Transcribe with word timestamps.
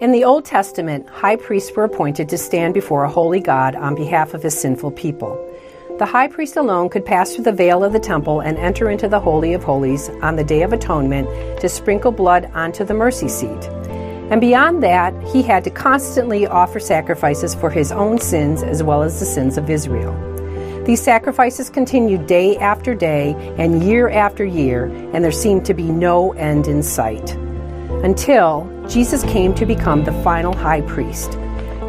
In 0.00 0.12
the 0.12 0.22
Old 0.22 0.44
Testament, 0.44 1.08
high 1.08 1.34
priests 1.34 1.74
were 1.74 1.82
appointed 1.82 2.28
to 2.28 2.38
stand 2.38 2.72
before 2.72 3.02
a 3.02 3.10
holy 3.10 3.40
God 3.40 3.74
on 3.74 3.96
behalf 3.96 4.32
of 4.32 4.44
his 4.44 4.56
sinful 4.56 4.92
people. 4.92 5.36
The 5.98 6.06
high 6.06 6.28
priest 6.28 6.56
alone 6.56 6.88
could 6.88 7.04
pass 7.04 7.34
through 7.34 7.42
the 7.42 7.52
veil 7.52 7.82
of 7.82 7.92
the 7.92 7.98
temple 7.98 8.38
and 8.38 8.56
enter 8.58 8.88
into 8.90 9.08
the 9.08 9.18
Holy 9.18 9.54
of 9.54 9.64
Holies 9.64 10.08
on 10.22 10.36
the 10.36 10.44
Day 10.44 10.62
of 10.62 10.72
Atonement 10.72 11.28
to 11.60 11.68
sprinkle 11.68 12.12
blood 12.12 12.48
onto 12.54 12.84
the 12.84 12.94
mercy 12.94 13.26
seat. 13.26 13.64
And 14.30 14.40
beyond 14.40 14.84
that, 14.84 15.20
he 15.32 15.42
had 15.42 15.64
to 15.64 15.70
constantly 15.70 16.46
offer 16.46 16.78
sacrifices 16.78 17.56
for 17.56 17.68
his 17.68 17.90
own 17.90 18.20
sins 18.20 18.62
as 18.62 18.84
well 18.84 19.02
as 19.02 19.18
the 19.18 19.26
sins 19.26 19.58
of 19.58 19.68
Israel. 19.68 20.14
These 20.84 21.02
sacrifices 21.02 21.70
continued 21.70 22.28
day 22.28 22.56
after 22.58 22.94
day 22.94 23.34
and 23.58 23.82
year 23.82 24.08
after 24.08 24.44
year, 24.44 24.84
and 25.12 25.24
there 25.24 25.32
seemed 25.32 25.66
to 25.66 25.74
be 25.74 25.90
no 25.90 26.34
end 26.34 26.68
in 26.68 26.84
sight. 26.84 27.34
Until 28.04 28.70
Jesus 28.88 29.22
came 29.24 29.54
to 29.54 29.66
become 29.66 30.02
the 30.02 30.12
final 30.22 30.56
high 30.56 30.80
priest. 30.80 31.38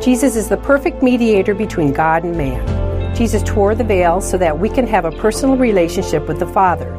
Jesus 0.01 0.35
is 0.35 0.49
the 0.49 0.57
perfect 0.57 1.01
mediator 1.01 1.55
between 1.55 1.93
God 1.93 2.25
and 2.25 2.35
man. 2.35 3.15
Jesus 3.15 3.41
tore 3.43 3.73
the 3.73 3.85
veil 3.85 4.19
so 4.19 4.37
that 4.37 4.59
we 4.59 4.67
can 4.67 4.85
have 4.85 5.05
a 5.05 5.11
personal 5.11 5.55
relationship 5.55 6.27
with 6.27 6.39
the 6.39 6.47
Father. 6.47 6.93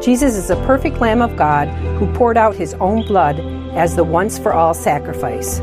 Jesus 0.00 0.36
is 0.36 0.48
the 0.48 0.56
perfect 0.66 0.98
Lamb 0.98 1.20
of 1.20 1.36
God 1.36 1.66
who 1.98 2.12
poured 2.14 2.36
out 2.36 2.54
his 2.54 2.74
own 2.74 3.04
blood 3.06 3.40
as 3.74 3.96
the 3.96 4.04
once 4.04 4.38
for 4.38 4.52
all 4.52 4.72
sacrifice. 4.72 5.58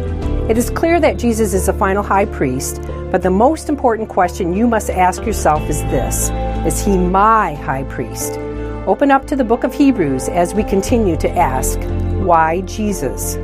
It 0.49 0.57
is 0.57 0.69
clear 0.69 0.99
that 0.99 1.17
Jesus 1.17 1.53
is 1.53 1.67
the 1.67 1.73
final 1.73 2.03
high 2.03 2.25
priest, 2.25 2.81
but 3.09 3.21
the 3.21 3.29
most 3.29 3.69
important 3.69 4.09
question 4.09 4.53
you 4.53 4.67
must 4.67 4.89
ask 4.89 5.25
yourself 5.25 5.61
is 5.69 5.81
this 5.83 6.29
Is 6.65 6.85
he 6.85 6.97
my 6.97 7.55
high 7.55 7.83
priest? 7.85 8.33
Open 8.85 9.11
up 9.11 9.25
to 9.27 9.37
the 9.37 9.45
book 9.45 9.63
of 9.63 9.73
Hebrews 9.73 10.27
as 10.27 10.53
we 10.53 10.63
continue 10.65 11.15
to 11.17 11.29
ask, 11.29 11.79
Why 12.25 12.61
Jesus? 12.61 13.37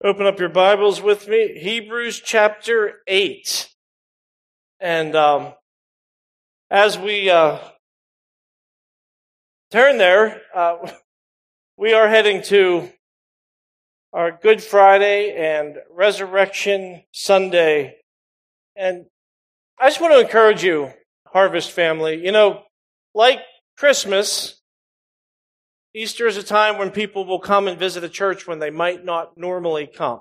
Open 0.00 0.26
up 0.26 0.38
your 0.38 0.48
Bibles 0.48 1.02
with 1.02 1.26
me, 1.26 1.58
Hebrews 1.58 2.22
chapter 2.24 3.00
8. 3.08 3.68
And 4.78 5.16
um, 5.16 5.54
as 6.70 6.96
we 6.96 7.28
uh, 7.28 7.58
turn 9.72 9.98
there, 9.98 10.40
uh, 10.54 10.88
we 11.76 11.94
are 11.94 12.06
heading 12.06 12.42
to 12.42 12.88
our 14.12 14.30
Good 14.30 14.62
Friday 14.62 15.34
and 15.34 15.78
Resurrection 15.90 17.02
Sunday. 17.10 17.96
And 18.76 19.06
I 19.80 19.88
just 19.88 20.00
want 20.00 20.14
to 20.14 20.20
encourage 20.20 20.62
you, 20.62 20.92
Harvest 21.26 21.72
family, 21.72 22.24
you 22.24 22.30
know, 22.30 22.62
like 23.16 23.40
Christmas, 23.76 24.57
Easter 25.98 26.28
is 26.28 26.36
a 26.36 26.44
time 26.44 26.78
when 26.78 26.92
people 26.92 27.24
will 27.24 27.40
come 27.40 27.66
and 27.66 27.76
visit 27.76 28.04
a 28.04 28.08
church 28.08 28.46
when 28.46 28.60
they 28.60 28.70
might 28.70 29.04
not 29.04 29.36
normally 29.36 29.88
come. 29.92 30.20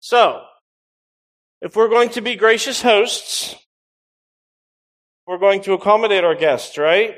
So, 0.00 0.42
if 1.62 1.74
we're 1.74 1.88
going 1.88 2.10
to 2.10 2.20
be 2.20 2.36
gracious 2.36 2.82
hosts, 2.82 3.56
we're 5.26 5.38
going 5.38 5.62
to 5.62 5.72
accommodate 5.72 6.24
our 6.24 6.34
guests, 6.34 6.76
right? 6.76 7.14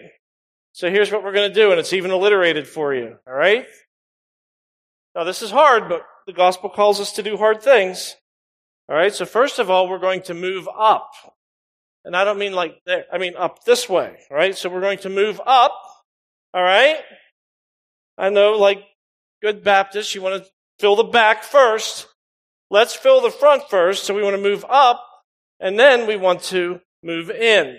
So 0.70 0.88
here's 0.88 1.11
what 1.11 1.25
we're 1.25 1.33
going 1.33 1.50
to 1.50 1.55
do, 1.55 1.72
and 1.72 1.81
it's 1.81 1.92
even 1.92 2.12
alliterated 2.12 2.69
for 2.69 2.94
you, 2.94 3.16
all 3.27 3.34
right? 3.34 3.66
Now, 5.16 5.25
this 5.25 5.42
is 5.42 5.50
hard, 5.50 5.88
but 5.88 6.03
the 6.28 6.33
gospel 6.33 6.70
calls 6.70 7.00
us 7.00 7.11
to 7.14 7.25
do 7.25 7.36
hard 7.36 7.61
things. 7.61 8.14
All 8.88 8.94
right, 8.94 9.12
so 9.12 9.25
first 9.27 9.58
of 9.58 9.69
all, 9.69 9.88
we're 9.88 9.98
going 9.98 10.22
to 10.22 10.34
move 10.34 10.69
up. 10.78 11.11
And 12.05 12.16
I 12.16 12.22
don't 12.22 12.38
mean 12.38 12.53
like 12.53 12.77
there, 12.86 13.05
I 13.12 13.19
mean 13.19 13.34
up 13.36 13.64
this 13.64 13.88
way, 13.88 14.16
right? 14.31 14.56
So 14.56 14.70
we're 14.70 14.81
going 14.81 14.98
to 14.98 15.11
move 15.11 15.41
up 15.44 15.72
all 16.53 16.62
right? 16.62 16.98
I 18.19 18.31
know, 18.31 18.53
like 18.53 18.83
good 19.43 19.65
Baptists, 19.65 20.15
you 20.15 20.23
want 20.23 20.43
to 20.43 20.51
fill 20.79 20.97
the 20.97 21.05
back 21.05 21.43
first. 21.43 22.06
Let's 22.70 22.95
fill 22.95 23.20
the 23.20 23.31
front 23.31 23.69
first. 23.69 24.05
So 24.05 24.15
we 24.15 24.23
want 24.23 24.37
to 24.37 24.43
move 24.43 24.65
up 24.69 25.05
and 25.59 25.78
then 25.78 26.06
we 26.06 26.17
want 26.17 26.43
to 26.45 26.81
move 27.03 27.31
in. 27.31 27.78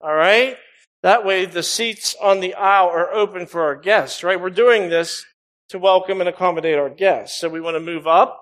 All 0.00 0.14
right? 0.14 0.56
That 1.02 1.24
way 1.24 1.46
the 1.46 1.62
seats 1.62 2.14
on 2.20 2.40
the 2.40 2.54
aisle 2.54 2.88
are 2.88 3.12
open 3.12 3.46
for 3.46 3.62
our 3.62 3.76
guests, 3.76 4.22
right? 4.22 4.40
We're 4.40 4.50
doing 4.50 4.88
this 4.88 5.24
to 5.70 5.78
welcome 5.78 6.20
and 6.20 6.28
accommodate 6.28 6.78
our 6.78 6.90
guests. 6.90 7.40
So 7.40 7.48
we 7.48 7.60
want 7.60 7.76
to 7.76 7.80
move 7.80 8.06
up 8.06 8.38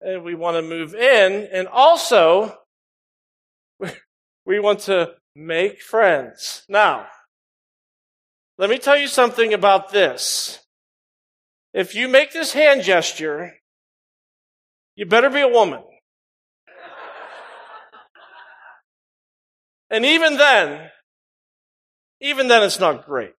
and 0.00 0.22
we 0.24 0.34
want 0.34 0.56
to 0.56 0.62
move 0.62 0.94
in 0.94 1.48
and 1.52 1.68
also 1.68 2.58
we 4.46 4.60
want 4.60 4.80
to 4.80 5.14
make 5.34 5.80
friends. 5.80 6.64
Now, 6.68 7.06
let 8.58 8.70
me 8.70 8.78
tell 8.78 8.96
you 8.96 9.08
something 9.08 9.54
about 9.54 9.90
this. 9.90 10.60
If 11.72 11.94
you 11.94 12.08
make 12.08 12.32
this 12.32 12.52
hand 12.52 12.82
gesture, 12.82 13.54
you 14.94 15.06
better 15.06 15.30
be 15.30 15.40
a 15.40 15.48
woman. 15.48 15.82
and 19.90 20.04
even 20.04 20.36
then, 20.36 20.90
even 22.20 22.48
then 22.48 22.62
it's 22.62 22.78
not 22.78 23.06
great. 23.06 23.32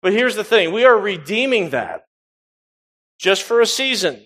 But 0.00 0.12
here's 0.12 0.34
the 0.34 0.44
thing. 0.44 0.72
We 0.72 0.84
are 0.84 0.98
redeeming 0.98 1.70
that 1.70 2.04
just 3.18 3.42
for 3.44 3.60
a 3.60 3.66
season. 3.66 4.20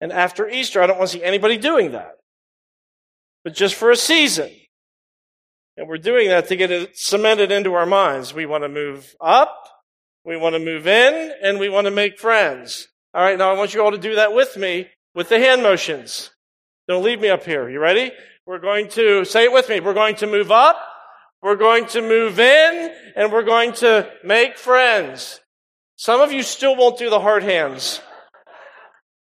And 0.00 0.12
after 0.12 0.48
Easter, 0.48 0.82
I 0.82 0.86
don't 0.86 0.98
want 0.98 1.10
to 1.10 1.18
see 1.18 1.24
anybody 1.24 1.56
doing 1.56 1.92
that. 1.92 2.16
But 3.44 3.54
just 3.54 3.74
for 3.74 3.90
a 3.90 3.96
season. 3.96 4.50
And 5.76 5.88
we're 5.88 5.98
doing 5.98 6.28
that 6.28 6.48
to 6.48 6.56
get 6.56 6.70
it 6.70 6.96
cemented 6.96 7.50
into 7.50 7.74
our 7.74 7.86
minds. 7.86 8.34
We 8.34 8.46
want 8.46 8.64
to 8.64 8.68
move 8.68 9.14
up, 9.20 9.68
we 10.24 10.36
want 10.36 10.54
to 10.54 10.58
move 10.58 10.86
in, 10.86 11.32
and 11.42 11.58
we 11.58 11.68
want 11.68 11.86
to 11.86 11.90
make 11.90 12.18
friends. 12.18 12.88
All 13.14 13.22
right, 13.22 13.38
now 13.38 13.50
I 13.50 13.56
want 13.56 13.74
you 13.74 13.82
all 13.82 13.90
to 13.90 13.98
do 13.98 14.16
that 14.16 14.34
with 14.34 14.56
me 14.56 14.88
with 15.14 15.28
the 15.28 15.38
hand 15.38 15.62
motions. 15.62 16.30
Don't 16.88 17.04
leave 17.04 17.20
me 17.20 17.28
up 17.28 17.44
here. 17.44 17.68
You 17.68 17.80
ready? 17.80 18.12
We're 18.46 18.58
going 18.58 18.88
to 18.90 19.24
say 19.24 19.44
it 19.44 19.52
with 19.52 19.68
me. 19.68 19.80
We're 19.80 19.94
going 19.94 20.16
to 20.16 20.26
move 20.26 20.50
up, 20.50 20.76
we're 21.42 21.56
going 21.56 21.86
to 21.86 22.02
move 22.02 22.38
in, 22.38 22.94
and 23.16 23.32
we're 23.32 23.44
going 23.44 23.72
to 23.74 24.10
make 24.24 24.58
friends. 24.58 25.40
Some 25.96 26.20
of 26.20 26.32
you 26.32 26.42
still 26.42 26.76
won't 26.76 26.98
do 26.98 27.08
the 27.08 27.20
hard 27.20 27.42
hands. 27.42 28.00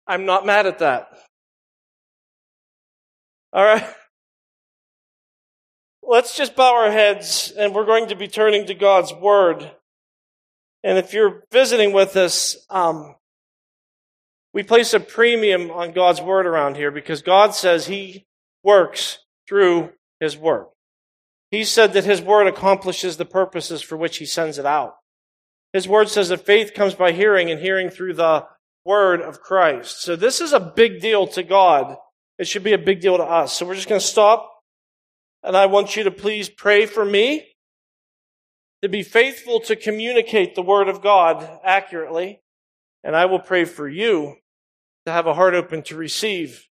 I'm 0.07 0.25
not 0.25 0.45
mad 0.45 0.67
at 0.67 0.79
that. 0.79 1.07
All 3.51 3.63
right 3.63 3.85
let's 6.07 6.35
just 6.35 6.55
bow 6.55 6.75
our 6.75 6.91
heads 6.91 7.51
and 7.57 7.73
we're 7.73 7.85
going 7.85 8.07
to 8.09 8.15
be 8.15 8.27
turning 8.27 8.67
to 8.67 8.73
God's 8.73 9.13
Word. 9.13 9.71
And 10.83 10.97
if 10.97 11.13
you're 11.13 11.43
visiting 11.51 11.93
with 11.93 12.15
us, 12.15 12.57
um, 12.69 13.15
we 14.53 14.63
place 14.63 14.93
a 14.93 14.99
premium 14.99 15.71
on 15.71 15.93
God's 15.93 16.21
Word 16.21 16.45
around 16.45 16.77
here 16.77 16.91
because 16.91 17.21
God 17.21 17.55
says 17.55 17.87
He 17.87 18.25
works 18.63 19.19
through 19.47 19.91
His 20.19 20.37
Word. 20.37 20.67
He 21.51 21.63
said 21.63 21.93
that 21.93 22.05
His 22.05 22.21
Word 22.21 22.47
accomplishes 22.47 23.17
the 23.17 23.25
purposes 23.25 23.81
for 23.81 23.97
which 23.97 24.17
He 24.17 24.25
sends 24.25 24.57
it 24.57 24.65
out. 24.65 24.95
His 25.73 25.87
Word 25.87 26.09
says 26.09 26.29
that 26.29 26.45
faith 26.45 26.73
comes 26.73 26.93
by 26.93 27.11
hearing 27.11 27.51
and 27.51 27.59
hearing 27.59 27.89
through 27.89 28.13
the 28.13 28.45
Word 28.85 29.21
of 29.21 29.41
Christ. 29.41 30.01
So 30.01 30.15
this 30.15 30.39
is 30.39 30.53
a 30.53 30.59
big 30.59 31.01
deal 31.01 31.27
to 31.27 31.43
God. 31.43 31.97
It 32.37 32.47
should 32.47 32.63
be 32.63 32.73
a 32.73 32.77
big 32.77 33.01
deal 33.01 33.17
to 33.17 33.23
us. 33.23 33.53
So 33.53 33.65
we're 33.65 33.75
just 33.75 33.89
going 33.89 33.99
to 33.99 34.05
stop 34.05 34.54
and 35.45 35.55
I 35.55 35.67
want 35.67 35.95
you 35.95 36.03
to 36.03 36.11
please 36.11 36.49
pray 36.49 36.87
for 36.87 37.05
me 37.05 37.45
to 38.81 38.89
be 38.89 39.03
faithful 39.03 39.59
to 39.61 39.75
communicate 39.75 40.55
the 40.55 40.63
Word 40.63 40.87
of 40.87 41.01
God 41.03 41.47
accurately. 41.63 42.41
And 43.03 43.15
I 43.15 43.25
will 43.25 43.39
pray 43.39 43.65
for 43.65 43.87
you 43.87 44.37
to 45.05 45.11
have 45.11 45.27
a 45.27 45.35
heart 45.35 45.53
open 45.53 45.83
to 45.83 45.95
receive 45.95 46.67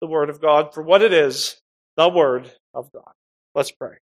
the 0.00 0.06
Word 0.06 0.30
of 0.30 0.40
God 0.40 0.72
for 0.72 0.82
what 0.82 1.02
it 1.02 1.12
is, 1.12 1.60
the 1.98 2.08
Word 2.08 2.50
of 2.72 2.90
God. 2.92 3.12
Let's 3.54 3.70
pray. 3.70 3.96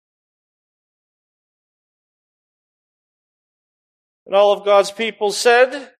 And 4.25 4.35
all 4.35 4.51
of 4.51 4.65
God's 4.65 4.91
people 4.91 5.31
said, 5.31 5.91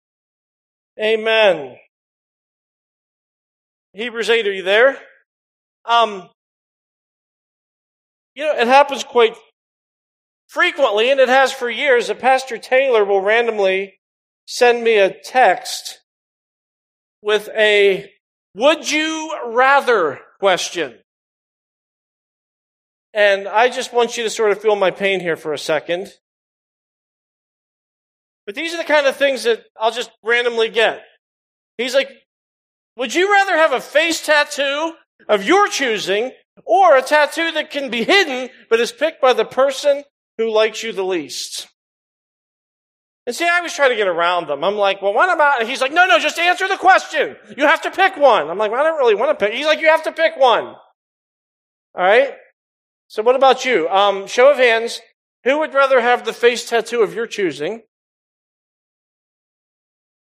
Amen. 1.01 1.77
Hebrews 3.94 4.30
8, 4.30 4.45
are 4.45 4.54
you 4.54 4.63
there? 4.63 4.98
Um, 5.86 6.30
you 8.35 8.45
know, 8.45 8.55
it 8.55 8.67
happens 8.67 9.03
quite 9.03 9.35
frequently, 10.47 11.11
and 11.11 11.19
it 11.19 11.29
has 11.29 11.51
for 11.51 11.69
years, 11.69 12.07
that 12.07 12.19
Pastor 12.19 12.57
Taylor 12.57 13.05
will 13.05 13.21
randomly 13.21 13.99
send 14.45 14.83
me 14.83 14.97
a 14.97 15.13
text 15.23 15.99
with 17.21 17.49
a 17.55 18.11
would 18.55 18.89
you 18.89 19.37
rather 19.47 20.19
question. 20.39 20.99
And 23.13 23.47
I 23.47 23.69
just 23.69 23.93
want 23.93 24.17
you 24.17 24.23
to 24.23 24.29
sort 24.29 24.51
of 24.51 24.61
feel 24.61 24.75
my 24.75 24.91
pain 24.91 25.19
here 25.19 25.35
for 25.35 25.53
a 25.53 25.57
second. 25.57 26.11
But 28.45 28.55
these 28.55 28.73
are 28.73 28.77
the 28.77 28.83
kind 28.83 29.07
of 29.07 29.15
things 29.15 29.43
that 29.43 29.63
I'll 29.79 29.91
just 29.91 30.11
randomly 30.23 30.69
get. 30.69 31.03
He's 31.77 31.93
like, 31.93 32.09
would 32.97 33.13
you 33.13 33.31
rather 33.31 33.55
have 33.55 33.73
a 33.73 33.81
face 33.81 34.25
tattoo 34.25 34.93
of 35.27 35.43
your 35.43 35.67
choosing 35.67 36.31
or 36.65 36.97
a 36.97 37.01
tattoo 37.01 37.51
that 37.51 37.71
can 37.71 37.89
be 37.89 38.03
hidden 38.03 38.50
but 38.69 38.79
is 38.79 38.91
picked 38.91 39.21
by 39.21 39.33
the 39.33 39.45
person 39.45 40.03
who 40.38 40.51
likes 40.51 40.83
you 40.83 40.94
the 40.94 41.03
least. 41.03 41.67
And 43.25 43.35
see, 43.35 43.47
I 43.47 43.57
always 43.57 43.73
try 43.73 43.89
to 43.89 43.95
get 43.95 44.07
around 44.07 44.47
them. 44.47 44.63
I'm 44.63 44.75
like, 44.75 45.01
well, 45.01 45.13
what 45.13 45.31
about, 45.31 45.67
he's 45.67 45.81
like, 45.81 45.94
no, 45.94 46.07
no, 46.07 46.17
just 46.17 46.39
answer 46.39 46.67
the 46.67 46.77
question. 46.77 47.35
You 47.56 47.65
have 47.65 47.81
to 47.83 47.91
pick 47.91 48.17
one. 48.17 48.50
I'm 48.50 48.57
like, 48.57 48.71
well, 48.71 48.81
I 48.81 48.83
don't 48.83 48.97
really 48.97 49.15
want 49.15 49.38
to 49.38 49.45
pick. 49.45 49.53
He's 49.53 49.67
like, 49.67 49.81
you 49.81 49.88
have 49.88 50.03
to 50.03 50.11
pick 50.11 50.35
one. 50.35 50.65
All 50.65 50.77
right. 51.95 52.33
So 53.07 53.21
what 53.21 53.35
about 53.35 53.65
you? 53.65 53.88
Um, 53.89 54.25
show 54.27 54.51
of 54.51 54.57
hands. 54.57 55.01
Who 55.44 55.59
would 55.59 55.73
rather 55.73 56.01
have 56.01 56.25
the 56.25 56.33
face 56.33 56.67
tattoo 56.67 57.01
of 57.01 57.13
your 57.13 57.27
choosing? 57.27 57.83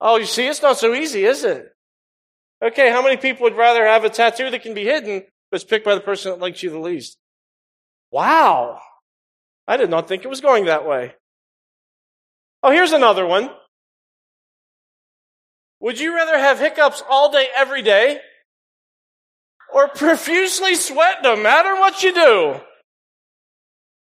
Oh, 0.02 0.18
you 0.18 0.26
see, 0.26 0.48
it's 0.48 0.62
not 0.62 0.78
so 0.78 0.94
easy, 0.94 1.26
is 1.26 1.44
it? 1.44 1.68
Okay, 2.62 2.90
how 2.90 3.02
many 3.02 3.18
people 3.18 3.44
would 3.44 3.56
rather 3.56 3.86
have 3.86 4.04
a 4.04 4.10
tattoo 4.10 4.50
that 4.50 4.64
can 4.64 4.74
be 4.74 4.84
hidden, 4.84 5.24
it's 5.56 5.64
picked 5.64 5.86
by 5.86 5.96
the 5.96 6.02
person 6.02 6.32
that 6.32 6.40
likes 6.40 6.62
you 6.62 6.70
the 6.70 6.80
least? 6.80 7.18
Wow. 8.12 8.80
I 9.68 9.78
did 9.78 9.90
not 9.90 10.08
think 10.08 10.24
it 10.24 10.30
was 10.30 10.42
going 10.42 10.66
that 10.66 10.86
way. 10.86 11.14
Oh, 12.62 12.72
here's 12.72 12.94
another 12.94 13.26
one. 13.26 13.50
Would 15.80 16.00
you 16.00 16.16
rather 16.16 16.38
have 16.38 16.60
hiccups 16.60 17.04
all 17.10 17.32
day, 17.32 17.48
every 17.56 17.82
day, 17.82 18.20
or 19.74 19.88
profusely 19.88 20.76
sweat 20.76 21.18
no 21.22 21.36
matter 21.36 21.76
what 21.76 22.02
you 22.02 22.14
do? 22.14 22.56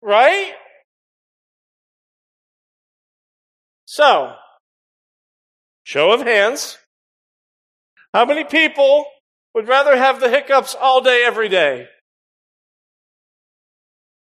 Right? 0.02 0.52
So, 3.84 4.34
show 5.84 6.12
of 6.12 6.22
hands. 6.22 6.78
How 8.14 8.24
many 8.24 8.44
people 8.44 9.04
would 9.54 9.68
rather 9.68 9.96
have 9.96 10.20
the 10.20 10.30
hiccups 10.30 10.74
all 10.74 11.00
day, 11.00 11.24
every 11.24 11.48
day? 11.48 11.88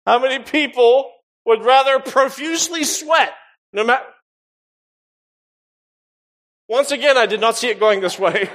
How 0.05 0.19
many 0.19 0.43
people 0.43 1.11
would 1.45 1.63
rather 1.63 1.99
profusely 1.99 2.83
sweat 2.83 3.33
no 3.73 3.83
matter, 3.83 4.05
once 6.69 6.91
again, 6.91 7.17
I 7.17 7.25
did 7.25 7.41
not 7.41 7.57
see 7.57 7.69
it 7.69 7.79
going 7.79 8.01
this 8.01 8.19
way. 8.19 8.47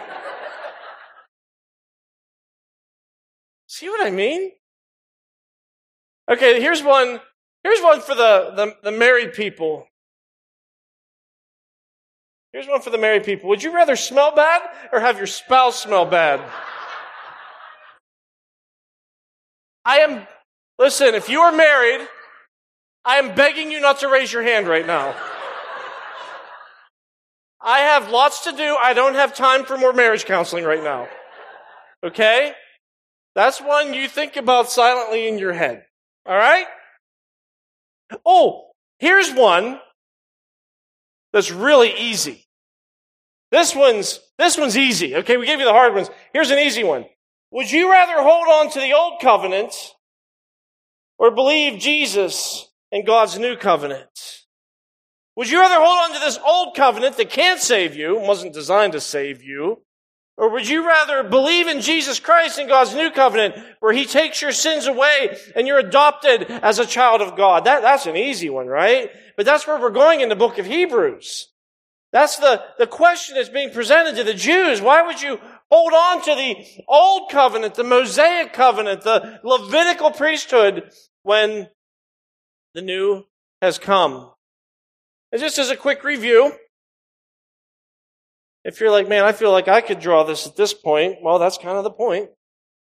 see 3.66 3.88
what 3.88 4.06
I 4.06 4.10
mean? 4.10 4.52
Okay, 6.30 6.60
here's 6.60 6.82
one. 6.82 7.20
Here's 7.64 7.80
one 7.80 8.00
for 8.00 8.14
the, 8.14 8.52
the, 8.54 8.76
the 8.90 8.92
married 8.96 9.32
people. 9.32 9.87
Here's 12.52 12.66
one 12.66 12.80
for 12.80 12.90
the 12.90 12.98
married 12.98 13.24
people. 13.24 13.48
Would 13.50 13.62
you 13.62 13.74
rather 13.74 13.96
smell 13.96 14.34
bad 14.34 14.62
or 14.92 15.00
have 15.00 15.18
your 15.18 15.26
spouse 15.26 15.82
smell 15.82 16.06
bad? 16.06 16.40
I 19.84 19.98
am, 19.98 20.26
listen, 20.78 21.14
if 21.14 21.28
you 21.28 21.40
are 21.40 21.52
married, 21.52 22.06
I 23.04 23.16
am 23.16 23.34
begging 23.34 23.70
you 23.70 23.80
not 23.80 24.00
to 24.00 24.08
raise 24.08 24.32
your 24.32 24.42
hand 24.42 24.66
right 24.66 24.86
now. 24.86 25.14
I 27.60 27.80
have 27.80 28.10
lots 28.10 28.44
to 28.44 28.52
do. 28.52 28.76
I 28.80 28.94
don't 28.94 29.14
have 29.14 29.34
time 29.34 29.64
for 29.64 29.76
more 29.76 29.92
marriage 29.92 30.24
counseling 30.24 30.64
right 30.64 30.82
now. 30.82 31.08
Okay? 32.04 32.52
That's 33.34 33.60
one 33.60 33.94
you 33.94 34.08
think 34.08 34.36
about 34.36 34.70
silently 34.70 35.28
in 35.28 35.38
your 35.38 35.52
head. 35.52 35.84
All 36.24 36.36
right? 36.36 36.66
Oh, 38.24 38.70
here's 38.98 39.32
one 39.32 39.80
that's 41.32 41.50
really 41.50 41.92
easy. 41.98 42.46
This 43.50 43.74
one's, 43.74 44.20
this 44.38 44.58
one's 44.58 44.76
easy. 44.76 45.16
Okay, 45.16 45.36
we 45.36 45.46
gave 45.46 45.58
you 45.58 45.64
the 45.64 45.72
hard 45.72 45.94
ones. 45.94 46.10
Here's 46.32 46.50
an 46.50 46.58
easy 46.58 46.84
one. 46.84 47.06
Would 47.50 47.70
you 47.70 47.90
rather 47.90 48.22
hold 48.22 48.46
on 48.48 48.70
to 48.72 48.80
the 48.80 48.92
old 48.92 49.20
covenant 49.20 49.74
or 51.18 51.30
believe 51.30 51.80
Jesus 51.80 52.68
and 52.92 53.06
God's 53.06 53.38
new 53.38 53.56
covenant? 53.56 54.44
Would 55.36 55.50
you 55.50 55.60
rather 55.60 55.76
hold 55.78 56.10
on 56.10 56.14
to 56.14 56.24
this 56.24 56.38
old 56.44 56.76
covenant 56.76 57.16
that 57.16 57.30
can't 57.30 57.60
save 57.60 57.94
you, 57.94 58.18
wasn't 58.18 58.52
designed 58.52 58.92
to 58.92 59.00
save 59.00 59.42
you, 59.42 59.82
or 60.38 60.50
would 60.50 60.68
you 60.68 60.86
rather 60.86 61.22
believe 61.22 61.66
in 61.66 61.82
Jesus 61.82 62.20
Christ 62.20 62.58
and 62.58 62.68
God's 62.68 62.94
new 62.94 63.10
covenant 63.10 63.56
where 63.80 63.92
he 63.92 64.06
takes 64.06 64.40
your 64.40 64.52
sins 64.52 64.86
away 64.86 65.36
and 65.54 65.66
you're 65.66 65.80
adopted 65.80 66.44
as 66.44 66.78
a 66.78 66.86
child 66.86 67.20
of 67.20 67.36
God? 67.36 67.64
That, 67.64 67.82
that's 67.82 68.06
an 68.06 68.16
easy 68.16 68.48
one, 68.48 68.68
right? 68.68 69.10
But 69.36 69.44
that's 69.44 69.66
where 69.66 69.78
we're 69.78 69.90
going 69.90 70.20
in 70.20 70.28
the 70.28 70.36
book 70.36 70.58
of 70.58 70.64
Hebrews. 70.64 71.48
That's 72.12 72.36
the, 72.36 72.62
the 72.78 72.86
question 72.86 73.34
that's 73.34 73.48
being 73.48 73.70
presented 73.70 74.16
to 74.16 74.24
the 74.24 74.32
Jews. 74.32 74.80
Why 74.80 75.02
would 75.02 75.20
you 75.20 75.38
hold 75.70 75.92
on 75.92 76.22
to 76.22 76.34
the 76.34 76.64
old 76.86 77.30
covenant, 77.30 77.74
the 77.74 77.84
Mosaic 77.84 78.52
covenant, 78.52 79.02
the 79.02 79.40
Levitical 79.42 80.12
priesthood 80.12 80.90
when 81.22 81.68
the 82.74 82.82
new 82.82 83.24
has 83.60 83.78
come. 83.78 84.30
And 85.32 85.40
just 85.40 85.58
as 85.58 85.70
a 85.70 85.76
quick 85.76 86.04
review, 86.04 86.52
if 88.68 88.80
you're 88.80 88.90
like, 88.90 89.08
man, 89.08 89.24
I 89.24 89.32
feel 89.32 89.50
like 89.50 89.66
I 89.66 89.80
could 89.80 89.98
draw 89.98 90.24
this 90.24 90.46
at 90.46 90.54
this 90.54 90.74
point, 90.74 91.22
well, 91.22 91.38
that's 91.38 91.56
kind 91.56 91.78
of 91.78 91.84
the 91.84 91.90
point. 91.90 92.28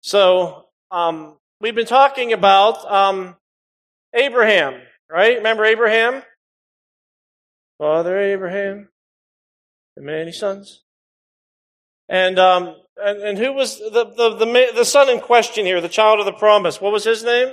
So, 0.01 0.65
um, 0.91 1.37
we've 1.59 1.73
been 1.73 1.87
talking 1.87 2.31
about 2.31 2.85
um, 2.85 3.35
Abraham, 4.13 4.79
right? 5.09 5.37
Remember 5.37 5.65
Abraham? 5.65 6.21
Father 7.79 8.19
Abraham, 8.19 8.89
and 9.97 10.05
many 10.05 10.31
sons. 10.31 10.83
And, 12.07 12.37
um, 12.37 12.75
and, 13.03 13.23
and 13.23 13.37
who 13.39 13.51
was 13.51 13.79
the, 13.79 14.13
the, 14.15 14.35
the, 14.45 14.67
the 14.75 14.85
son 14.85 15.09
in 15.09 15.21
question 15.21 15.65
here, 15.65 15.81
the 15.81 15.89
child 15.89 16.19
of 16.19 16.25
the 16.25 16.33
promise? 16.33 16.79
What 16.79 16.93
was 16.93 17.03
his 17.03 17.23
name? 17.23 17.47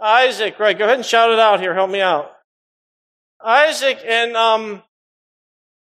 Isaac, 0.00 0.58
right. 0.58 0.76
Go 0.76 0.86
ahead 0.86 0.96
and 0.96 1.06
shout 1.06 1.30
it 1.30 1.38
out 1.38 1.60
here. 1.60 1.74
Help 1.74 1.90
me 1.92 2.00
out. 2.00 2.32
Isaac 3.40 4.00
and, 4.04 4.36
um, 4.36 4.82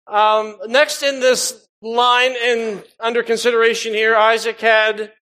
um, 0.06 0.56
next 0.68 1.02
in 1.02 1.20
this 1.20 1.66
line 1.80 2.32
in 2.32 2.82
under 3.00 3.22
consideration 3.22 3.92
here, 3.92 4.16
Isaac 4.16 4.60
had 4.60 5.12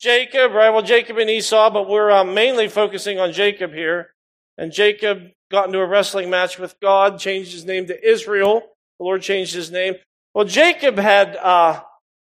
Jacob, 0.00 0.52
right? 0.52 0.70
Well, 0.70 0.82
Jacob 0.82 1.18
and 1.18 1.30
Esau, 1.30 1.70
but 1.70 1.88
we're 1.88 2.10
um, 2.10 2.34
mainly 2.34 2.68
focusing 2.68 3.18
on 3.18 3.32
Jacob 3.32 3.72
here. 3.72 4.10
And 4.58 4.72
Jacob 4.72 5.30
got 5.50 5.66
into 5.66 5.78
a 5.78 5.86
wrestling 5.86 6.28
match 6.28 6.58
with 6.58 6.78
God, 6.80 7.18
changed 7.18 7.52
his 7.52 7.64
name 7.64 7.86
to 7.86 8.08
Israel. 8.08 8.62
The 8.98 9.04
Lord 9.04 9.22
changed 9.22 9.54
his 9.54 9.70
name. 9.70 9.94
Well, 10.34 10.44
Jacob 10.44 10.98
had 10.98 11.36
uh, 11.36 11.82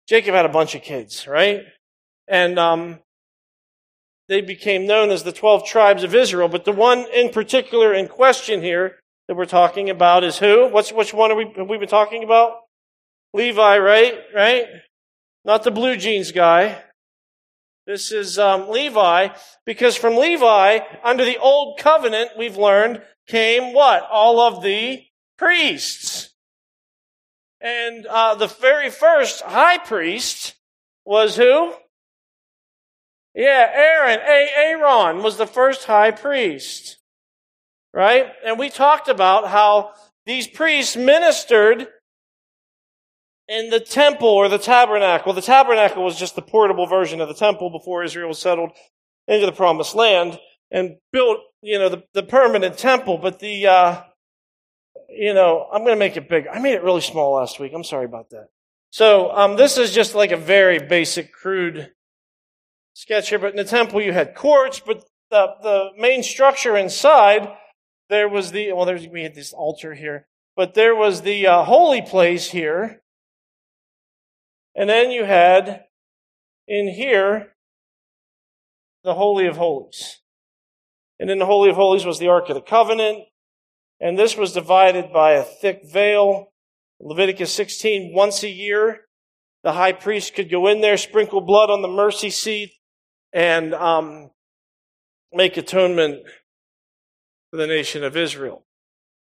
Jacob 0.08 0.34
had 0.34 0.46
a 0.46 0.50
bunch 0.50 0.76
of 0.76 0.82
kids, 0.82 1.28
right? 1.28 1.64
And 2.28 2.58
um, 2.58 3.00
they 4.28 4.42
became 4.42 4.86
known 4.86 5.10
as 5.10 5.24
the 5.24 5.32
12 5.32 5.66
tribes 5.66 6.04
of 6.04 6.16
Israel. 6.16 6.48
But 6.48 6.66
the 6.66 6.72
one 6.72 7.06
in 7.14 7.30
particular 7.30 7.94
in 7.94 8.08
question 8.08 8.62
here 8.62 8.98
that 9.28 9.36
we're 9.36 9.46
talking 9.46 9.90
about 9.90 10.24
is 10.24 10.38
who? 10.38 10.70
What's, 10.70 10.92
which 10.92 11.14
one 11.14 11.32
are 11.32 11.36
we, 11.36 11.52
have 11.56 11.68
we 11.68 11.78
been 11.78 11.88
talking 11.88 12.24
about? 12.24 12.60
Levi, 13.34 13.78
right? 13.78 14.16
Right? 14.34 14.66
Not 15.44 15.64
the 15.64 15.72
blue 15.72 15.98
jeans 15.98 16.32
guy. 16.32 16.82
This 17.86 18.12
is 18.12 18.38
um, 18.38 18.70
Levi, 18.70 19.30
because 19.66 19.96
from 19.96 20.18
Levi, 20.18 20.80
under 21.04 21.24
the 21.24 21.38
old 21.38 21.80
covenant, 21.80 22.32
we've 22.38 22.58
learned, 22.58 23.02
came 23.28 23.74
what? 23.74 24.06
All 24.12 24.42
of 24.42 24.62
the 24.62 25.04
priests. 25.38 26.34
And 27.62 28.06
uh, 28.06 28.36
the 28.36 28.48
very 28.48 28.90
first 28.90 29.42
high 29.42 29.78
priest 29.78 30.56
was 31.06 31.38
who? 31.38 31.74
Yeah, 33.34 33.70
Aaron, 33.74 34.20
A. 34.20 34.50
Aaron 34.56 35.24
was 35.24 35.38
the 35.38 35.48
first 35.48 35.86
high 35.86 36.12
priest. 36.12 36.97
Right? 37.94 38.28
And 38.46 38.60
we 38.60 38.70
talked 38.70 39.08
about 39.08 39.48
how 39.48 39.92
these 40.26 40.48
priests 40.48 40.96
ministered 40.96 41.88
in 43.48 43.70
the 43.70 43.80
temple 43.80 44.28
or 44.28 44.50
the 44.50 44.58
tabernacle. 44.58 45.34
The 45.34 45.42
tabernacle 45.42 46.04
was 46.04 46.20
just 46.20 46.36
the 46.36 46.42
portable 46.42 46.86
version 46.86 47.22
of 47.22 47.28
the 47.28 47.34
temple 47.34 47.70
before 47.70 48.04
Israel 48.04 48.34
settled 48.34 48.72
into 49.28 49.46
the 49.46 49.52
promised 49.52 49.96
land 49.96 50.40
and 50.70 50.98
built, 51.12 51.40
you 51.62 51.80
know, 51.80 51.90
the, 51.90 52.04
the 52.14 52.24
permanent 52.24 52.78
temple. 52.78 53.18
But 53.18 53.40
the, 53.40 53.68
uh, 53.68 54.02
you 55.10 55.34
know, 55.34 55.68
I'm 55.72 55.84
going 55.84 55.96
to 55.96 56.00
make 56.00 56.18
it 56.18 56.30
big. 56.30 56.48
I 56.48 56.60
made 56.60 56.74
it 56.74 56.84
really 56.84 57.02
small 57.02 57.36
last 57.36 57.60
week. 57.60 57.72
I'm 57.74 57.84
sorry 57.84 58.06
about 58.06 58.30
that. 58.32 58.50
So, 58.90 59.32
um, 59.32 59.58
this 59.58 59.78
is 59.78 59.94
just 59.94 60.16
like 60.16 60.32
a 60.32 60.38
very 60.38 60.80
basic, 60.80 61.34
crude 61.34 61.92
sketch 62.94 63.30
here, 63.30 63.40
but 63.40 63.52
in 63.52 63.58
the 63.58 63.64
temple 63.64 64.02
you 64.02 64.12
had 64.12 64.34
courts, 64.34 64.82
but 64.84 65.06
the, 65.30 65.48
the 65.62 65.90
main 65.98 66.24
structure 66.24 66.76
inside, 66.76 67.48
there 68.10 68.30
was 68.30 68.52
the, 68.52 68.72
well, 68.74 68.86
there's, 68.86 69.08
we 69.08 69.24
had 69.24 69.36
this 69.36 69.54
altar 69.54 69.94
here, 69.94 70.28
but 70.56 70.74
there 70.74 70.96
was 70.96 71.22
the 71.22 71.48
uh, 71.48 71.64
holy 71.64 72.02
place 72.02 72.52
here. 72.52 73.02
And 74.76 74.90
then 74.90 75.12
you 75.12 75.26
had 75.26 75.86
in 76.68 76.88
here 76.88 77.54
the 79.04 79.16
Holy 79.16 79.48
of 79.48 79.58
Holies. 79.58 80.22
And 81.20 81.30
in 81.30 81.40
the 81.40 81.46
Holy 81.46 81.70
of 81.70 81.76
Holies 81.76 82.06
was 82.06 82.20
the 82.20 82.28
Ark 82.28 82.50
of 82.50 82.56
the 82.56 82.62
Covenant. 82.62 83.24
And 84.00 84.18
this 84.18 84.38
was 84.38 84.54
divided 84.54 85.12
by 85.12 85.34
a 85.34 85.44
thick 85.44 85.82
veil. 85.86 86.52
Leviticus 87.00 87.54
16, 87.54 88.14
once 88.14 88.44
a 88.44 88.50
year, 88.50 89.02
the 89.64 89.74
high 89.74 89.92
priest 89.92 90.36
could 90.36 90.50
go 90.50 90.68
in 90.68 90.82
there, 90.82 90.98
sprinkle 90.98 91.42
blood 91.42 91.70
on 91.70 91.82
the 91.82 91.88
mercy 91.88 92.30
seat, 92.30 92.72
and 93.34 93.74
um, 93.74 94.32
make 95.32 95.58
atonement 95.58 96.24
for 97.58 97.64
the 97.64 97.68
nation 97.68 98.04
of 98.04 98.16
Israel. 98.16 98.64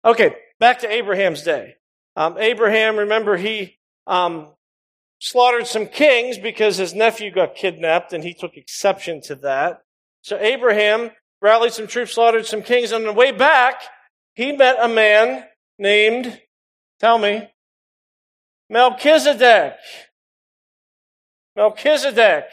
Okay, 0.04 0.36
back 0.60 0.80
to 0.80 0.92
Abraham's 0.92 1.44
day. 1.44 1.76
Um, 2.16 2.38
Abraham, 2.40 2.98
remember, 2.98 3.38
he 3.38 3.78
um, 4.08 4.48
slaughtered 5.20 5.68
some 5.68 5.86
kings 5.86 6.40
because 6.40 6.78
his 6.78 6.96
nephew 6.96 7.30
got 7.32 7.56
kidnapped, 7.56 8.14
and 8.14 8.24
he 8.24 8.34
took 8.34 8.58
exception 8.58 9.22
to 9.26 9.36
that. 9.36 9.82
So 10.22 10.40
Abraham 10.40 11.12
rallied 11.40 11.74
some 11.74 11.86
troops, 11.86 12.16
slaughtered 12.16 12.48
some 12.48 12.64
kings. 12.64 12.92
On 12.92 13.04
the 13.04 13.14
way 13.14 13.32
back, 13.32 13.84
he 14.34 14.52
met 14.52 14.78
a 14.82 14.88
man 14.88 15.46
named, 15.78 16.42
tell 17.00 17.20
me, 17.20 17.48
Melchizedek. 18.72 19.76
Melchizedek. 21.56 22.46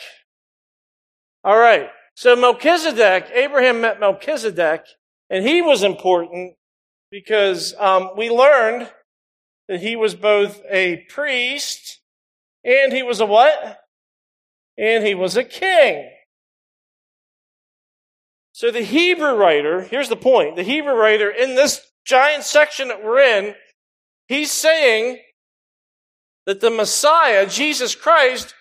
All 1.42 1.58
right. 1.58 1.88
So 2.14 2.36
Melchizedek, 2.36 3.30
Abraham 3.32 3.80
met 3.80 3.98
Melchizedek, 3.98 4.84
and 5.32 5.48
he 5.48 5.62
was 5.62 5.82
important 5.82 6.56
because 7.10 7.74
um, 7.78 8.10
we 8.18 8.28
learned 8.28 8.88
that 9.66 9.80
he 9.80 9.96
was 9.96 10.14
both 10.14 10.60
a 10.70 11.06
priest 11.08 12.00
and 12.62 12.92
he 12.92 13.02
was 13.02 13.18
a 13.18 13.24
what? 13.24 13.80
And 14.76 15.06
he 15.06 15.14
was 15.14 15.38
a 15.38 15.42
king. 15.42 16.10
So 18.52 18.70
the 18.70 18.82
Hebrew 18.82 19.34
writer, 19.34 19.80
here's 19.80 20.10
the 20.10 20.16
point. 20.16 20.56
The 20.56 20.62
Hebrew 20.62 20.92
writer 20.92 21.30
in 21.30 21.54
this 21.54 21.80
giant 22.04 22.42
section 22.42 22.88
that 22.88 23.02
we're 23.02 23.20
in, 23.20 23.54
he's 24.28 24.52
saying 24.52 25.18
that 26.44 26.60
the 26.60 26.70
Messiah, 26.70 27.46
Jesus 27.46 27.94
Christ, 27.94 28.54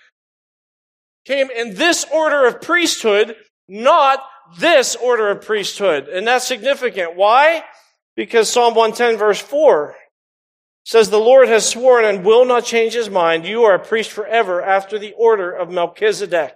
came 1.25 1.49
in 1.51 1.75
this 1.75 2.05
order 2.13 2.47
of 2.47 2.61
priesthood, 2.61 3.35
not 3.67 4.21
this 4.57 4.95
order 4.95 5.29
of 5.29 5.45
priesthood. 5.45 6.07
And 6.07 6.27
that's 6.27 6.47
significant. 6.47 7.15
Why? 7.15 7.63
Because 8.15 8.51
Psalm 8.51 8.75
110 8.75 9.17
verse 9.17 9.39
4 9.39 9.95
says, 10.83 11.09
The 11.09 11.17
Lord 11.17 11.47
has 11.47 11.67
sworn 11.67 12.05
and 12.05 12.25
will 12.25 12.45
not 12.45 12.65
change 12.65 12.93
his 12.93 13.09
mind. 13.09 13.45
You 13.45 13.63
are 13.63 13.75
a 13.75 13.79
priest 13.79 14.11
forever 14.11 14.61
after 14.61 14.99
the 14.99 15.13
order 15.13 15.51
of 15.51 15.69
Melchizedek. 15.69 16.55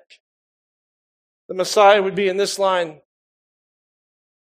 The 1.48 1.56
Messiah 1.56 2.02
would 2.02 2.16
be 2.16 2.28
in 2.28 2.38
this 2.38 2.58
line 2.58 3.02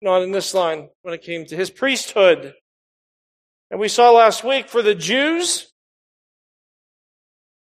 not 0.06 0.22
in 0.22 0.32
this 0.32 0.54
line 0.54 0.90
when 1.02 1.14
it 1.14 1.24
came 1.24 1.46
to 1.46 1.56
his 1.56 1.70
priesthood. 1.70 2.54
And 3.72 3.80
we 3.80 3.88
saw 3.88 4.12
last 4.12 4.44
week 4.44 4.70
for 4.70 4.82
the 4.82 4.96
Jews, 4.96 5.74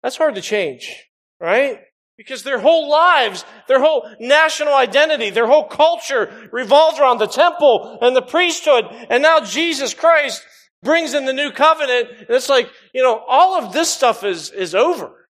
that's 0.03 0.17
hard 0.17 0.36
to 0.36 0.41
change, 0.41 1.05
right? 1.39 1.79
Because 2.17 2.41
their 2.43 2.59
whole 2.59 2.89
lives, 2.89 3.45
their 3.67 3.79
whole 3.79 4.09
national 4.19 4.74
identity, 4.74 5.29
their 5.29 5.45
whole 5.45 5.65
culture 5.65 6.50
revolves 6.51 7.00
around 7.00 7.19
the 7.19 7.27
temple 7.27 8.00
and 8.01 8.15
the 8.15 8.24
priesthood. 8.24 8.86
And 9.09 9.21
now 9.21 9.41
Jesus 9.41 9.93
Christ 9.93 10.43
brings 10.81 11.13
in 11.13 11.25
the 11.25 11.33
new 11.33 11.51
covenant. 11.51 12.09
And 12.09 12.29
it's 12.29 12.50
like, 12.50 12.69
you 12.93 13.03
know, 13.03 13.21
all 13.27 13.63
of 13.63 13.71
this 13.71 13.89
stuff 13.89 14.24
is, 14.24 14.50
is 14.50 14.74
over. 14.74 15.27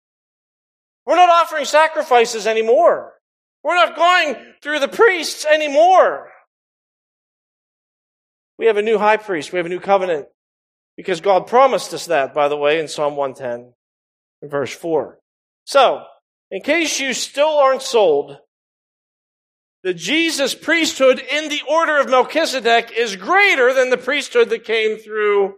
We're 1.07 1.17
not 1.17 1.29
offering 1.29 1.65
sacrifices 1.67 2.47
anymore. 2.47 3.13
We're 3.63 3.75
not 3.75 3.97
going 3.97 4.37
through 4.61 4.81
the 4.81 4.89
priests 4.89 5.45
anymore. 5.45 6.31
We 8.59 8.67
have 8.67 8.77
a 8.77 8.83
new 8.83 8.99
high 8.99 9.17
priest. 9.17 9.53
We 9.53 9.59
have 9.59 9.67
a 9.67 9.71
new 9.71 9.81
covenant. 9.81 10.27
Because 10.97 11.21
God 11.21 11.47
promised 11.47 11.95
us 11.95 12.07
that, 12.07 12.35
by 12.35 12.49
the 12.49 12.57
way, 12.57 12.79
in 12.79 12.87
Psalm 12.87 13.17
110, 13.17 13.73
verse 14.43 14.73
4. 14.75 15.19
So, 15.65 16.05
in 16.53 16.61
case 16.61 17.01
you 17.01 17.15
still 17.15 17.57
aren't 17.59 17.81
sold, 17.81 18.37
the 19.83 19.95
Jesus 19.95 20.55
priesthood 20.55 21.19
in 21.19 21.49
the 21.49 21.63
order 21.69 21.99
of 21.99 22.11
Melchizedek 22.11 22.93
is 22.97 23.17
greater 23.17 23.73
than 23.73 23.89
the 23.89 23.97
priesthood 23.97 24.51
that 24.51 24.65
came 24.65 24.99
through 24.99 25.55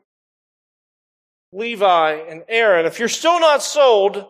Levi 1.53 2.13
and 2.13 2.45
Aaron. 2.49 2.87
If 2.87 3.01
you're 3.01 3.09
still 3.09 3.41
not 3.41 3.61
sold, 3.61 4.25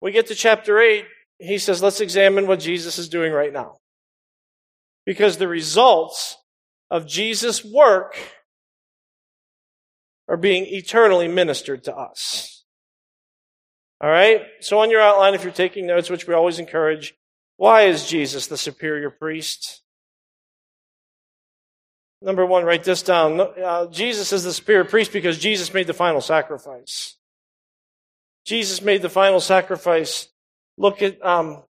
we 0.00 0.12
get 0.12 0.28
to 0.28 0.36
chapter 0.36 0.78
8. 0.78 1.04
He 1.40 1.58
says, 1.58 1.82
let's 1.82 2.00
examine 2.00 2.46
what 2.46 2.60
Jesus 2.60 2.96
is 2.96 3.08
doing 3.08 3.32
right 3.32 3.52
now. 3.52 3.78
Because 5.04 5.36
the 5.36 5.48
results 5.48 6.36
of 6.92 7.08
Jesus' 7.08 7.64
work 7.64 8.16
are 10.28 10.36
being 10.36 10.64
eternally 10.66 11.26
ministered 11.26 11.82
to 11.84 11.96
us. 11.96 12.61
All 14.02 14.10
right? 14.10 14.42
So 14.60 14.80
on 14.80 14.90
your 14.90 15.00
outline, 15.00 15.34
if 15.34 15.44
you're 15.44 15.52
taking 15.52 15.86
notes, 15.86 16.10
which 16.10 16.26
we 16.26 16.34
always 16.34 16.58
encourage, 16.58 17.14
why 17.56 17.82
is 17.82 18.08
Jesus 18.08 18.48
the 18.48 18.56
superior 18.56 19.10
priest? 19.10 19.82
Number 22.20 22.44
one, 22.44 22.64
write 22.64 22.84
this 22.84 23.02
down. 23.02 23.40
Uh, 23.40 23.86
Jesus 23.86 24.32
is 24.32 24.44
the 24.44 24.52
superior 24.52 24.84
priest 24.84 25.12
because 25.12 25.38
Jesus 25.38 25.72
made 25.72 25.86
the 25.86 25.94
final 25.94 26.20
sacrifice. 26.20 27.16
Jesus 28.44 28.82
made 28.82 29.02
the 29.02 29.08
final 29.08 29.40
sacrifice. 29.40 30.28
Look 30.76 31.02
at 31.02 31.24
um, 31.24 31.62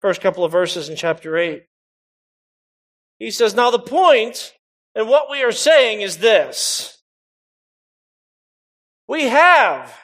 first 0.00 0.20
couple 0.20 0.44
of 0.44 0.52
verses 0.52 0.88
in 0.88 0.96
chapter 0.96 1.36
8. 1.36 1.64
He 3.18 3.30
says, 3.30 3.54
Now 3.54 3.70
the 3.70 3.78
point 3.78 4.54
and 4.94 5.08
what 5.08 5.30
we 5.30 5.42
are 5.42 5.52
saying 5.52 6.00
is 6.00 6.18
this 6.18 6.98
we 9.08 9.24
have 9.24 9.94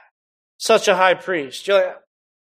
such 0.61 0.87
a 0.87 0.95
high 0.95 1.15
priest. 1.15 1.67
Like, 1.67 1.97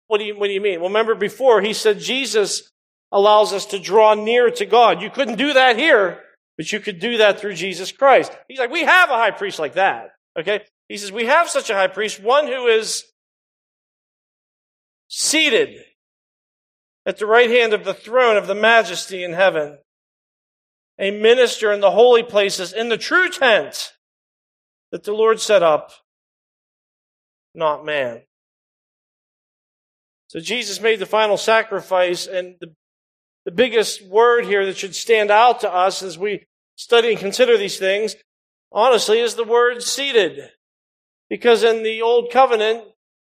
what, 0.08 0.20
do 0.20 0.26
you, 0.26 0.38
what 0.38 0.48
do 0.48 0.54
you 0.54 0.62
mean? 0.62 0.80
Well, 0.80 0.90
remember 0.90 1.16
before 1.16 1.62
he 1.62 1.74
said 1.74 2.00
Jesus 2.00 2.70
allows 3.12 3.54
us 3.54 3.66
to 3.68 3.80
draw 3.80 4.14
near 4.14 4.52
to 4.52 4.66
God. 4.66 5.02
You 5.02 5.10
couldn't 5.10 5.38
do 5.38 5.54
that 5.54 5.78
here, 5.78 6.20
but 6.58 6.72
you 6.72 6.80
could 6.80 7.00
do 7.00 7.18
that 7.18 7.40
through 7.40 7.56
Jesus 7.56 7.92
Christ. 7.92 8.32
He's 8.48 8.60
like, 8.60 8.70
we 8.70 8.84
have 8.84 9.10
a 9.10 9.16
high 9.16 9.32
priest 9.32 9.60
like 9.60 9.74
that. 9.74 10.12
Okay? 10.38 10.62
He 10.90 10.98
says, 10.98 11.12
we 11.12 11.26
have 11.26 11.50
such 11.50 11.70
a 11.70 11.74
high 11.74 11.88
priest, 11.88 12.22
one 12.22 12.48
who 12.48 12.68
is 12.68 13.06
seated 15.08 15.84
at 17.06 17.18
the 17.18 17.26
right 17.26 17.50
hand 17.50 17.74
of 17.74 17.86
the 17.86 17.94
throne 17.94 18.38
of 18.38 18.48
the 18.48 18.56
majesty 18.56 19.24
in 19.24 19.34
heaven 19.34 19.78
a 21.00 21.10
minister 21.10 21.72
in 21.72 21.82
the 21.82 21.92
holy 21.92 22.24
places 22.24 22.72
in 22.72 22.90
the 22.90 22.98
true 22.98 23.30
tent 23.30 23.94
that 24.92 25.04
the 25.04 25.14
Lord 25.14 25.40
set 25.40 25.64
up, 25.64 25.92
not 27.54 27.86
man. 27.86 28.22
So 30.28 30.40
Jesus 30.40 30.80
made 30.80 31.00
the 31.00 31.06
final 31.06 31.38
sacrifice, 31.38 32.26
and 32.26 32.56
the, 32.62 32.74
the 33.46 33.52
biggest 33.52 34.06
word 34.06 34.46
here 34.46 34.66
that 34.66 34.78
should 34.78 34.96
stand 34.96 35.30
out 35.30 35.60
to 35.62 35.74
us 35.74 36.02
as 36.02 36.18
we 36.18 36.46
study 36.76 37.10
and 37.10 37.20
consider 37.20 37.58
these 37.58 37.78
things, 37.78 38.16
honestly, 38.72 39.20
is 39.20 39.36
the 39.36 39.44
word 39.44 39.84
seated. 39.84 40.50
Because 41.30 41.64
in 41.64 41.84
the 41.84 42.02
old 42.02 42.32
covenant, 42.32 42.84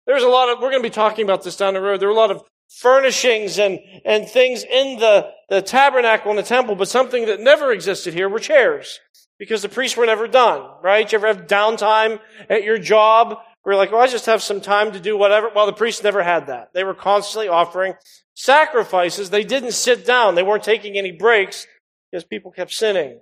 there's 0.06 0.22
a 0.22 0.28
lot 0.28 0.48
of, 0.48 0.58
we're 0.58 0.70
going 0.70 0.82
to 0.82 0.88
be 0.88 0.94
talking 0.94 1.24
about 1.24 1.42
this 1.42 1.56
down 1.56 1.74
the 1.74 1.80
road. 1.80 2.00
There 2.00 2.08
are 2.08 2.12
a 2.12 2.16
lot 2.16 2.30
of 2.30 2.44
furnishings 2.68 3.58
and, 3.58 3.80
and 4.04 4.28
things 4.28 4.64
in 4.64 4.98
the, 4.98 5.30
the 5.48 5.62
tabernacle 5.62 6.30
and 6.30 6.38
the 6.38 6.44
temple, 6.44 6.74
but 6.76 6.88
something 6.88 7.26
that 7.26 7.40
never 7.40 7.72
existed 7.72 8.14
here 8.14 8.28
were 8.28 8.38
chairs. 8.38 9.00
Because 9.38 9.62
the 9.62 9.68
priests 9.68 9.96
were 9.96 10.06
never 10.06 10.28
done, 10.28 10.64
right? 10.82 11.10
You 11.10 11.18
ever 11.18 11.26
have 11.26 11.46
downtime 11.48 12.20
at 12.48 12.62
your 12.62 12.78
job 12.78 13.38
you're 13.66 13.76
like, 13.76 13.92
well, 13.92 14.02
I 14.02 14.06
just 14.06 14.26
have 14.26 14.42
some 14.42 14.60
time 14.60 14.92
to 14.92 15.00
do 15.00 15.16
whatever? 15.16 15.50
Well, 15.54 15.66
the 15.66 15.72
priests 15.72 16.02
never 16.02 16.22
had 16.22 16.48
that. 16.48 16.72
They 16.74 16.84
were 16.84 16.94
constantly 16.94 17.48
offering 17.48 17.94
sacrifices. 18.34 19.30
They 19.30 19.44
didn't 19.44 19.72
sit 19.72 20.04
down. 20.04 20.34
They 20.34 20.42
weren't 20.42 20.64
taking 20.64 20.98
any 20.98 21.12
breaks 21.12 21.66
because 22.10 22.24
people 22.24 22.50
kept 22.50 22.72
sinning. 22.72 23.20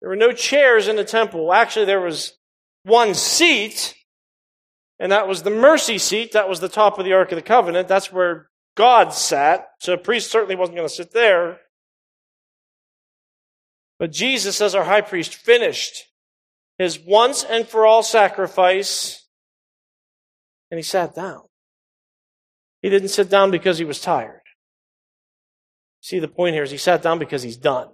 There 0.00 0.08
were 0.08 0.16
no 0.16 0.32
chairs 0.32 0.88
in 0.88 0.96
the 0.96 1.04
temple. 1.04 1.52
Actually, 1.52 1.86
there 1.86 2.00
was 2.00 2.38
one 2.84 3.14
seat 3.14 3.94
and 5.02 5.10
that 5.10 5.26
was 5.26 5.42
the 5.42 5.50
mercy 5.50 5.98
seat. 5.98 6.30
That 6.30 6.48
was 6.48 6.60
the 6.60 6.68
top 6.68 6.96
of 6.96 7.04
the 7.04 7.12
Ark 7.12 7.32
of 7.32 7.36
the 7.36 7.42
Covenant. 7.42 7.88
That's 7.88 8.12
where 8.12 8.48
God 8.76 9.12
sat. 9.12 9.66
So 9.80 9.94
a 9.94 9.98
priest 9.98 10.30
certainly 10.30 10.54
wasn't 10.54 10.76
going 10.76 10.88
to 10.88 10.94
sit 10.94 11.12
there. 11.12 11.58
But 13.98 14.12
Jesus, 14.12 14.60
as 14.60 14.76
our 14.76 14.84
high 14.84 15.00
priest, 15.00 15.34
finished 15.34 16.04
his 16.82 16.98
once 16.98 17.44
and 17.44 17.66
for 17.66 17.86
all 17.86 18.02
sacrifice, 18.02 19.26
and 20.70 20.78
he 20.78 20.82
sat 20.82 21.14
down. 21.14 21.42
He 22.80 22.90
didn't 22.90 23.08
sit 23.08 23.30
down 23.30 23.50
because 23.50 23.78
he 23.78 23.84
was 23.84 24.00
tired. 24.00 24.40
See, 26.00 26.18
the 26.18 26.28
point 26.28 26.54
here 26.54 26.64
is 26.64 26.70
he 26.70 26.78
sat 26.78 27.02
down 27.02 27.18
because 27.18 27.42
he's 27.42 27.56
done. 27.56 27.88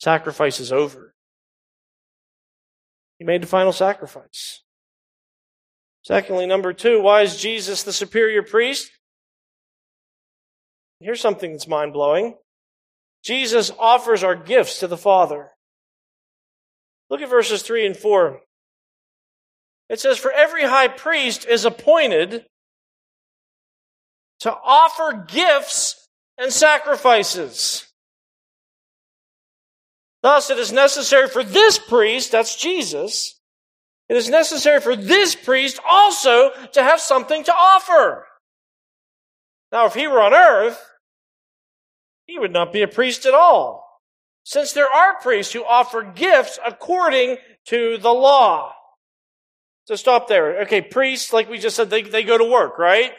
Sacrifice 0.00 0.60
is 0.60 0.72
over. 0.72 1.14
He 3.18 3.24
made 3.24 3.42
the 3.42 3.46
final 3.46 3.72
sacrifice. 3.72 4.62
Secondly, 6.02 6.46
number 6.46 6.72
two, 6.72 7.02
why 7.02 7.22
is 7.22 7.36
Jesus 7.36 7.82
the 7.82 7.92
superior 7.92 8.42
priest? 8.42 8.90
Here's 11.00 11.20
something 11.20 11.52
that's 11.52 11.68
mind 11.68 11.92
blowing. 11.92 12.36
Jesus 13.22 13.70
offers 13.78 14.24
our 14.24 14.34
gifts 14.34 14.80
to 14.80 14.86
the 14.86 14.96
Father. 14.96 15.50
Look 17.10 17.20
at 17.20 17.30
verses 17.30 17.62
3 17.62 17.86
and 17.86 17.96
4. 17.96 18.40
It 19.88 20.00
says, 20.00 20.18
For 20.18 20.30
every 20.30 20.64
high 20.64 20.88
priest 20.88 21.46
is 21.46 21.64
appointed 21.64 22.44
to 24.40 24.54
offer 24.54 25.24
gifts 25.26 26.08
and 26.36 26.52
sacrifices. 26.52 27.86
Thus, 30.22 30.50
it 30.50 30.58
is 30.58 30.72
necessary 30.72 31.28
for 31.28 31.42
this 31.42 31.78
priest, 31.78 32.32
that's 32.32 32.56
Jesus, 32.56 33.38
it 34.08 34.16
is 34.16 34.28
necessary 34.28 34.80
for 34.80 34.96
this 34.96 35.34
priest 35.34 35.78
also 35.88 36.50
to 36.72 36.82
have 36.82 37.00
something 37.00 37.44
to 37.44 37.54
offer. 37.54 38.26
Now, 39.70 39.86
if 39.86 39.94
he 39.94 40.06
were 40.06 40.20
on 40.20 40.32
earth, 40.32 40.82
he 42.26 42.38
would 42.38 42.52
not 42.52 42.72
be 42.72 42.82
a 42.82 42.88
priest 42.88 43.26
at 43.26 43.34
all, 43.34 43.87
since 44.48 44.72
there 44.72 44.90
are 44.90 45.20
priests 45.20 45.52
who 45.52 45.62
offer 45.62 46.02
gifts 46.02 46.58
according 46.66 47.36
to 47.66 47.98
the 47.98 48.08
law. 48.08 48.72
So 49.84 49.94
stop 49.94 50.26
there. 50.26 50.62
Okay, 50.62 50.80
priests, 50.80 51.34
like 51.34 51.50
we 51.50 51.58
just 51.58 51.76
said, 51.76 51.90
they, 51.90 52.00
they 52.00 52.22
go 52.22 52.38
to 52.38 52.46
work, 52.46 52.78
right? 52.78 53.12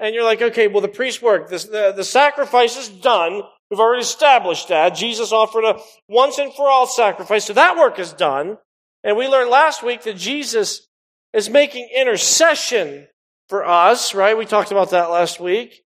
And 0.00 0.12
you're 0.12 0.24
like, 0.24 0.42
okay, 0.42 0.66
well, 0.66 0.80
the 0.80 0.88
priest 0.88 1.22
work. 1.22 1.48
The, 1.48 1.92
the 1.94 2.02
sacrifice 2.02 2.76
is 2.76 2.88
done. 2.88 3.42
We've 3.70 3.78
already 3.78 4.02
established 4.02 4.70
that. 4.70 4.96
Jesus 4.96 5.30
offered 5.30 5.62
a 5.62 5.78
once 6.08 6.38
and 6.38 6.52
for 6.52 6.68
all 6.68 6.88
sacrifice. 6.88 7.44
So 7.44 7.52
that 7.52 7.76
work 7.76 8.00
is 8.00 8.12
done. 8.12 8.58
And 9.04 9.16
we 9.16 9.28
learned 9.28 9.50
last 9.50 9.84
week 9.84 10.02
that 10.02 10.16
Jesus 10.16 10.88
is 11.32 11.48
making 11.48 11.90
intercession 11.96 13.06
for 13.48 13.64
us, 13.64 14.16
right? 14.16 14.36
We 14.36 14.46
talked 14.46 14.72
about 14.72 14.90
that 14.90 15.10
last 15.10 15.38
week. 15.38 15.84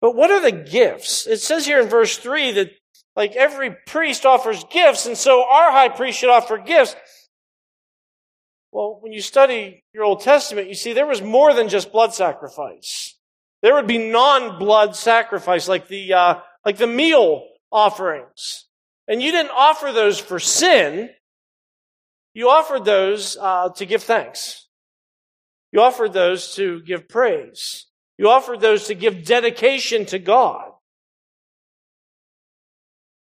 But 0.00 0.16
what 0.16 0.30
are 0.30 0.40
the 0.40 0.52
gifts? 0.52 1.26
It 1.26 1.40
says 1.40 1.66
here 1.66 1.82
in 1.82 1.88
verse 1.88 2.16
3 2.16 2.52
that 2.52 2.70
like 3.18 3.34
every 3.34 3.74
priest 3.88 4.24
offers 4.24 4.62
gifts, 4.70 5.06
and 5.06 5.18
so 5.18 5.42
our 5.42 5.72
high 5.72 5.88
priest 5.88 6.20
should 6.20 6.30
offer 6.30 6.56
gifts. 6.56 6.94
Well, 8.70 8.98
when 9.00 9.12
you 9.12 9.20
study 9.20 9.82
your 9.92 10.04
Old 10.04 10.20
Testament, 10.20 10.68
you 10.68 10.76
see 10.76 10.92
there 10.92 11.04
was 11.04 11.20
more 11.20 11.52
than 11.52 11.68
just 11.68 11.90
blood 11.90 12.14
sacrifice. 12.14 13.16
There 13.60 13.74
would 13.74 13.88
be 13.88 13.98
non-blood 13.98 14.94
sacrifice, 14.94 15.66
like 15.66 15.88
the 15.88 16.14
uh, 16.14 16.34
like 16.64 16.76
the 16.76 16.86
meal 16.86 17.42
offerings, 17.72 18.66
and 19.08 19.20
you 19.20 19.32
didn't 19.32 19.50
offer 19.50 19.90
those 19.90 20.20
for 20.20 20.38
sin. 20.38 21.10
You 22.34 22.50
offered 22.50 22.84
those 22.84 23.36
uh, 23.36 23.70
to 23.70 23.84
give 23.84 24.04
thanks. 24.04 24.68
You 25.72 25.80
offered 25.80 26.12
those 26.12 26.54
to 26.54 26.82
give 26.82 27.08
praise. 27.08 27.86
You 28.16 28.30
offered 28.30 28.60
those 28.60 28.86
to 28.86 28.94
give 28.94 29.24
dedication 29.24 30.06
to 30.06 30.20
God. 30.20 30.67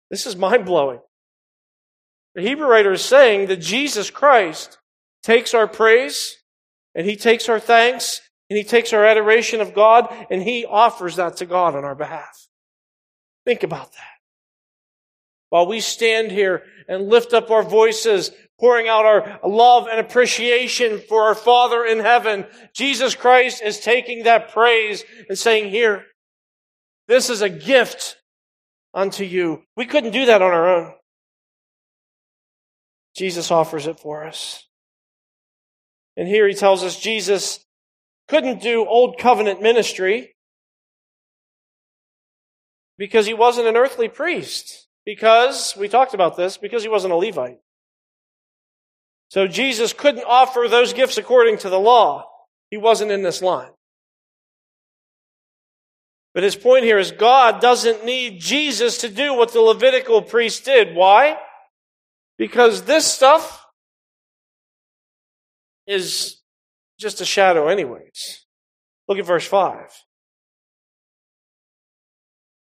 This 0.09 0.25
is 0.25 0.35
mind 0.35 0.65
blowing. 0.65 0.99
The 2.35 2.41
Hebrew 2.41 2.67
writer 2.67 2.91
is 2.91 3.03
saying 3.03 3.47
that 3.47 3.57
Jesus 3.57 4.09
Christ 4.09 4.77
takes 5.23 5.53
our 5.53 5.67
praise 5.67 6.37
and 6.93 7.05
he 7.05 7.15
takes 7.15 7.49
our 7.49 7.59
thanks 7.59 8.21
and 8.49 8.57
he 8.57 8.63
takes 8.63 8.93
our 8.93 9.05
adoration 9.05 9.61
of 9.61 9.73
God 9.73 10.13
and 10.29 10.41
he 10.41 10.65
offers 10.65 11.15
that 11.15 11.37
to 11.37 11.45
God 11.45 11.75
on 11.75 11.83
our 11.83 11.95
behalf. 11.95 12.47
Think 13.45 13.63
about 13.63 13.91
that. 13.93 14.01
While 15.49 15.67
we 15.67 15.79
stand 15.79 16.31
here 16.31 16.63
and 16.87 17.07
lift 17.07 17.33
up 17.33 17.49
our 17.49 17.63
voices, 17.63 18.31
pouring 18.59 18.87
out 18.87 19.05
our 19.05 19.39
love 19.43 19.87
and 19.89 19.99
appreciation 19.99 20.99
for 20.99 21.23
our 21.23 21.35
Father 21.35 21.85
in 21.85 21.99
heaven, 21.99 22.45
Jesus 22.73 23.15
Christ 23.15 23.61
is 23.61 23.79
taking 23.79 24.23
that 24.23 24.51
praise 24.51 25.03
and 25.29 25.37
saying, 25.37 25.69
here, 25.69 26.05
this 27.07 27.29
is 27.29 27.41
a 27.41 27.49
gift 27.49 28.17
unto 28.95 29.23
you. 29.23 29.63
We 29.75 29.85
couldn't 29.85 30.11
do 30.11 30.25
that 30.25 30.41
on 30.41 30.51
our 30.51 30.69
own. 30.77 30.93
Jesus 33.15 33.51
offers 33.51 33.85
it 33.85 33.99
for 33.99 34.25
us. 34.25 34.67
And 36.17 36.27
here 36.27 36.47
he 36.47 36.55
tells 36.55 36.83
us 36.83 36.99
Jesus 36.99 37.59
couldn't 38.27 38.61
do 38.61 38.85
old 38.85 39.19
covenant 39.19 39.61
ministry 39.61 40.33
because 42.97 43.25
he 43.25 43.33
wasn't 43.33 43.67
an 43.67 43.75
earthly 43.75 44.07
priest. 44.07 44.87
Because, 45.05 45.75
we 45.77 45.87
talked 45.87 46.15
about 46.15 46.35
this, 46.35 46.57
because 46.57 46.81
he 46.81 46.89
wasn't 46.89 47.13
a 47.13 47.15
Levite. 47.15 47.59
So 49.29 49.47
Jesus 49.47 49.93
couldn't 49.93 50.23
offer 50.25 50.65
those 50.67 50.93
gifts 50.93 51.19
according 51.19 51.59
to 51.59 51.69
the 51.69 51.79
law. 51.79 52.25
He 52.71 52.77
wasn't 52.77 53.11
in 53.11 53.21
this 53.21 53.41
line. 53.41 53.69
But 56.35 56.43
his 56.43 56.57
point 56.57 56.83
here 56.83 56.99
is 56.99 57.11
God 57.11 57.61
doesn't 57.61 58.03
need 58.03 58.41
Jesus 58.41 58.97
to 58.99 59.09
do 59.09 59.33
what 59.33 59.53
the 59.53 59.61
Levitical 59.61 60.21
priest 60.21 60.65
did. 60.65 60.93
Why? 60.93 61.37
Because 62.37 62.83
this 62.83 63.07
stuff 63.07 63.65
is 65.87 66.41
just 66.99 67.21
a 67.21 67.25
shadow, 67.25 67.69
anyways. 67.69 68.45
Look 69.07 69.17
at 69.17 69.25
verse 69.25 69.47
5. 69.47 70.03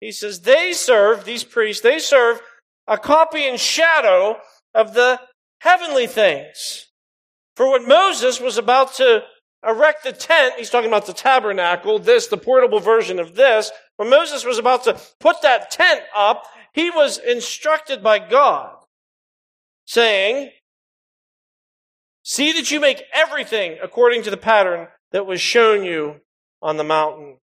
He 0.01 0.13
says, 0.13 0.43
They 0.43 0.75
serve, 0.75 1.25
these 1.25 1.43
priests, 1.43 1.83
they 1.83 1.99
serve 1.99 2.43
a 2.87 2.99
copy 2.99 3.49
and 3.49 3.59
shadow 3.59 4.37
of 4.75 4.93
the 4.93 5.19
heavenly 5.61 6.07
things. 6.07 6.89
For 7.55 7.71
what 7.71 7.89
Moses 7.89 8.39
was 8.39 8.59
about 8.59 8.93
to 8.97 9.23
erect 9.67 10.05
the 10.05 10.13
tent, 10.13 10.55
he's 10.57 10.71
talking 10.71 10.89
about 10.89 11.07
the 11.07 11.13
tabernacle, 11.13 11.99
this, 11.99 12.27
the 12.27 12.37
portable 12.37 12.81
version 12.81 13.19
of 13.19 13.35
this. 13.35 13.71
When 13.97 14.11
Moses 14.11 14.45
was 14.45 14.59
about 14.59 14.85
to 14.85 15.01
put 15.21 15.43
that 15.43 15.71
tent 15.71 16.03
up, 16.15 16.45
he 16.73 16.91
was 16.91 17.19
instructed 17.19 18.03
by 18.03 18.19
God, 18.19 18.77
saying, 19.87 20.51
See 22.23 22.53
that 22.53 22.71
you 22.71 22.81
make 22.81 23.05
everything 23.15 23.79
according 23.83 24.25
to 24.25 24.31
the 24.31 24.37
pattern 24.37 24.89
that 25.13 25.27
was 25.27 25.41
shown 25.41 25.85
you 25.85 26.17
on 26.61 26.77
the 26.77 26.85
mountain. 26.85 27.39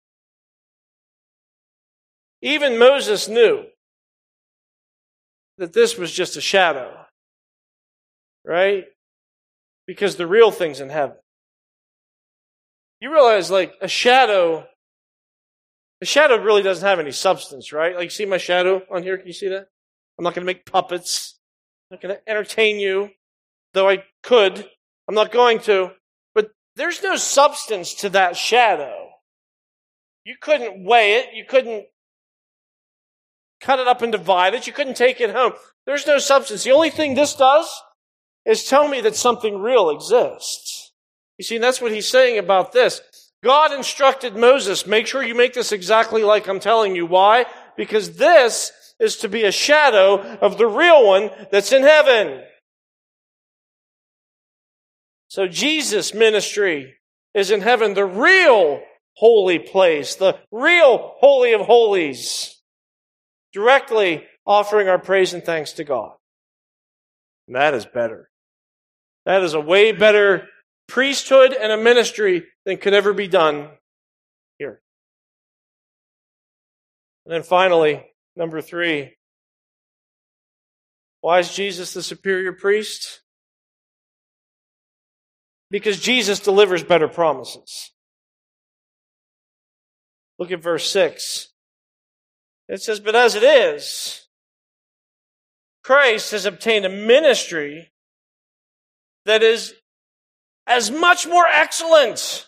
Even 2.41 2.79
Moses 2.79 3.27
knew 3.27 3.65
that 5.57 5.73
this 5.73 5.97
was 5.97 6.11
just 6.13 6.37
a 6.37 6.41
shadow, 6.41 7.05
right? 8.45 8.85
Because 9.85 10.15
the 10.15 10.27
real 10.27 10.49
thing's 10.49 10.79
in 10.79 10.89
heaven. 10.89 11.17
You 13.01 13.11
realize, 13.11 13.49
like, 13.49 13.73
a 13.81 13.87
shadow, 13.87 14.65
a 16.01 16.05
shadow 16.05 16.37
really 16.37 16.61
doesn't 16.61 16.87
have 16.87 16.99
any 16.99 17.11
substance, 17.11 17.71
right? 17.71 17.95
Like, 17.95 18.11
see 18.11 18.25
my 18.25 18.37
shadow 18.37 18.81
on 18.91 19.03
here? 19.03 19.17
Can 19.17 19.27
you 19.27 19.33
see 19.33 19.49
that? 19.49 19.67
I'm 20.17 20.23
not 20.23 20.35
going 20.35 20.45
to 20.45 20.51
make 20.53 20.65
puppets. 20.65 21.39
I'm 21.89 21.95
not 21.95 22.01
going 22.01 22.15
to 22.15 22.29
entertain 22.29 22.79
you 22.79 23.09
though 23.73 23.89
I 23.89 24.03
could. 24.23 24.67
I'm 25.07 25.15
not 25.15 25.31
going 25.31 25.59
to. 25.61 25.91
But 26.33 26.51
there's 26.75 27.03
no 27.03 27.15
substance 27.15 27.93
to 27.95 28.09
that 28.09 28.35
shadow. 28.35 29.09
You 30.25 30.35
couldn't 30.39 30.83
weigh 30.83 31.13
it. 31.13 31.33
You 31.33 31.45
couldn't 31.45 31.85
cut 33.61 33.79
it 33.79 33.87
up 33.87 34.01
and 34.01 34.11
divide 34.11 34.53
it. 34.53 34.67
You 34.67 34.73
couldn't 34.73 34.97
take 34.97 35.21
it 35.21 35.31
home. 35.31 35.53
There's 35.85 36.07
no 36.07 36.17
substance. 36.17 36.63
The 36.63 36.71
only 36.71 36.89
thing 36.89 37.15
this 37.15 37.35
does 37.35 37.69
is 38.45 38.65
tell 38.65 38.87
me 38.87 39.01
that 39.01 39.15
something 39.15 39.59
real 39.59 39.89
exists. 39.89 40.78
You 41.39 41.45
see, 41.45 41.57
that's 41.57 41.81
what 41.81 41.93
he's 41.93 42.07
saying 42.07 42.37
about 42.37 42.73
this. 42.73 43.01
God 43.41 43.71
instructed 43.71 44.35
Moses, 44.35 44.85
make 44.85 45.07
sure 45.07 45.23
you 45.23 45.33
make 45.33 45.53
this 45.53 45.71
exactly 45.71 46.21
like 46.21 46.47
I'm 46.47 46.59
telling 46.59 46.97
you. 46.97 47.05
Why? 47.05 47.45
Because 47.77 48.17
this 48.17 48.73
is 48.99 49.15
to 49.17 49.29
be 49.29 49.45
a 49.45 49.51
shadow 49.51 50.19
of 50.19 50.57
the 50.57 50.67
real 50.67 51.07
one 51.07 51.31
that's 51.49 51.71
in 51.71 51.83
heaven. 51.83 52.43
So 55.29 55.47
Jesus' 55.47 56.13
ministry 56.13 56.95
is 57.33 57.51
in 57.51 57.61
heaven, 57.61 57.93
the 57.93 58.05
real 58.05 58.81
holy 59.13 59.59
place, 59.59 60.15
the 60.15 60.37
real 60.51 61.13
holy 61.19 61.53
of 61.53 61.61
holies, 61.61 62.59
directly 63.53 64.25
offering 64.45 64.89
our 64.89 64.99
praise 64.99 65.33
and 65.33 65.45
thanks 65.45 65.71
to 65.73 65.85
God. 65.85 66.11
And 67.47 67.55
that 67.55 67.73
is 67.73 67.85
better. 67.85 68.29
That 69.25 69.43
is 69.43 69.53
a 69.53 69.61
way 69.61 69.93
better 69.93 70.49
priesthood 70.89 71.53
and 71.53 71.71
a 71.71 71.77
ministry 71.77 72.45
than 72.65 72.77
could 72.77 72.93
ever 72.93 73.13
be 73.13 73.27
done 73.27 73.69
here. 74.57 74.81
And 77.25 77.33
then 77.33 77.43
finally, 77.43 78.05
number 78.35 78.61
three, 78.61 79.15
why 81.21 81.39
is 81.39 81.53
Jesus 81.53 81.93
the 81.93 82.03
superior 82.03 82.53
priest? 82.53 83.21
because 85.71 85.99
Jesus 85.99 86.39
delivers 86.39 86.83
better 86.83 87.07
promises. 87.07 87.91
Look 90.37 90.51
at 90.51 90.61
verse 90.61 90.89
6. 90.89 91.49
It 92.67 92.81
says, 92.81 92.99
But 92.99 93.15
as 93.15 93.35
it 93.35 93.43
is, 93.43 94.27
Christ 95.83 96.31
has 96.31 96.45
obtained 96.45 96.85
a 96.85 96.89
ministry 96.89 97.91
that 99.25 99.43
is 99.43 99.73
as 100.69 100.91
much 100.91 101.27
more 101.27 101.47
excellent 101.47 102.47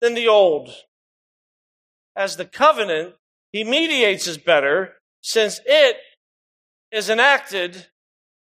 than 0.00 0.14
the 0.14 0.28
old. 0.28 0.70
As 2.14 2.36
the 2.36 2.46
covenant 2.46 3.14
he 3.52 3.64
mediates 3.64 4.26
is 4.26 4.38
better, 4.38 4.94
since 5.20 5.60
it 5.66 5.96
is 6.92 7.10
enacted 7.10 7.88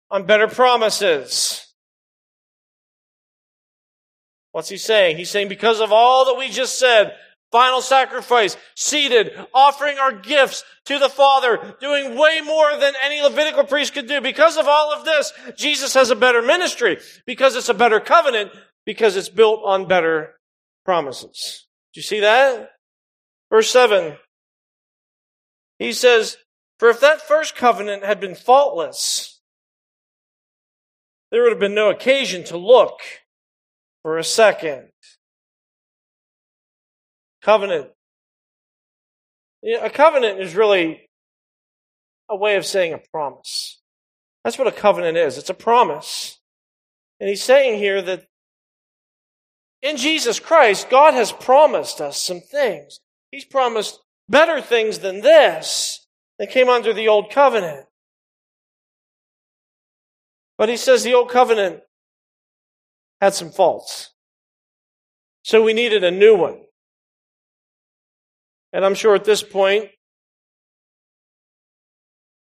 on 0.09 0.25
better 0.25 0.47
promises. 0.47 1.67
What's 4.51 4.69
he 4.69 4.77
saying? 4.77 5.15
He's 5.15 5.29
saying, 5.29 5.47
because 5.47 5.79
of 5.79 5.93
all 5.93 6.25
that 6.25 6.37
we 6.37 6.49
just 6.49 6.77
said, 6.77 7.15
final 7.51 7.81
sacrifice, 7.81 8.57
seated, 8.75 9.31
offering 9.53 9.97
our 9.97 10.11
gifts 10.11 10.63
to 10.85 10.99
the 10.99 11.07
Father, 11.07 11.75
doing 11.79 12.17
way 12.17 12.41
more 12.43 12.77
than 12.77 12.93
any 13.03 13.21
Levitical 13.21 13.63
priest 13.63 13.93
could 13.93 14.07
do. 14.07 14.19
Because 14.19 14.57
of 14.57 14.67
all 14.67 14.91
of 14.91 15.05
this, 15.05 15.31
Jesus 15.55 15.93
has 15.93 16.09
a 16.09 16.15
better 16.15 16.41
ministry, 16.41 16.97
because 17.25 17.55
it's 17.55 17.69
a 17.69 17.73
better 17.73 17.99
covenant, 17.99 18.51
because 18.85 19.15
it's 19.15 19.29
built 19.29 19.61
on 19.63 19.87
better 19.87 20.35
promises. 20.85 21.67
Do 21.93 21.99
you 21.99 22.03
see 22.03 22.21
that? 22.21 22.71
Verse 23.49 23.69
7. 23.69 24.17
He 25.79 25.93
says, 25.93 26.37
For 26.79 26.89
if 26.89 26.99
that 27.01 27.21
first 27.21 27.55
covenant 27.55 28.03
had 28.03 28.19
been 28.19 28.35
faultless, 28.35 29.41
there 31.31 31.43
would 31.43 31.51
have 31.51 31.59
been 31.59 31.75
no 31.75 31.89
occasion 31.89 32.43
to 32.45 32.57
look 32.57 32.99
for 34.03 34.17
a 34.17 34.23
second. 34.23 34.89
Covenant. 37.41 37.89
A 39.63 39.89
covenant 39.89 40.39
is 40.39 40.55
really 40.55 41.09
a 42.29 42.35
way 42.35 42.55
of 42.55 42.65
saying 42.65 42.93
a 42.93 43.01
promise. 43.11 43.79
That's 44.43 44.57
what 44.57 44.67
a 44.67 44.71
covenant 44.71 45.17
is. 45.17 45.37
It's 45.37 45.49
a 45.49 45.55
promise. 45.55 46.39
And 47.19 47.29
he's 47.29 47.43
saying 47.43 47.77
here 47.77 48.01
that 48.01 48.25
in 49.81 49.97
Jesus 49.97 50.39
Christ, 50.39 50.89
God 50.89 51.13
has 51.13 51.31
promised 51.31 52.01
us 52.01 52.21
some 52.21 52.39
things. 52.39 52.99
He's 53.31 53.45
promised 53.45 53.99
better 54.29 54.61
things 54.61 54.99
than 54.99 55.21
this 55.21 56.05
that 56.39 56.51
came 56.51 56.69
under 56.69 56.93
the 56.93 57.07
old 57.07 57.31
covenant. 57.31 57.85
But 60.57 60.69
he 60.69 60.77
says 60.77 61.03
the 61.03 61.13
old 61.13 61.29
covenant 61.29 61.81
had 63.19 63.33
some 63.33 63.49
faults. 63.49 64.13
So 65.43 65.63
we 65.63 65.73
needed 65.73 66.03
a 66.03 66.11
new 66.11 66.35
one. 66.35 66.61
And 68.73 68.85
I'm 68.85 68.95
sure 68.95 69.15
at 69.15 69.25
this 69.25 69.43
point, 69.43 69.89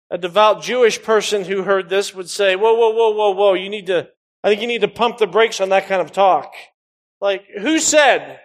a 0.09 0.17
devout 0.17 0.61
Jewish 0.61 1.01
person 1.01 1.43
who 1.43 1.63
heard 1.63 1.89
this 1.89 2.13
would 2.13 2.29
say, 2.29 2.55
whoa, 2.55 2.73
whoa, 2.75 2.91
whoa, 2.91 3.09
whoa, 3.09 3.31
whoa, 3.31 3.53
you 3.55 3.69
need 3.69 3.87
to, 3.87 4.09
I 4.43 4.49
think 4.49 4.61
you 4.61 4.67
need 4.67 4.81
to 4.81 4.87
pump 4.87 5.17
the 5.17 5.25
brakes 5.25 5.59
on 5.59 5.69
that 5.69 5.87
kind 5.87 6.01
of 6.01 6.11
talk. 6.11 6.53
Like, 7.23 7.45
who 7.57 7.79
said 7.79 8.41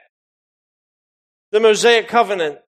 the 1.51 1.59
Mosaic 1.59 2.07
covenant 2.07 2.61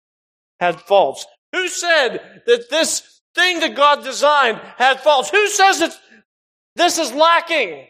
had 0.59 0.81
faults? 0.81 1.25
Who 1.53 1.69
said 1.69 2.43
that 2.47 2.69
this 2.69 3.21
thing 3.37 3.61
that 3.61 3.77
God 3.77 4.03
designed 4.03 4.61
had 4.77 4.99
faults? 4.99 5.31
Who 5.31 5.47
says 5.47 5.79
that 5.79 5.97
this 6.75 6.99
is 6.99 7.13
lacking? 7.13 7.87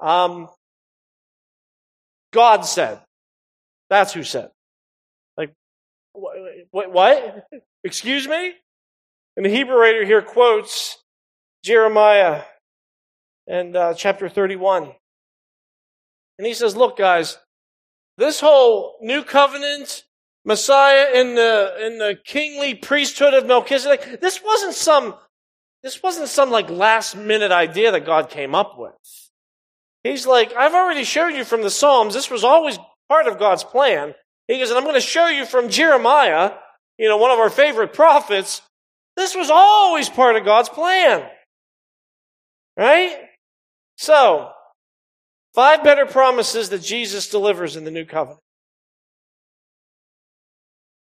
Um, 0.00 0.48
God 2.32 2.62
said. 2.62 3.00
That's 3.88 4.12
who 4.12 4.24
said. 4.24 4.50
Like, 5.36 5.52
what? 6.12 6.90
what? 6.90 7.46
Excuse 7.84 8.26
me? 8.26 8.54
And 9.36 9.46
the 9.46 9.50
Hebrew 9.50 9.76
writer 9.76 10.04
here 10.04 10.22
quotes 10.22 10.98
Jeremiah 11.62 12.42
and 13.46 13.76
uh, 13.76 13.94
chapter 13.94 14.28
31. 14.28 14.90
And 16.40 16.46
he 16.46 16.54
says, 16.54 16.74
look, 16.74 16.96
guys, 16.96 17.36
this 18.16 18.40
whole 18.40 18.96
new 19.02 19.22
covenant, 19.22 20.04
Messiah 20.42 21.10
in 21.12 21.34
the, 21.34 21.74
in 21.84 21.98
the 21.98 22.18
kingly 22.24 22.74
priesthood 22.74 23.34
of 23.34 23.44
Melchizedek, 23.44 24.22
this 24.22 24.42
wasn't 24.42 24.72
some, 24.72 25.16
this 25.82 26.02
wasn't 26.02 26.28
some 26.28 26.50
like 26.50 26.70
last 26.70 27.14
minute 27.14 27.52
idea 27.52 27.92
that 27.92 28.06
God 28.06 28.30
came 28.30 28.54
up 28.54 28.78
with. 28.78 28.94
He's 30.02 30.26
like, 30.26 30.56
I've 30.56 30.72
already 30.72 31.04
showed 31.04 31.34
you 31.34 31.44
from 31.44 31.60
the 31.60 31.68
Psalms, 31.68 32.14
this 32.14 32.30
was 32.30 32.42
always 32.42 32.78
part 33.10 33.26
of 33.26 33.38
God's 33.38 33.62
plan. 33.62 34.14
He 34.48 34.58
goes, 34.58 34.70
and 34.70 34.78
I'm 34.78 34.84
going 34.84 34.94
to 34.94 35.00
show 35.02 35.26
you 35.26 35.44
from 35.44 35.68
Jeremiah, 35.68 36.52
you 36.96 37.10
know, 37.10 37.18
one 37.18 37.32
of 37.32 37.38
our 37.38 37.50
favorite 37.50 37.92
prophets, 37.92 38.62
this 39.14 39.34
was 39.34 39.50
always 39.50 40.08
part 40.08 40.36
of 40.36 40.46
God's 40.46 40.70
plan. 40.70 41.22
Right? 42.78 43.14
So, 43.98 44.52
five 45.54 45.82
better 45.84 46.06
promises 46.06 46.68
that 46.70 46.82
Jesus 46.82 47.28
delivers 47.28 47.76
in 47.76 47.84
the 47.84 47.90
new 47.90 48.04
covenant. 48.04 48.40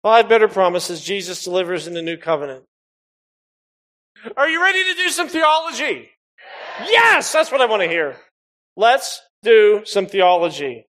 Five 0.04 0.30
better 0.30 0.48
promises 0.48 1.02
Jesus 1.02 1.44
delivers 1.44 1.88
in 1.88 1.94
the 1.94 2.02
new 2.02 2.18
covenant. 2.18 2.64
Are 4.36 4.50
you 4.50 4.62
ready 4.62 4.84
to 4.84 4.94
do 4.96 5.10
some 5.10 5.28
theology? 5.28 6.10
Yes, 6.86 7.32
that's 7.32 7.52
what 7.52 7.62
I 7.62 7.66
want 7.66 7.82
to 7.84 7.90
hear. 7.90 8.16
Let's 8.76 9.22
do 9.44 9.82
some 9.86 10.06
theology. 10.06 10.88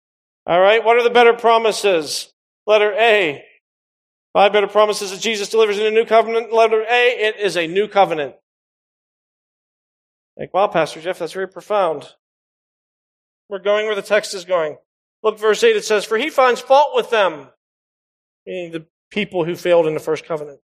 All 0.46 0.60
right, 0.60 0.84
what 0.84 0.98
are 0.98 1.04
the 1.04 1.10
better 1.10 1.34
promises? 1.34 2.32
Letter 2.68 2.94
A. 2.94 3.44
Five 4.34 4.52
better 4.52 4.68
promises 4.68 5.12
that 5.12 5.22
Jesus 5.22 5.50
delivers 5.50 5.80
in 5.80 5.86
a 5.86 5.92
new 5.92 6.06
covenant. 6.06 6.52
Letter 6.52 6.82
A, 6.82 7.10
it 7.10 7.38
is 7.40 7.56
a 7.56 7.68
new 7.68 7.88
covenant. 7.88 8.36
Like, 10.38 10.54
wow, 10.54 10.68
Pastor 10.68 11.00
Jeff, 11.00 11.20
that's 11.20 11.32
very 11.32 11.48
profound. 11.48 12.10
We're 13.50 13.60
going 13.60 13.86
where 13.86 13.96
the 13.96 14.02
text 14.02 14.34
is 14.34 14.46
going. 14.46 14.78
Look, 15.24 15.40
verse 15.40 15.64
8, 15.64 15.76
it 15.76 15.86
says, 15.86 16.06
For 16.06 16.18
he 16.18 16.30
finds 16.30 16.62
fault 16.62 16.90
with 16.94 17.10
them, 17.10 17.50
meaning 18.46 18.72
the 18.72 18.86
people 19.12 19.46
who 19.46 19.56
failed 19.56 19.88
in 19.88 19.94
the 19.94 20.00
first 20.00 20.26
covenant. 20.26 20.60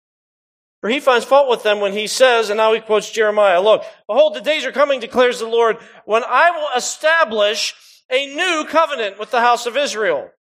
For 0.82 0.90
he 0.90 1.00
finds 1.00 1.26
fault 1.26 1.50
with 1.50 1.62
them 1.62 1.80
when 1.80 1.94
he 1.94 2.08
says, 2.08 2.50
and 2.50 2.58
now 2.58 2.74
he 2.74 2.80
quotes 2.80 3.12
Jeremiah, 3.12 3.62
Look, 3.62 3.84
behold, 4.08 4.34
the 4.34 4.42
days 4.42 4.66
are 4.66 4.72
coming, 4.72 5.00
declares 5.00 5.40
the 5.40 5.48
Lord, 5.48 5.78
when 6.06 6.24
I 6.24 6.52
will 6.52 6.70
establish 6.76 7.76
a 8.10 8.34
new 8.34 8.66
covenant 8.68 9.20
with 9.20 9.32
the 9.32 9.42
house 9.42 9.66
of 9.68 9.78
Israel 9.78 10.32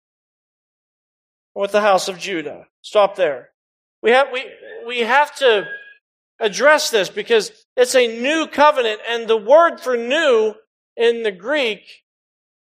with 1.54 1.72
the 1.72 1.80
house 1.80 2.08
of 2.08 2.18
Judah. 2.18 2.66
Stop 2.82 3.16
there. 3.16 3.50
We 4.02 4.10
have, 4.10 4.28
we, 4.32 4.44
we 4.86 5.00
have 5.00 5.34
to 5.36 5.66
address 6.38 6.90
this 6.90 7.10
because 7.10 7.52
it's 7.76 7.94
a 7.94 8.20
new 8.20 8.46
covenant 8.46 9.00
and 9.08 9.28
the 9.28 9.36
word 9.36 9.78
for 9.78 9.96
new 9.96 10.54
in 10.96 11.22
the 11.22 11.32
Greek 11.32 11.99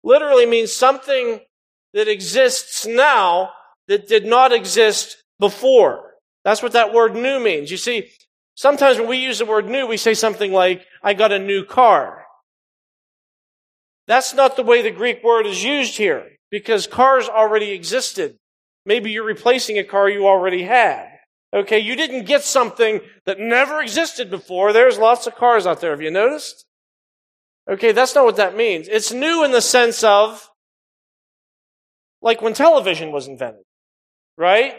literally 0.03 0.45
means 0.45 0.71
something 0.71 1.39
that 1.93 2.07
exists 2.07 2.85
now 2.85 3.51
that 3.87 4.07
did 4.07 4.25
not 4.25 4.53
exist 4.53 5.23
before. 5.39 6.13
That's 6.43 6.61
what 6.61 6.73
that 6.73 6.93
word 6.93 7.15
new 7.15 7.39
means. 7.39 7.71
You 7.71 7.77
see, 7.77 8.09
sometimes 8.55 8.97
when 8.97 9.09
we 9.09 9.17
use 9.17 9.39
the 9.39 9.45
word 9.45 9.67
new, 9.67 9.87
we 9.87 9.97
say 9.97 10.13
something 10.13 10.51
like, 10.51 10.85
I 11.03 11.13
got 11.13 11.31
a 11.31 11.39
new 11.39 11.65
car. 11.65 12.25
That's 14.07 14.33
not 14.33 14.55
the 14.55 14.63
way 14.63 14.81
the 14.81 14.91
Greek 14.91 15.23
word 15.23 15.45
is 15.45 15.63
used 15.63 15.97
here 15.97 16.25
because 16.49 16.87
cars 16.87 17.27
already 17.27 17.71
existed. 17.71 18.37
Maybe 18.85 19.11
you're 19.11 19.23
replacing 19.23 19.77
a 19.77 19.83
car 19.83 20.09
you 20.09 20.27
already 20.27 20.63
had. 20.63 21.07
Okay, 21.53 21.79
you 21.79 21.95
didn't 21.95 22.25
get 22.25 22.43
something 22.43 23.01
that 23.25 23.39
never 23.39 23.81
existed 23.81 24.29
before. 24.29 24.71
There's 24.71 24.97
lots 24.97 25.27
of 25.27 25.35
cars 25.35 25.65
out 25.65 25.81
there. 25.81 25.91
Have 25.91 26.01
you 26.01 26.11
noticed? 26.11 26.65
Okay, 27.69 27.91
that's 27.91 28.15
not 28.15 28.25
what 28.25 28.37
that 28.37 28.57
means. 28.57 28.87
It's 28.87 29.11
new 29.11 29.43
in 29.43 29.51
the 29.51 29.61
sense 29.61 30.03
of 30.03 30.49
like 32.21 32.41
when 32.41 32.53
television 32.53 33.11
was 33.11 33.27
invented, 33.27 33.63
right? 34.37 34.73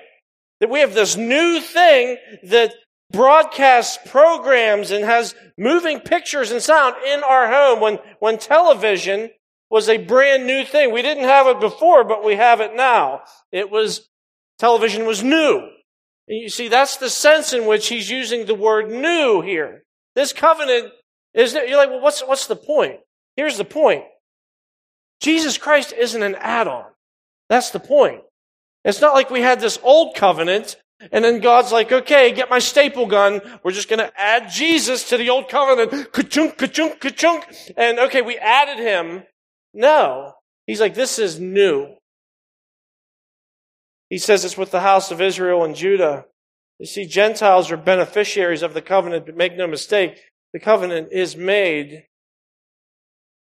That 0.60 0.70
we 0.70 0.80
have 0.80 0.92
this 0.92 1.16
new 1.16 1.60
thing 1.60 2.18
that 2.44 2.74
broadcasts 3.12 3.98
programs 4.10 4.90
and 4.90 5.04
has 5.04 5.34
moving 5.56 6.00
pictures 6.00 6.50
and 6.50 6.60
sound 6.60 6.96
in 7.06 7.22
our 7.22 7.48
home 7.48 7.80
when, 7.80 7.98
when 8.18 8.38
television 8.38 9.30
was 9.70 9.88
a 9.88 9.98
brand 9.98 10.46
new 10.46 10.64
thing. 10.64 10.92
We 10.92 11.02
didn't 11.02 11.24
have 11.24 11.46
it 11.46 11.60
before, 11.60 12.04
but 12.04 12.24
we 12.24 12.34
have 12.36 12.60
it 12.60 12.74
now. 12.74 13.22
It 13.52 13.70
was, 13.70 14.08
television 14.58 15.06
was 15.06 15.22
new. 15.22 15.68
And 16.28 16.38
you 16.40 16.48
see, 16.48 16.68
that's 16.68 16.96
the 16.96 17.10
sense 17.10 17.52
in 17.52 17.66
which 17.66 17.88
he's 17.88 18.10
using 18.10 18.46
the 18.46 18.54
word 18.54 18.90
new 18.90 19.40
here. 19.42 19.84
This 20.14 20.32
covenant 20.32 20.92
is, 21.34 21.54
you're 21.54 21.76
like, 21.76 21.90
well, 21.90 22.00
what's, 22.00 22.20
what's 22.20 22.46
the 22.46 22.56
point? 22.56 23.00
Here's 23.36 23.58
the 23.58 23.64
point. 23.64 24.04
Jesus 25.20 25.58
Christ 25.58 25.92
isn't 25.92 26.22
an 26.22 26.34
add-on. 26.36 26.86
That's 27.48 27.70
the 27.70 27.80
point. 27.80 28.22
It's 28.84 29.00
not 29.00 29.14
like 29.14 29.30
we 29.30 29.42
had 29.42 29.60
this 29.60 29.78
old 29.82 30.14
covenant 30.14 30.76
and 31.12 31.24
then 31.24 31.40
God's 31.40 31.72
like, 31.72 31.90
okay, 31.90 32.30
get 32.32 32.50
my 32.50 32.58
staple 32.58 33.06
gun. 33.06 33.40
We're 33.64 33.72
just 33.72 33.88
going 33.88 34.00
to 34.00 34.12
add 34.20 34.50
Jesus 34.50 35.08
to 35.08 35.16
the 35.16 35.30
old 35.30 35.48
covenant. 35.48 36.12
Ka-chunk, 36.12 36.58
ka-chunk, 36.58 37.00
ka-chunk. 37.00 37.44
And 37.76 37.98
okay, 37.98 38.20
we 38.20 38.36
added 38.36 38.78
him. 38.78 39.22
No. 39.72 40.34
He's 40.66 40.80
like, 40.80 40.94
this 40.94 41.18
is 41.18 41.40
new. 41.40 41.94
He 44.10 44.18
says 44.18 44.44
it's 44.44 44.58
with 44.58 44.72
the 44.72 44.80
house 44.80 45.10
of 45.10 45.22
Israel 45.22 45.64
and 45.64 45.74
Judah. 45.74 46.26
You 46.78 46.86
see, 46.86 47.06
Gentiles 47.06 47.70
are 47.70 47.76
beneficiaries 47.76 48.62
of 48.62 48.74
the 48.74 48.82
covenant, 48.82 49.24
but 49.26 49.36
make 49.36 49.56
no 49.56 49.66
mistake, 49.66 50.20
the 50.52 50.60
covenant 50.60 51.08
is 51.12 51.36
made 51.36 52.04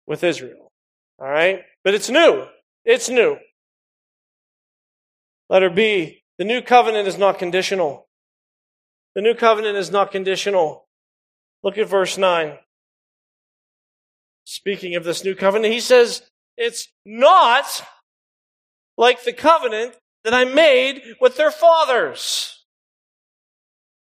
with 0.06 0.24
Israel. 0.24 0.72
All 1.20 1.28
right? 1.28 1.64
But 1.84 1.94
it's 1.94 2.10
new. 2.10 2.46
It's 2.86 3.10
new. 3.10 3.38
Letter 5.50 5.70
B, 5.70 6.24
the 6.38 6.46
new 6.46 6.62
covenant 6.62 7.08
is 7.08 7.18
not 7.18 7.40
conditional. 7.40 8.08
The 9.16 9.22
new 9.22 9.34
covenant 9.34 9.78
is 9.78 9.92
not 9.92 10.12
conditional. 10.12 10.88
Look 11.64 11.78
at 11.78 11.88
verse 11.88 12.18
9. 12.18 12.58
Speaking 14.46 14.96
of 14.96 15.04
this 15.04 15.24
new 15.24 15.36
covenant, 15.36 15.74
he 15.74 15.80
says, 15.80 16.22
it's 16.58 16.88
not 17.06 17.84
like 18.98 19.24
the 19.24 19.34
covenant 19.34 19.96
that 20.24 20.34
I 20.34 20.46
made 20.46 21.02
with 21.20 21.38
their 21.38 21.52
fathers. 21.52 22.66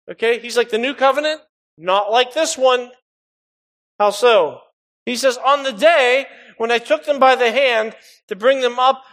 Okay, 0.10 0.40
he's 0.40 0.58
like 0.58 0.70
the 0.70 0.78
new 0.78 0.94
covenant, 0.94 1.42
not 1.78 2.12
like 2.12 2.34
this 2.34 2.58
one. 2.58 2.92
How 4.00 4.10
so? 4.10 4.62
He 5.06 5.16
says, 5.16 5.38
on 5.38 5.64
the 5.64 5.72
day 5.72 6.26
when 6.58 6.72
I 6.72 6.78
took 6.78 7.06
them 7.06 7.20
by 7.20 7.36
the 7.36 7.52
hand 7.52 7.96
to 8.28 8.36
bring 8.36 8.62
them 8.62 8.80
up 8.80 9.04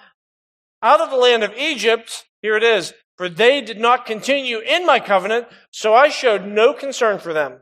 out 0.83 1.01
of 1.01 1.11
the 1.11 1.17
land 1.17 1.43
of 1.43 1.57
Egypt, 1.57 2.27
here 2.43 2.57
it 2.57 2.63
is, 2.63 2.93
for 3.17 3.29
they 3.29 3.61
did 3.61 3.79
not 3.79 4.07
continue 4.07 4.59
in 4.59 4.87
my 4.87 5.01
covenant, 5.01 5.47
so 5.71 5.95
I 5.95 6.09
showed 6.09 6.47
no 6.47 6.73
concern 6.73 7.19
for 7.19 7.33
them, 7.33 7.61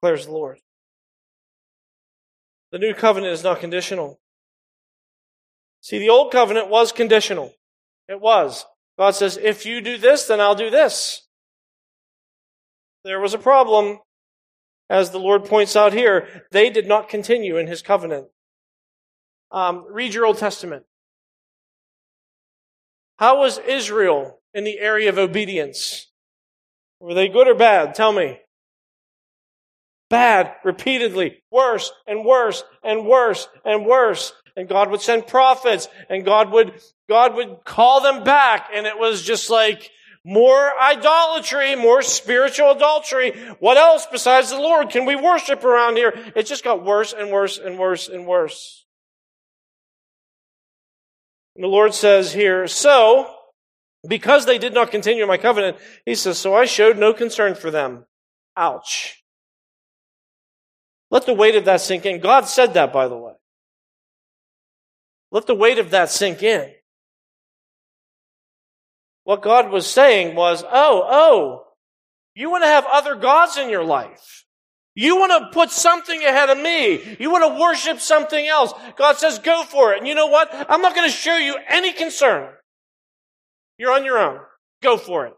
declares 0.00 0.26
the 0.26 0.32
Lord. 0.32 0.58
The 2.70 2.78
new 2.78 2.94
covenant 2.94 3.32
is 3.32 3.44
not 3.44 3.60
conditional. 3.60 4.20
See, 5.82 5.98
the 5.98 6.08
old 6.08 6.32
covenant 6.32 6.68
was 6.68 6.92
conditional. 6.92 7.52
It 8.08 8.20
was. 8.20 8.64
God 8.98 9.14
says, 9.14 9.36
if 9.36 9.66
you 9.66 9.80
do 9.80 9.98
this, 9.98 10.26
then 10.26 10.40
I'll 10.40 10.54
do 10.54 10.70
this. 10.70 11.26
There 13.04 13.20
was 13.20 13.34
a 13.34 13.38
problem, 13.38 13.98
as 14.88 15.10
the 15.10 15.18
Lord 15.18 15.44
points 15.44 15.74
out 15.74 15.92
here. 15.92 16.44
They 16.52 16.70
did 16.70 16.86
not 16.86 17.08
continue 17.08 17.56
in 17.56 17.66
his 17.66 17.82
covenant. 17.82 18.28
Um, 19.50 19.84
read 19.90 20.14
your 20.14 20.26
Old 20.26 20.38
Testament. 20.38 20.84
How 23.18 23.38
was 23.38 23.58
Israel 23.58 24.40
in 24.54 24.64
the 24.64 24.78
area 24.78 25.08
of 25.08 25.18
obedience? 25.18 26.10
Were 27.00 27.14
they 27.14 27.28
good 27.28 27.48
or 27.48 27.54
bad? 27.54 27.94
Tell 27.94 28.12
me. 28.12 28.38
Bad, 30.08 30.54
repeatedly, 30.62 31.42
worse 31.50 31.90
and 32.06 32.24
worse 32.24 32.62
and 32.84 33.06
worse 33.06 33.48
and 33.64 33.86
worse. 33.86 34.32
And 34.56 34.68
God 34.68 34.90
would 34.90 35.00
send 35.00 35.26
prophets 35.26 35.88
and 36.08 36.24
God 36.24 36.52
would, 36.52 36.80
God 37.08 37.34
would 37.34 37.64
call 37.64 38.02
them 38.02 38.22
back. 38.22 38.68
And 38.74 38.86
it 38.86 38.98
was 38.98 39.22
just 39.22 39.50
like 39.50 39.90
more 40.24 40.72
idolatry, 40.80 41.74
more 41.74 42.02
spiritual 42.02 42.70
adultery. 42.70 43.32
What 43.58 43.76
else 43.76 44.06
besides 44.10 44.50
the 44.50 44.60
Lord 44.60 44.90
can 44.90 45.04
we 45.04 45.16
worship 45.16 45.64
around 45.64 45.96
here? 45.96 46.12
It 46.36 46.46
just 46.46 46.64
got 46.64 46.84
worse 46.84 47.12
and 47.12 47.30
worse 47.30 47.58
and 47.58 47.78
worse 47.78 48.08
and 48.08 48.26
worse. 48.26 48.84
And 51.56 51.64
the 51.64 51.68
Lord 51.68 51.92
says 51.92 52.32
here, 52.32 52.66
so, 52.66 53.34
because 54.08 54.46
they 54.46 54.58
did 54.58 54.74
not 54.74 54.90
continue 54.90 55.26
my 55.26 55.36
covenant, 55.36 55.76
he 56.06 56.14
says, 56.14 56.38
so 56.38 56.54
I 56.54 56.64
showed 56.64 56.98
no 56.98 57.12
concern 57.12 57.54
for 57.54 57.70
them. 57.70 58.06
Ouch. 58.56 59.22
Let 61.10 61.26
the 61.26 61.34
weight 61.34 61.56
of 61.56 61.66
that 61.66 61.80
sink 61.80 62.06
in. 62.06 62.20
God 62.20 62.46
said 62.46 62.74
that, 62.74 62.92
by 62.92 63.08
the 63.08 63.18
way. 63.18 63.34
Let 65.30 65.46
the 65.46 65.54
weight 65.54 65.78
of 65.78 65.90
that 65.90 66.10
sink 66.10 66.42
in. 66.42 66.72
What 69.24 69.42
God 69.42 69.70
was 69.70 69.86
saying 69.86 70.34
was, 70.34 70.64
oh, 70.64 71.06
oh, 71.08 71.64
you 72.34 72.50
want 72.50 72.64
to 72.64 72.68
have 72.68 72.86
other 72.90 73.14
gods 73.14 73.56
in 73.56 73.70
your 73.70 73.84
life. 73.84 74.44
You 74.94 75.16
want 75.16 75.32
to 75.32 75.54
put 75.54 75.70
something 75.70 76.22
ahead 76.22 76.50
of 76.50 76.58
me. 76.58 77.16
You 77.18 77.30
want 77.30 77.44
to 77.44 77.60
worship 77.60 78.00
something 78.00 78.46
else. 78.46 78.72
God 78.96 79.16
says, 79.16 79.38
go 79.38 79.64
for 79.64 79.94
it. 79.94 79.98
And 79.98 80.08
you 80.08 80.14
know 80.14 80.26
what? 80.26 80.50
I'm 80.52 80.82
not 80.82 80.94
going 80.94 81.08
to 81.08 81.16
show 81.16 81.36
you 81.36 81.56
any 81.68 81.92
concern. 81.92 82.48
You're 83.78 83.92
on 83.92 84.04
your 84.04 84.18
own. 84.18 84.40
Go 84.82 84.98
for 84.98 85.26
it. 85.26 85.34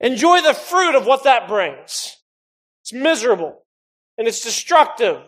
Enjoy 0.00 0.42
the 0.42 0.54
fruit 0.54 0.94
of 0.94 1.06
what 1.06 1.24
that 1.24 1.48
brings. 1.48 2.16
It's 2.82 2.92
miserable 2.92 3.64
and 4.18 4.28
it's 4.28 4.44
destructive 4.44 5.20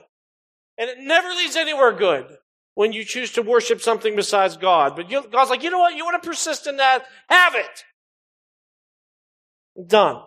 and 0.79 0.91
it 0.91 0.99
never 1.01 1.29
leads 1.31 1.57
anywhere 1.57 1.93
good 1.93 2.27
when 2.77 2.93
you 2.93 3.05
choose 3.05 3.33
to 3.33 3.43
worship 3.43 3.81
something 3.81 4.15
besides 4.15 4.59
God. 4.59 4.97
But 4.97 5.09
God's 5.09 5.51
like, 5.51 5.63
you 5.63 5.71
know 5.71 5.79
what? 5.79 5.97
You 5.97 6.05
want 6.05 6.23
to 6.23 6.29
persist 6.29 6.67
in 6.67 6.77
that? 6.77 7.07
Have 7.27 7.55
it. 7.55 7.85
Done. 9.89 10.23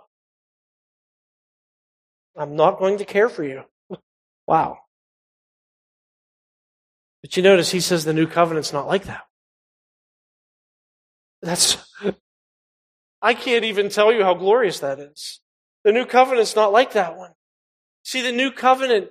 I'm 2.36 2.56
not 2.56 2.80
going 2.80 2.98
to 2.98 3.06
care 3.06 3.30
for 3.30 3.44
you. 3.44 3.66
wow. 4.48 4.80
But 7.22 7.38
you 7.38 7.44
notice 7.44 7.70
he 7.70 7.82
says 7.82 8.04
the 8.04 8.14
new 8.14 8.26
covenant's 8.26 8.74
not 8.74 8.88
like 8.88 9.04
that. 9.06 9.22
That's, 11.44 11.78
I 13.22 13.36
can't 13.36 13.64
even 13.64 13.90
tell 13.90 14.12
you 14.12 14.24
how 14.24 14.34
glorious 14.34 14.80
that 14.80 15.00
is. 15.00 15.40
The 15.84 15.92
new 15.92 16.06
covenant's 16.06 16.56
not 16.56 16.72
like 16.72 16.94
that 16.94 17.16
one. 17.16 17.32
See, 18.04 18.22
the 18.24 18.32
new 18.32 18.52
covenant 18.52 19.10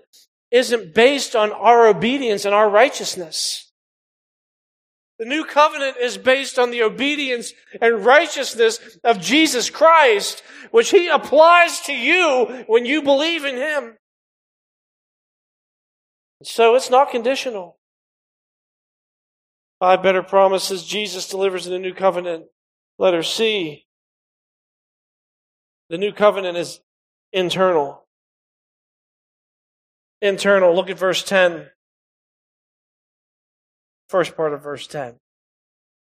isn't 0.50 0.94
based 0.94 1.36
on 1.36 1.52
our 1.52 1.86
obedience 1.86 2.44
and 2.44 2.54
our 2.54 2.68
righteousness. 2.70 3.70
The 5.18 5.24
new 5.24 5.44
covenant 5.44 5.96
is 6.00 6.16
based 6.16 6.58
on 6.58 6.70
the 6.70 6.82
obedience 6.82 7.52
and 7.82 8.04
righteousness 8.04 8.78
of 9.02 9.20
Jesus 9.20 9.68
Christ, 9.68 10.42
which 10.70 10.90
he 10.90 11.08
applies 11.08 11.80
to 11.82 11.92
you 11.92 12.64
when 12.68 12.86
you 12.86 13.02
believe 13.02 13.44
in 13.44 13.56
him. 13.56 13.96
So 16.44 16.76
it's 16.76 16.88
not 16.88 17.10
conditional. 17.10 17.78
Five 19.80 20.02
better 20.02 20.22
promises 20.22 20.84
Jesus 20.84 21.28
delivers 21.28 21.66
in 21.66 21.72
the 21.72 21.78
new 21.80 21.94
covenant. 21.94 22.44
Letter 22.98 23.22
C. 23.24 23.86
The 25.90 25.98
new 25.98 26.12
covenant 26.12 26.56
is 26.56 26.80
internal. 27.32 28.04
Internal. 30.20 30.74
Look 30.74 30.90
at 30.90 30.98
verse 30.98 31.22
10. 31.22 31.66
First 34.08 34.36
part 34.36 34.52
of 34.52 34.62
verse 34.62 34.86
10. 34.86 35.14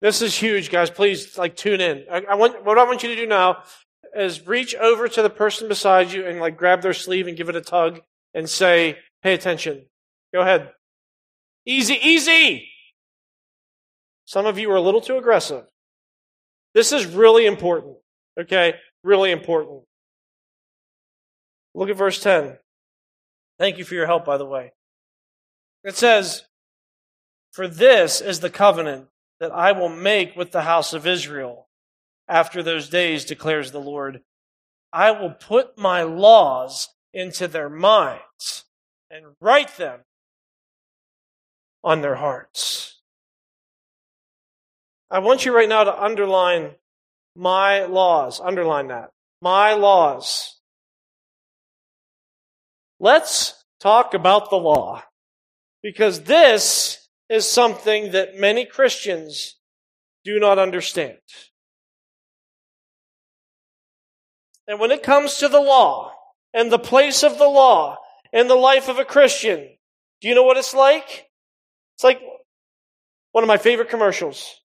This 0.01 0.21
is 0.21 0.35
huge, 0.35 0.69
guys. 0.69 0.89
Please, 0.89 1.37
like, 1.37 1.55
tune 1.55 1.81
in. 1.81 2.05
I, 2.11 2.23
I 2.31 2.35
want, 2.35 2.63
what 2.63 2.77
I 2.77 2.83
want 2.83 3.03
you 3.03 3.09
to 3.09 3.15
do 3.15 3.27
now 3.27 3.63
is 4.15 4.47
reach 4.47 4.75
over 4.75 5.07
to 5.07 5.21
the 5.21 5.29
person 5.29 5.67
beside 5.67 6.11
you 6.11 6.25
and, 6.25 6.39
like, 6.39 6.57
grab 6.57 6.81
their 6.81 6.93
sleeve 6.93 7.27
and 7.27 7.35
give 7.35 7.49
it 7.49 7.55
a 7.55 7.61
tug 7.61 8.01
and 8.33 8.49
say, 8.49 8.97
pay 9.23 9.33
attention. 9.33 9.85
Go 10.33 10.41
ahead. 10.41 10.71
Easy, 11.65 11.95
easy! 12.01 12.69
Some 14.25 14.45
of 14.45 14.59
you 14.59 14.71
are 14.71 14.75
a 14.75 14.81
little 14.81 15.01
too 15.01 15.17
aggressive. 15.17 15.65
This 16.73 16.91
is 16.91 17.05
really 17.05 17.45
important. 17.45 17.97
Okay? 18.39 18.75
Really 19.03 19.31
important. 19.31 19.83
Look 21.73 21.89
at 21.89 21.97
verse 21.97 22.21
10. 22.21 22.57
Thank 23.59 23.77
you 23.77 23.85
for 23.85 23.95
your 23.95 24.05
help, 24.05 24.25
by 24.25 24.37
the 24.37 24.45
way. 24.45 24.73
It 25.83 25.95
says, 25.95 26.43
For 27.51 27.67
this 27.67 28.21
is 28.21 28.39
the 28.39 28.49
covenant 28.49 29.07
that 29.39 29.51
I 29.51 29.71
will 29.71 29.89
make 29.89 30.35
with 30.35 30.51
the 30.51 30.63
house 30.63 30.93
of 30.93 31.07
Israel 31.07 31.67
after 32.27 32.61
those 32.61 32.89
days, 32.89 33.25
declares 33.25 33.71
the 33.71 33.79
Lord. 33.79 34.21
I 34.91 35.11
will 35.11 35.31
put 35.31 35.77
my 35.77 36.03
laws 36.03 36.89
into 37.13 37.47
their 37.47 37.69
minds 37.69 38.65
and 39.09 39.35
write 39.39 39.77
them 39.77 40.01
on 41.83 42.01
their 42.01 42.15
hearts. 42.15 43.01
I 45.09 45.19
want 45.19 45.45
you 45.45 45.55
right 45.55 45.69
now 45.69 45.85
to 45.85 46.03
underline 46.03 46.71
my 47.35 47.85
laws. 47.85 48.41
Underline 48.41 48.87
that. 48.87 49.11
My 49.41 49.73
laws. 49.73 50.56
Let's 52.99 53.63
talk 53.79 54.13
about 54.13 54.49
the 54.49 54.57
law. 54.57 55.03
Because 55.83 56.23
this 56.23 57.07
is 57.29 57.49
something 57.49 58.11
that 58.11 58.37
many 58.37 58.65
Christians 58.65 59.55
do 60.23 60.39
not 60.39 60.59
understand. 60.59 61.17
And 64.67 64.79
when 64.79 64.91
it 64.91 65.03
comes 65.03 65.37
to 65.37 65.47
the 65.47 65.61
law 65.61 66.13
and 66.53 66.71
the 66.71 66.79
place 66.79 67.23
of 67.23 67.37
the 67.37 67.47
law 67.47 67.97
in 68.33 68.47
the 68.47 68.55
life 68.55 68.89
of 68.89 68.99
a 68.99 69.05
Christian, 69.05 69.69
do 70.19 70.27
you 70.27 70.35
know 70.35 70.43
what 70.43 70.57
it's 70.57 70.73
like? 70.73 71.27
It's 71.95 72.03
like 72.03 72.21
one 73.31 73.43
of 73.43 73.47
my 73.47 73.57
favorite 73.57 73.89
commercials. 73.89 74.61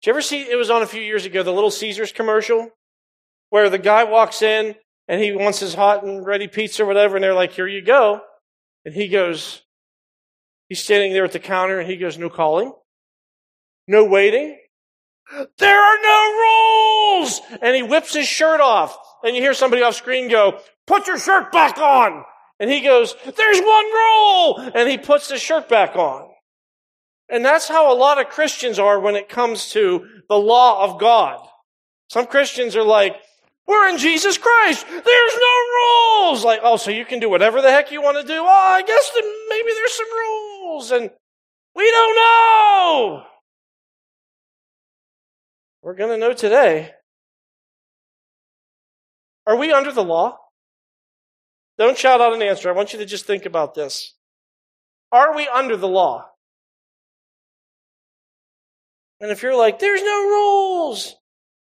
Did 0.00 0.08
you 0.08 0.12
ever 0.12 0.22
see, 0.22 0.42
it 0.42 0.56
was 0.56 0.70
on 0.70 0.82
a 0.82 0.86
few 0.86 1.02
years 1.02 1.24
ago, 1.24 1.42
the 1.42 1.52
Little 1.52 1.70
Caesars 1.70 2.12
commercial, 2.12 2.70
where 3.50 3.70
the 3.70 3.78
guy 3.78 4.04
walks 4.04 4.42
in 4.42 4.74
and 5.08 5.20
he 5.20 5.32
wants 5.32 5.60
his 5.60 5.74
hot 5.74 6.04
and 6.04 6.24
ready 6.24 6.48
pizza 6.48 6.84
or 6.84 6.86
whatever, 6.86 7.16
and 7.16 7.24
they're 7.24 7.34
like, 7.34 7.52
here 7.52 7.66
you 7.66 7.82
go. 7.82 8.20
And 8.84 8.94
he 8.94 9.08
goes, 9.08 9.62
he's 10.68 10.82
standing 10.82 11.12
there 11.12 11.24
at 11.24 11.32
the 11.32 11.38
counter 11.38 11.78
and 11.78 11.90
he 11.90 11.96
goes, 11.96 12.18
no 12.18 12.30
calling, 12.30 12.72
no 13.86 14.04
waiting. 14.04 14.58
There 15.58 15.80
are 15.80 16.02
no 16.02 17.20
rules! 17.22 17.40
And 17.62 17.74
he 17.74 17.82
whips 17.82 18.14
his 18.14 18.26
shirt 18.26 18.60
off. 18.60 18.98
And 19.22 19.36
you 19.36 19.40
hear 19.40 19.54
somebody 19.54 19.82
off 19.82 19.94
screen 19.94 20.28
go, 20.28 20.58
put 20.86 21.06
your 21.06 21.18
shirt 21.18 21.52
back 21.52 21.78
on! 21.78 22.24
And 22.58 22.70
he 22.70 22.80
goes, 22.80 23.14
there's 23.24 23.60
one 23.60 23.84
rule! 23.86 24.70
And 24.74 24.88
he 24.88 24.98
puts 24.98 25.28
the 25.28 25.38
shirt 25.38 25.68
back 25.68 25.96
on. 25.96 26.28
And 27.28 27.44
that's 27.44 27.68
how 27.68 27.92
a 27.92 27.96
lot 27.96 28.20
of 28.20 28.28
Christians 28.28 28.78
are 28.78 29.00
when 29.00 29.16
it 29.16 29.28
comes 29.28 29.70
to 29.70 30.06
the 30.28 30.36
law 30.36 30.84
of 30.84 31.00
God. 31.00 31.38
Some 32.10 32.26
Christians 32.26 32.76
are 32.76 32.82
like, 32.82 33.16
we're 33.66 33.88
in 33.88 33.98
Jesus 33.98 34.38
Christ. 34.38 34.86
There's 34.88 35.04
no 35.04 35.54
rules. 35.76 36.44
Like, 36.44 36.60
oh, 36.62 36.76
so 36.76 36.90
you 36.90 37.04
can 37.04 37.20
do 37.20 37.30
whatever 37.30 37.62
the 37.62 37.70
heck 37.70 37.92
you 37.92 38.02
want 38.02 38.20
to 38.20 38.26
do. 38.26 38.40
Oh, 38.40 38.46
I 38.46 38.82
guess 38.82 39.12
maybe 39.48 39.70
there's 39.74 39.92
some 39.92 40.10
rules. 40.10 40.90
And 40.90 41.10
We 41.74 41.90
don't 41.90 42.16
know. 42.16 43.22
We're 45.82 45.94
going 45.94 46.10
to 46.10 46.18
know 46.18 46.32
today. 46.32 46.90
Are 49.46 49.56
we 49.56 49.72
under 49.72 49.92
the 49.92 50.04
law? 50.04 50.38
Don't 51.78 51.98
shout 51.98 52.20
out 52.20 52.34
an 52.34 52.42
answer. 52.42 52.68
I 52.68 52.72
want 52.72 52.92
you 52.92 52.98
to 53.00 53.06
just 53.06 53.26
think 53.26 53.46
about 53.46 53.74
this. 53.74 54.14
Are 55.10 55.34
we 55.34 55.48
under 55.48 55.76
the 55.76 55.88
law? 55.88 56.26
And 59.20 59.30
if 59.30 59.42
you're 59.42 59.56
like, 59.56 59.78
there's 59.78 60.02
no 60.02 60.22
rules, 60.28 61.14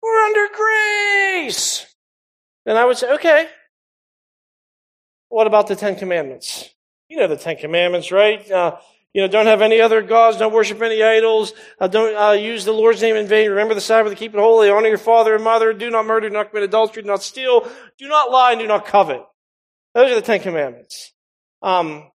we're 0.01 0.25
under 0.25 0.47
grace, 0.55 1.88
then 2.65 2.77
I 2.77 2.85
would 2.85 2.97
say, 2.97 3.13
okay. 3.15 3.47
What 5.29 5.47
about 5.47 5.67
the 5.67 5.75
Ten 5.75 5.95
Commandments? 5.95 6.69
You 7.07 7.17
know 7.17 7.27
the 7.27 7.37
Ten 7.37 7.57
Commandments, 7.57 8.11
right? 8.11 8.49
Uh, 8.49 8.77
you 9.13 9.21
know, 9.21 9.27
don't 9.27 9.47
have 9.47 9.61
any 9.61 9.81
other 9.81 10.01
gods, 10.01 10.37
don't 10.37 10.53
worship 10.53 10.81
any 10.81 11.01
idols, 11.01 11.53
uh, 11.79 11.87
don't 11.87 12.15
uh, 12.15 12.33
use 12.33 12.65
the 12.65 12.71
Lord's 12.71 13.01
name 13.01 13.15
in 13.15 13.27
vain, 13.27 13.49
remember 13.49 13.73
the 13.73 13.81
Sabbath, 13.81 14.15
keep 14.15 14.33
it 14.35 14.39
holy, 14.39 14.69
honor 14.69 14.87
your 14.87 14.99
father 14.99 15.33
and 15.33 15.43
mother, 15.43 15.73
do 15.73 15.89
not 15.89 16.05
murder, 16.05 16.29
do 16.29 16.33
not 16.33 16.51
commit 16.51 16.63
adultery, 16.63 17.01
do 17.01 17.07
not 17.07 17.23
steal, 17.23 17.67
do 17.97 18.07
not 18.07 18.29
lie, 18.29 18.51
and 18.51 18.61
do 18.61 18.67
not 18.67 18.85
covet. 18.85 19.23
Those 19.95 20.11
are 20.11 20.15
the 20.15 20.21
Ten 20.21 20.41
Commandments. 20.41 21.13
Um, 21.63 22.11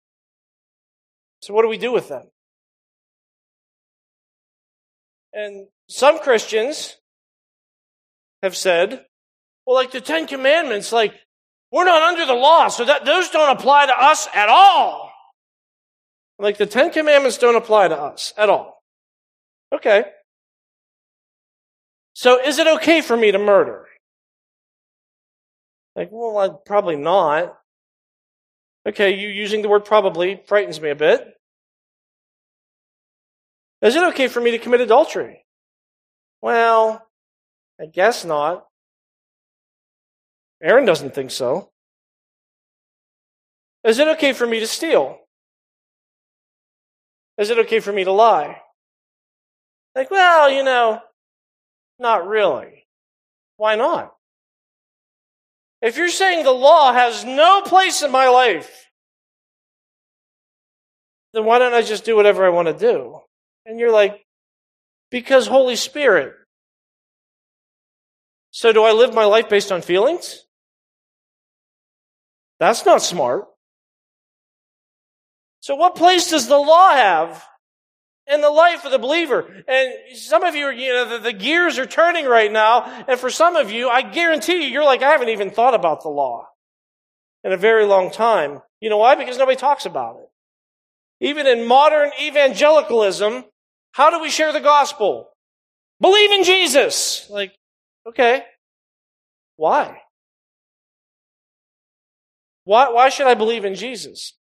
so 1.41 1.55
what 1.55 1.63
do 1.63 1.69
we 1.69 1.79
do 1.79 1.93
with 1.93 2.09
them? 2.09 2.25
And 5.33 5.69
some 5.89 6.19
Christians 6.19 6.97
have 8.43 8.57
said, 8.57 9.05
well, 9.71 9.79
like 9.79 9.93
the 9.93 10.01
Ten 10.01 10.27
Commandments, 10.27 10.91
like, 10.91 11.15
we're 11.71 11.85
not 11.85 12.03
under 12.03 12.27
the 12.27 12.35
law, 12.35 12.67
so 12.67 12.85
that 12.85 13.05
those 13.05 13.31
don't 13.31 13.57
apply 13.57 13.87
to 13.87 13.93
us 13.97 14.27
at 14.35 14.49
all. 14.49 15.13
Like 16.41 16.59
the 16.59 16.67
Ten 16.67 16.91
Commandments 16.91 17.39
don't 17.39 17.55
apply 17.55 17.87
to 17.87 17.97
us 17.97 18.35
at 18.37 18.51
all. 18.51 18.83
Okay. 19.73 20.07
So 22.15 22.45
is 22.45 22.59
it 22.59 22.67
okay 22.67 23.01
for 23.01 23.17
me 23.17 23.31
to 23.31 23.39
murder? 23.39 23.87
Like, 25.95 26.09
well, 26.11 26.37
i 26.39 26.49
probably 26.67 26.97
not. 26.97 27.57
Okay, 28.89 29.15
you 29.17 29.29
using 29.29 29.63
the 29.63 29.69
word 29.69 29.85
probably 29.85 30.43
frightens 30.49 30.81
me 30.81 30.91
a 30.91 30.97
bit. 30.97 31.25
Is 33.83 33.95
it 33.95 34.03
okay 34.09 34.27
for 34.27 34.41
me 34.41 34.51
to 34.51 34.59
commit 34.59 34.81
adultery? 34.81 35.45
Well, 36.43 37.07
I 37.81 37.87
guess 37.87 38.25
not. 38.25 38.67
Aaron 40.63 40.85
doesn't 40.85 41.15
think 41.15 41.31
so. 41.31 41.71
Is 43.85 43.99
it 43.99 44.09
okay 44.09 44.33
for 44.33 44.47
me 44.47 44.61
to 44.61 44.67
steal? 44.67 45.19
Is 47.39 47.49
it 47.51 47.59
okay 47.61 47.81
for 47.81 47.93
me 47.93 48.05
to 48.05 48.13
lie? 48.13 48.61
Like, 49.95 50.11
well, 50.11 50.51
you 50.51 50.63
know, 50.63 51.01
not 51.99 52.27
really. 52.27 52.87
Why 53.57 53.77
not? 53.77 54.15
If 55.81 55.97
you're 55.97 56.09
saying 56.09 56.45
the 56.45 56.51
law 56.51 56.93
has 56.93 57.25
no 57.25 57.63
place 57.63 58.03
in 58.03 58.11
my 58.11 58.29
life, 58.29 58.91
then 61.33 61.45
why 61.45 61.59
don't 61.59 61.73
I 61.73 61.83
just 61.83 62.05
do 62.05 62.17
whatever 62.17 62.45
I 62.45 62.51
want 62.51 62.69
to 62.69 62.75
do? 62.75 63.21
And 63.65 63.79
you're 63.79 63.93
like, 63.93 64.25
because 65.11 65.47
Holy 65.47 65.77
Spirit. 65.77 66.35
So 68.51 68.73
do 68.73 68.83
I 68.83 68.93
live 68.93 69.15
my 69.15 69.25
life 69.25 69.49
based 69.49 69.73
on 69.73 69.81
feelings? 69.81 70.45
That's 72.61 72.85
not 72.85 73.03
smart. 73.03 73.47
So 75.61 75.75
what 75.75 75.97
place 75.97 76.31
does 76.31 76.47
the 76.47 76.59
law 76.59 76.91
have 76.91 77.45
in 78.31 78.43
the 78.43 78.51
life 78.51 78.85
of 78.85 78.93
the 78.93 78.99
believer? 78.99 79.65
And 79.67 79.93
some 80.15 80.45
of 80.45 80.55
you 80.55 80.67
are, 80.67 80.73
you 80.73 80.93
know, 80.93 81.09
the, 81.09 81.19
the 81.19 81.33
gears 81.33 81.79
are 81.79 81.87
turning 81.87 82.27
right 82.27 82.53
now. 82.53 83.05
And 83.09 83.19
for 83.19 83.31
some 83.31 83.57
of 83.57 83.71
you, 83.71 83.89
I 83.89 84.03
guarantee 84.03 84.63
you, 84.65 84.71
you're 84.71 84.85
like, 84.85 85.03
I 85.03 85.11
haven't 85.11 85.31
even 85.31 85.51
thought 85.51 85.75
about 85.75 86.03
the 86.03 86.09
law 86.09 86.49
in 87.43 87.53
a 87.53 87.57
very 87.57 87.87
long 87.87 88.11
time. 88.11 88.61
You 88.81 88.91
know 88.91 88.99
why? 88.99 89.15
Because 89.15 89.39
nobody 89.39 89.57
talks 89.57 89.87
about 89.87 90.17
it. 90.17 90.29
Even 91.23 91.47
in 91.47 91.67
modern 91.67 92.11
evangelicalism, 92.23 93.45
how 93.93 94.11
do 94.11 94.21
we 94.21 94.31
share 94.31 94.53
the 94.53 94.61
gospel? 94.61 95.29
Believe 96.01 96.31
in 96.31 96.45
Jesus. 96.45 97.29
Like, 97.29 97.55
okay. 98.07 98.45
Why? 99.57 100.01
Why, 102.71 102.89
why 102.89 103.09
should 103.09 103.27
I 103.27 103.35
believe 103.35 103.65
in 103.65 103.75
Jesus? 103.75 104.35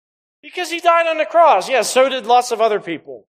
Because 0.44 0.70
he 0.70 0.80
died 0.80 1.08
on 1.08 1.18
the 1.18 1.26
cross. 1.26 1.68
Yes, 1.68 1.88
yeah, 1.88 2.04
so 2.04 2.10
did 2.10 2.28
lots 2.28 2.52
of 2.52 2.62
other 2.62 2.80
people. 2.80 3.26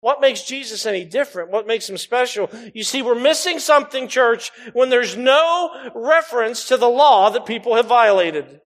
What 0.00 0.20
makes 0.20 0.42
Jesus 0.42 0.84
any 0.84 1.06
different? 1.06 1.50
What 1.50 1.66
makes 1.66 1.88
him 1.88 1.96
special? 1.96 2.50
You 2.74 2.84
see, 2.84 3.00
we're 3.00 3.18
missing 3.18 3.58
something, 3.58 4.06
church, 4.06 4.52
when 4.74 4.90
there's 4.90 5.16
no 5.16 5.90
reference 5.94 6.68
to 6.68 6.76
the 6.76 6.90
law 6.90 7.30
that 7.30 7.46
people 7.46 7.74
have 7.76 7.86
violated. 7.86 8.60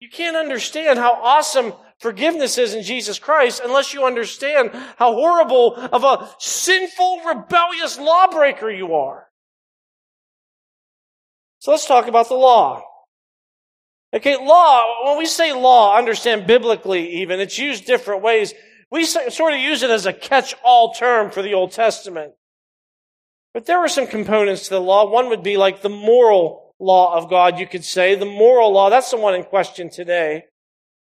You 0.00 0.08
can't 0.10 0.34
understand 0.34 0.98
how 0.98 1.12
awesome 1.12 1.72
forgiveness 2.00 2.58
is 2.58 2.74
in 2.74 2.82
Jesus 2.82 3.20
Christ 3.20 3.62
unless 3.64 3.94
you 3.94 4.04
understand 4.04 4.70
how 4.96 5.12
horrible 5.12 5.76
of 5.76 6.02
a 6.02 6.28
sinful, 6.40 7.20
rebellious 7.24 8.00
lawbreaker 8.00 8.68
you 8.68 8.94
are. 8.94 9.28
So 11.60 11.70
let's 11.70 11.86
talk 11.86 12.08
about 12.08 12.28
the 12.28 12.34
law. 12.34 12.82
Okay, 14.12 14.36
law, 14.36 15.06
when 15.06 15.18
we 15.18 15.26
say 15.26 15.52
law, 15.52 15.96
understand 15.96 16.46
biblically 16.46 17.20
even, 17.20 17.38
it's 17.38 17.58
used 17.58 17.86
different 17.86 18.22
ways. 18.22 18.54
We 18.90 19.04
sort 19.04 19.52
of 19.54 19.60
use 19.60 19.84
it 19.84 19.90
as 19.90 20.06
a 20.06 20.12
catch-all 20.12 20.94
term 20.94 21.30
for 21.30 21.42
the 21.42 21.54
Old 21.54 21.70
Testament. 21.70 22.32
But 23.54 23.66
there 23.66 23.80
were 23.80 23.88
some 23.88 24.08
components 24.08 24.64
to 24.64 24.70
the 24.70 24.80
law. 24.80 25.08
One 25.10 25.28
would 25.28 25.44
be 25.44 25.56
like 25.56 25.82
the 25.82 25.88
moral 25.88 26.74
law 26.80 27.16
of 27.16 27.30
God, 27.30 27.58
you 27.60 27.68
could 27.68 27.84
say. 27.84 28.16
The 28.16 28.24
moral 28.24 28.72
law, 28.72 28.90
that's 28.90 29.10
the 29.10 29.16
one 29.16 29.34
in 29.34 29.44
question 29.44 29.90
today. 29.90 30.44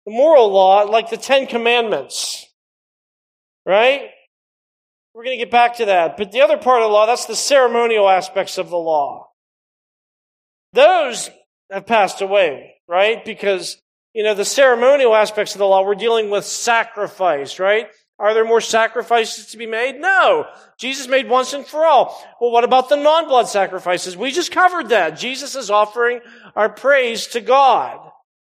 The 0.05 0.12
moral 0.12 0.50
law, 0.50 0.83
like 0.83 1.09
the 1.09 1.16
Ten 1.16 1.46
Commandments. 1.46 2.46
Right? 3.64 4.11
We're 5.14 5.24
going 5.24 5.38
to 5.38 5.44
get 5.44 5.50
back 5.50 5.76
to 5.76 5.87
that. 5.87 6.16
But 6.16 6.33
the 6.33 6.42
other 6.42 6.57
part 6.59 6.83
of 6.83 6.88
the 6.88 6.92
law, 6.92 7.07
that's 7.07 7.26
the 7.26 7.37
ceremonial 7.37 8.09
aspects 8.09 8.59
of 8.59 8.68
the 8.68 8.78
law. 8.78 9.28
Those 10.72 11.31
have 11.70 11.87
passed 11.87 12.20
away 12.20 12.74
right? 12.92 13.24
Because, 13.24 13.81
you 14.12 14.22
know, 14.22 14.35
the 14.35 14.44
ceremonial 14.44 15.16
aspects 15.16 15.55
of 15.55 15.59
the 15.59 15.66
law, 15.66 15.83
we're 15.83 15.94
dealing 15.94 16.28
with 16.28 16.44
sacrifice, 16.44 17.59
right? 17.59 17.87
Are 18.18 18.35
there 18.35 18.44
more 18.44 18.61
sacrifices 18.61 19.46
to 19.46 19.57
be 19.57 19.64
made? 19.64 19.98
No. 19.98 20.46
Jesus 20.78 21.09
made 21.09 21.26
once 21.26 21.55
and 21.55 21.66
for 21.66 21.87
all. 21.87 22.22
Well, 22.38 22.52
what 22.52 22.64
about 22.64 22.90
the 22.90 22.96
non-blood 22.96 23.48
sacrifices? 23.48 24.14
We 24.14 24.31
just 24.31 24.52
covered 24.52 24.90
that. 24.90 25.18
Jesus 25.18 25.57
is 25.57 25.70
offering 25.70 26.20
our 26.55 26.68
praise 26.68 27.28
to 27.28 27.40
God 27.40 27.98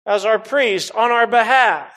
as 0.06 0.24
our 0.24 0.38
priest 0.38 0.90
on 0.92 1.12
our 1.12 1.26
behalf. 1.26 1.92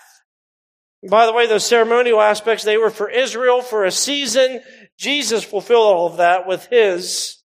By 1.10 1.26
the 1.26 1.34
way, 1.34 1.48
those 1.48 1.66
ceremonial 1.66 2.20
aspects, 2.22 2.66
they 2.66 2.78
were 2.78 2.90
for 2.90 3.10
Israel 3.10 3.62
for 3.62 3.86
a 3.86 3.92
season. 3.92 4.60
Jesus 5.00 5.46
fulfilled 5.46 5.96
all 5.96 6.08
of 6.08 6.18
that 6.18 6.46
with 6.46 6.66
his 6.66 7.42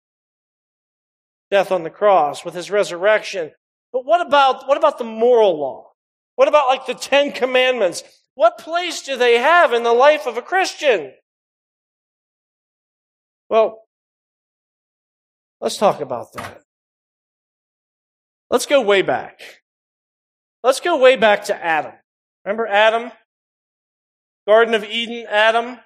death 1.51 1.73
on 1.73 1.83
the 1.83 1.91
cross, 1.91 2.45
with 2.45 2.55
his 2.55 2.71
resurrection. 2.71 3.51
But 3.95 4.05
what 4.05 4.21
about, 4.21 4.67
what 4.67 4.77
about 4.77 4.99
the 4.99 5.05
moral 5.05 5.57
law? 5.57 5.93
What 6.35 6.49
about 6.49 6.67
like 6.67 6.85
the 6.85 6.95
Ten 6.95 7.31
Commandments? 7.31 8.03
What 8.35 8.59
place 8.59 9.03
do 9.03 9.17
they 9.17 9.39
have 9.39 9.73
in 9.73 9.85
the 9.85 9.93
life 9.93 10.27
of 10.27 10.37
a 10.37 10.43
Christian? 10.43 11.13
Well, 13.49 13.85
let's 15.61 15.77
talk 15.77 16.01
about 16.01 16.33
that. 16.33 16.63
Let's 18.51 18.67
go 18.67 18.81
way 18.81 19.03
back. 19.03 19.41
Let's 20.65 20.81
go 20.81 20.99
way 20.99 21.15
back 21.15 21.45
to 21.45 21.65
Adam. 21.65 21.93
Remember 22.45 22.67
Adam? 22.67 23.13
Garden 24.49 24.75
of 24.75 24.83
Eden, 24.83 25.25
Adam? 25.29 25.79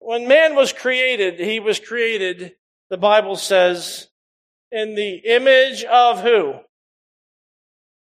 When 0.00 0.26
man 0.26 0.56
was 0.56 0.72
created, 0.72 1.38
he 1.38 1.60
was 1.60 1.78
created, 1.78 2.54
the 2.90 2.96
Bible 2.96 3.36
says, 3.36 4.08
in 4.72 4.94
the 4.94 5.16
image 5.16 5.84
of 5.84 6.20
who? 6.20 6.54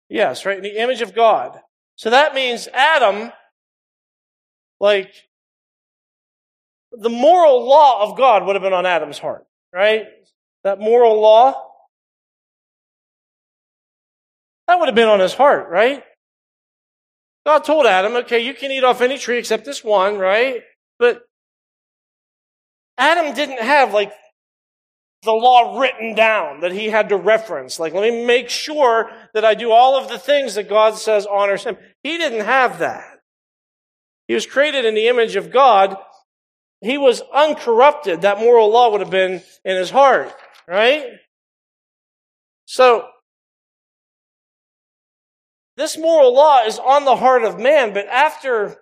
Yes, 0.09 0.47
right? 0.47 0.57
In 0.57 0.63
the 0.63 0.81
image 0.81 1.03
of 1.03 1.15
God. 1.15 1.61
So 1.97 2.11
that 2.11 2.35
means 2.35 2.69
Adam, 2.73 3.33
like, 4.79 5.13
the 6.93 7.11
moral 7.11 7.69
law 7.69 8.03
of 8.03 8.17
God 8.17 8.45
would 8.45 8.57
have 8.57 8.63
been 8.63 8.73
on 8.73 8.87
Adam's 8.87 9.19
heart, 9.19 9.45
right? 9.73 10.07
That 10.65 10.81
moral 10.81 11.21
law. 11.21 11.55
That 14.67 14.79
would 14.79 14.89
have 14.89 14.95
been 14.95 15.09
on 15.09 15.21
his 15.21 15.35
heart, 15.35 15.69
right? 15.69 16.03
God 17.47 17.65
told 17.65 17.87
Adam, 17.87 18.17
okay, 18.17 18.41
you 18.41 18.55
can 18.55 18.71
eat 18.71 18.85
off 18.85 19.01
any 19.01 19.19
tree 19.19 19.39
except 19.39 19.65
this 19.65 19.83
one, 19.83 20.19
right? 20.19 20.63
But 20.99 21.23
Adam 22.99 23.35
didn't 23.35 23.61
have 23.61 23.95
like 23.95 24.13
the 25.23 25.33
law 25.33 25.79
written 25.79 26.15
down 26.15 26.61
that 26.61 26.73
he 26.73 26.87
had 26.89 27.11
to 27.11 27.17
reference. 27.17 27.79
Like, 27.79 27.93
let 27.93 28.11
me 28.11 28.25
make 28.25 28.49
sure 28.49 29.11
that 29.35 29.45
I 29.45 29.55
do 29.55 29.71
all 29.71 29.99
of 29.99 30.09
the 30.09 30.19
things 30.19 30.55
that 30.55 30.69
God 30.69 30.97
says 30.97 31.27
honors 31.27 31.65
him. 31.65 31.77
He 32.03 32.17
didn't 32.17 32.45
have 32.45 32.79
that. 32.79 33.21
He 34.29 34.35
was 34.35 34.47
created 34.47 34.85
in 34.85 34.95
the 34.95 35.09
image 35.09 35.37
of 35.37 35.51
God. 35.51 35.97
He 36.81 36.97
was 36.97 37.21
uncorrupted. 37.35 38.23
That 38.23 38.39
moral 38.39 38.71
law 38.71 38.91
would 38.93 39.01
have 39.01 39.11
been 39.11 39.43
in 39.65 39.77
his 39.77 39.91
heart, 39.91 40.33
right? 40.67 41.05
So, 42.65 43.07
this 45.77 45.99
moral 45.99 46.35
law 46.35 46.65
is 46.65 46.79
on 46.79 47.05
the 47.05 47.17
heart 47.17 47.43
of 47.43 47.59
man, 47.59 47.93
but 47.93 48.07
after, 48.07 48.77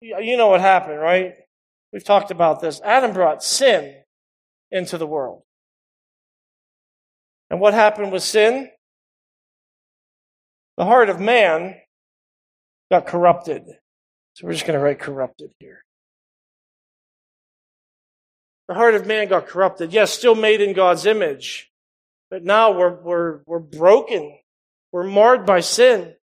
you 0.00 0.36
know 0.36 0.48
what 0.48 0.60
happened, 0.60 1.00
right? 1.00 1.34
We've 1.92 2.04
talked 2.04 2.30
about 2.30 2.60
this. 2.60 2.80
Adam 2.82 3.12
brought 3.12 3.42
sin 3.42 3.94
into 4.70 4.98
the 4.98 5.06
world. 5.06 5.42
And 7.50 7.60
what 7.60 7.74
happened 7.74 8.12
with 8.12 8.22
sin? 8.22 8.70
The 10.76 10.84
heart 10.84 11.08
of 11.08 11.20
man 11.20 11.76
got 12.90 13.06
corrupted. 13.06 13.64
So 14.34 14.46
we're 14.46 14.52
just 14.52 14.66
going 14.66 14.78
to 14.78 14.84
write 14.84 15.00
corrupted 15.00 15.50
here. 15.58 15.82
The 18.68 18.74
heart 18.74 18.94
of 18.94 19.06
man 19.06 19.28
got 19.28 19.46
corrupted. 19.46 19.92
Yes, 19.92 20.12
still 20.12 20.34
made 20.34 20.60
in 20.60 20.74
God's 20.74 21.06
image. 21.06 21.70
But 22.30 22.44
now 22.44 22.72
we're, 22.72 22.94
we're, 23.02 23.40
we're 23.46 23.58
broken. 23.58 24.38
We're 24.92 25.04
marred 25.04 25.46
by 25.46 25.60
sin. 25.60 26.14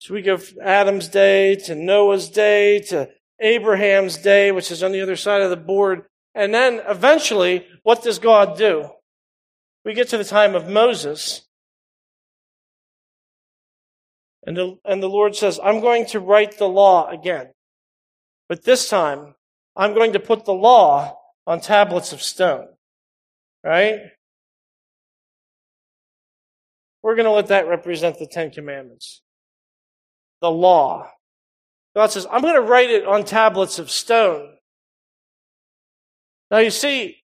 So 0.00 0.12
we 0.12 0.22
go 0.22 0.36
from 0.36 0.58
Adam's 0.62 1.08
day 1.08 1.54
to 1.54 1.74
Noah's 1.74 2.28
day 2.28 2.80
to 2.80 3.08
Abraham's 3.40 4.18
day, 4.18 4.52
which 4.52 4.70
is 4.70 4.82
on 4.82 4.92
the 4.92 5.00
other 5.00 5.16
side 5.16 5.40
of 5.40 5.50
the 5.50 5.56
board. 5.56 6.04
And 6.34 6.52
then 6.52 6.80
eventually, 6.88 7.66
what 7.82 8.02
does 8.02 8.18
God 8.18 8.58
do? 8.58 8.90
We 9.84 9.94
get 9.94 10.08
to 10.08 10.18
the 10.18 10.24
time 10.24 10.54
of 10.54 10.68
Moses. 10.68 11.42
And 14.46 14.56
the, 14.56 14.78
and 14.84 15.02
the 15.02 15.08
Lord 15.08 15.36
says, 15.36 15.60
I'm 15.62 15.80
going 15.80 16.06
to 16.06 16.20
write 16.20 16.58
the 16.58 16.68
law 16.68 17.08
again. 17.08 17.50
But 18.48 18.64
this 18.64 18.88
time, 18.88 19.34
I'm 19.76 19.94
going 19.94 20.12
to 20.12 20.20
put 20.20 20.44
the 20.44 20.52
law 20.52 21.18
on 21.46 21.60
tablets 21.60 22.12
of 22.12 22.20
stone. 22.20 22.68
Right? 23.62 24.00
We're 27.02 27.16
going 27.16 27.26
to 27.26 27.32
let 27.32 27.48
that 27.48 27.68
represent 27.68 28.18
the 28.18 28.26
Ten 28.26 28.50
Commandments. 28.50 29.22
The 30.40 30.50
law. 30.50 31.10
God 31.94 32.10
says, 32.10 32.26
I'm 32.30 32.42
going 32.42 32.54
to 32.54 32.60
write 32.60 32.90
it 32.90 33.06
on 33.06 33.24
tablets 33.24 33.78
of 33.78 33.90
stone. 33.90 34.54
Now 36.54 36.60
you 36.60 36.70
see, 36.70 37.16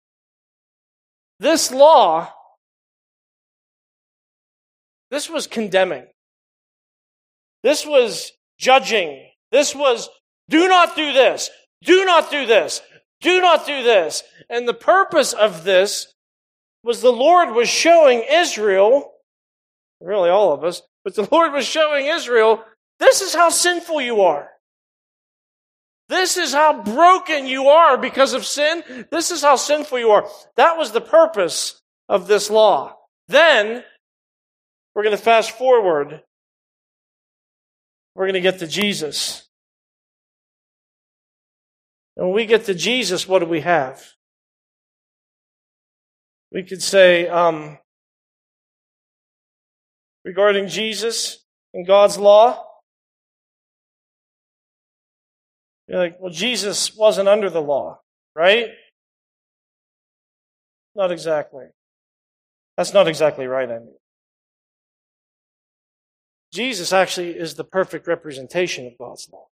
this 1.39 1.71
law, 1.71 2.33
this 5.11 5.29
was 5.29 5.45
condemning. 5.45 6.07
This 7.61 7.85
was 7.85 8.31
judging. 8.57 9.29
This 9.51 9.75
was, 9.75 10.09
do 10.49 10.67
not 10.67 10.95
do 10.95 11.13
this. 11.13 11.51
Do 11.83 12.05
not 12.05 12.31
do 12.31 12.47
this. 12.47 12.81
Do 13.21 13.39
not 13.39 13.67
do 13.67 13.83
this. 13.83 14.23
And 14.49 14.67
the 14.67 14.73
purpose 14.73 15.33
of 15.33 15.63
this 15.63 16.11
was 16.81 17.01
the 17.01 17.13
Lord 17.13 17.51
was 17.51 17.69
showing 17.69 18.23
Israel, 18.27 19.11
really 20.01 20.31
all 20.31 20.53
of 20.53 20.63
us, 20.63 20.81
but 21.03 21.13
the 21.13 21.27
Lord 21.31 21.53
was 21.53 21.67
showing 21.67 22.07
Israel, 22.07 22.63
this 22.97 23.21
is 23.21 23.35
how 23.35 23.49
sinful 23.49 24.01
you 24.01 24.21
are. 24.21 24.49
This 26.09 26.37
is 26.37 26.53
how 26.53 26.81
broken 26.81 27.45
you 27.45 27.67
are 27.67 27.95
because 27.95 28.33
of 28.33 28.43
sin. 28.43 28.83
This 29.11 29.29
is 29.29 29.43
how 29.43 29.55
sinful 29.55 29.99
you 29.99 30.09
are. 30.09 30.27
That 30.57 30.75
was 30.75 30.91
the 30.91 31.01
purpose 31.01 31.79
of 32.09 32.27
this 32.27 32.49
law. 32.49 32.97
Then, 33.27 33.83
we're 34.95 35.03
going 35.03 35.15
to 35.15 35.21
fast 35.21 35.51
forward. 35.51 36.23
We're 38.15 38.25
going 38.25 38.33
to 38.33 38.41
get 38.41 38.59
to 38.59 38.67
Jesus. 38.67 39.47
And 42.17 42.25
when 42.25 42.35
we 42.35 42.47
get 42.47 42.65
to 42.65 42.73
Jesus, 42.73 43.27
what 43.27 43.39
do 43.39 43.45
we 43.45 43.61
have? 43.61 44.03
We 46.51 46.63
could 46.63 46.81
say, 46.81 47.27
um, 47.27 47.77
regarding 50.25 50.67
Jesus 50.67 51.45
and 51.73 51.85
God's 51.85 52.17
law, 52.17 52.65
You're 55.89 55.97
like, 55.97 56.17
well, 56.19 56.31
Jesus 56.31 56.95
wasn't 56.95 57.27
under 57.27 57.49
the 57.49 57.61
law, 57.61 57.99
right? 58.35 58.67
Not 60.95 61.11
exactly. 61.11 61.65
That's 62.77 62.93
not 62.93 63.07
exactly 63.07 63.47
right, 63.47 63.69
I 63.69 63.79
mean. 63.79 63.95
Jesus 66.53 66.93
actually 66.93 67.31
is 67.31 67.55
the 67.55 67.63
perfect 67.63 68.05
representation 68.05 68.85
of 68.85 68.97
God's 68.99 69.29
law. 69.33 69.47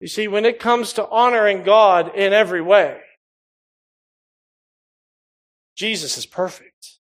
You 0.00 0.08
see, 0.08 0.26
when 0.26 0.44
it 0.44 0.58
comes 0.58 0.92
to 0.94 1.08
honoring 1.08 1.62
God 1.62 2.14
in 2.14 2.32
every 2.32 2.62
way, 2.62 3.00
Jesus 5.76 6.18
is 6.18 6.26
perfect. 6.26 6.98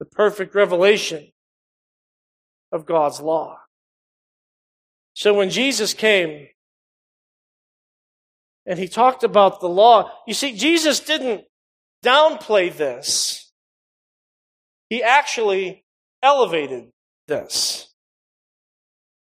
The 0.00 0.04
perfect 0.04 0.54
revelation 0.54 1.30
of 2.72 2.86
God's 2.86 3.20
law. 3.20 3.60
So 5.14 5.32
when 5.32 5.50
Jesus 5.50 5.94
came 5.94 6.48
and 8.66 8.78
he 8.78 8.88
talked 8.88 9.24
about 9.24 9.60
the 9.60 9.68
law, 9.68 10.10
you 10.26 10.34
see, 10.34 10.56
Jesus 10.56 11.00
didn't 11.00 11.44
downplay 12.04 12.74
this. 12.76 13.52
He 14.90 15.02
actually 15.02 15.84
elevated 16.22 16.90
this. 17.28 17.88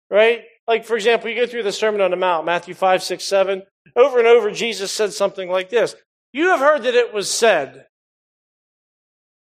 Right? 0.09 0.43
Like, 0.67 0.86
for 0.86 0.95
example, 0.95 1.29
you 1.29 1.36
go 1.36 1.47
through 1.47 1.63
the 1.63 1.71
Sermon 1.71 2.01
on 2.01 2.11
the 2.11 2.17
Mount, 2.17 2.45
Matthew 2.45 2.73
5, 2.73 3.01
6, 3.01 3.23
7. 3.23 3.63
Over 3.95 4.19
and 4.19 4.27
over, 4.27 4.51
Jesus 4.51 4.91
said 4.91 5.13
something 5.13 5.49
like 5.49 5.69
this 5.69 5.95
You 6.32 6.49
have 6.49 6.59
heard 6.59 6.84
that 6.84 6.95
it 6.95 7.13
was 7.13 7.29
said, 7.29 7.88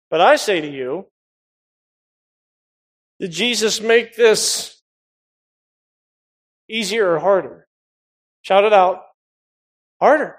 but 0.09 0.21
I 0.21 0.35
say 0.35 0.61
to 0.61 0.67
you, 0.67 1.07
did 3.19 3.31
Jesus 3.31 3.81
make 3.81 4.15
this 4.15 4.76
Easier 6.69 7.13
or 7.13 7.19
harder? 7.19 7.67
Shout 8.41 8.63
it 8.63 8.73
out. 8.73 9.01
Harder. 9.99 10.35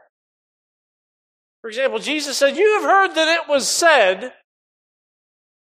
For 1.60 1.68
example, 1.68 1.98
Jesus 1.98 2.36
said, 2.36 2.56
You 2.56 2.80
have 2.80 2.82
heard 2.82 3.14
that 3.14 3.42
it 3.42 3.48
was 3.48 3.68
said, 3.68 4.32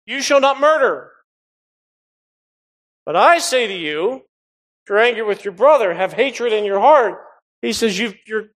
You 0.07 0.22
shall 0.22 0.40
not 0.40 0.61
murder. 0.61 1.11
But 3.05 3.16
I 3.16 3.38
say 3.38 3.66
to 3.66 3.74
you, 3.74 4.14
if 4.14 4.88
you're 4.88 4.98
angry 4.98 5.22
with 5.22 5.44
your 5.44 5.55
brother, 5.55 5.94
have 5.94 6.12
hatred 6.12 6.53
in 6.53 6.64
your 6.64 6.80
heart, 6.80 7.18
he 7.61 7.72
says, 7.72 7.98
you, 7.98 8.14
you're, 8.26 8.46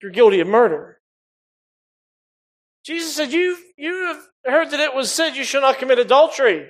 you're 0.00 0.12
guilty 0.12 0.40
of 0.40 0.48
murder. 0.48 1.00
Jesus 2.84 3.14
said, 3.14 3.32
you 3.32 3.56
you 3.76 4.06
have 4.06 4.28
heard 4.44 4.70
that 4.70 4.80
it 4.80 4.94
was 4.94 5.10
said, 5.10 5.36
You 5.36 5.44
shall 5.44 5.62
not 5.62 5.78
commit 5.78 5.98
adultery. 5.98 6.68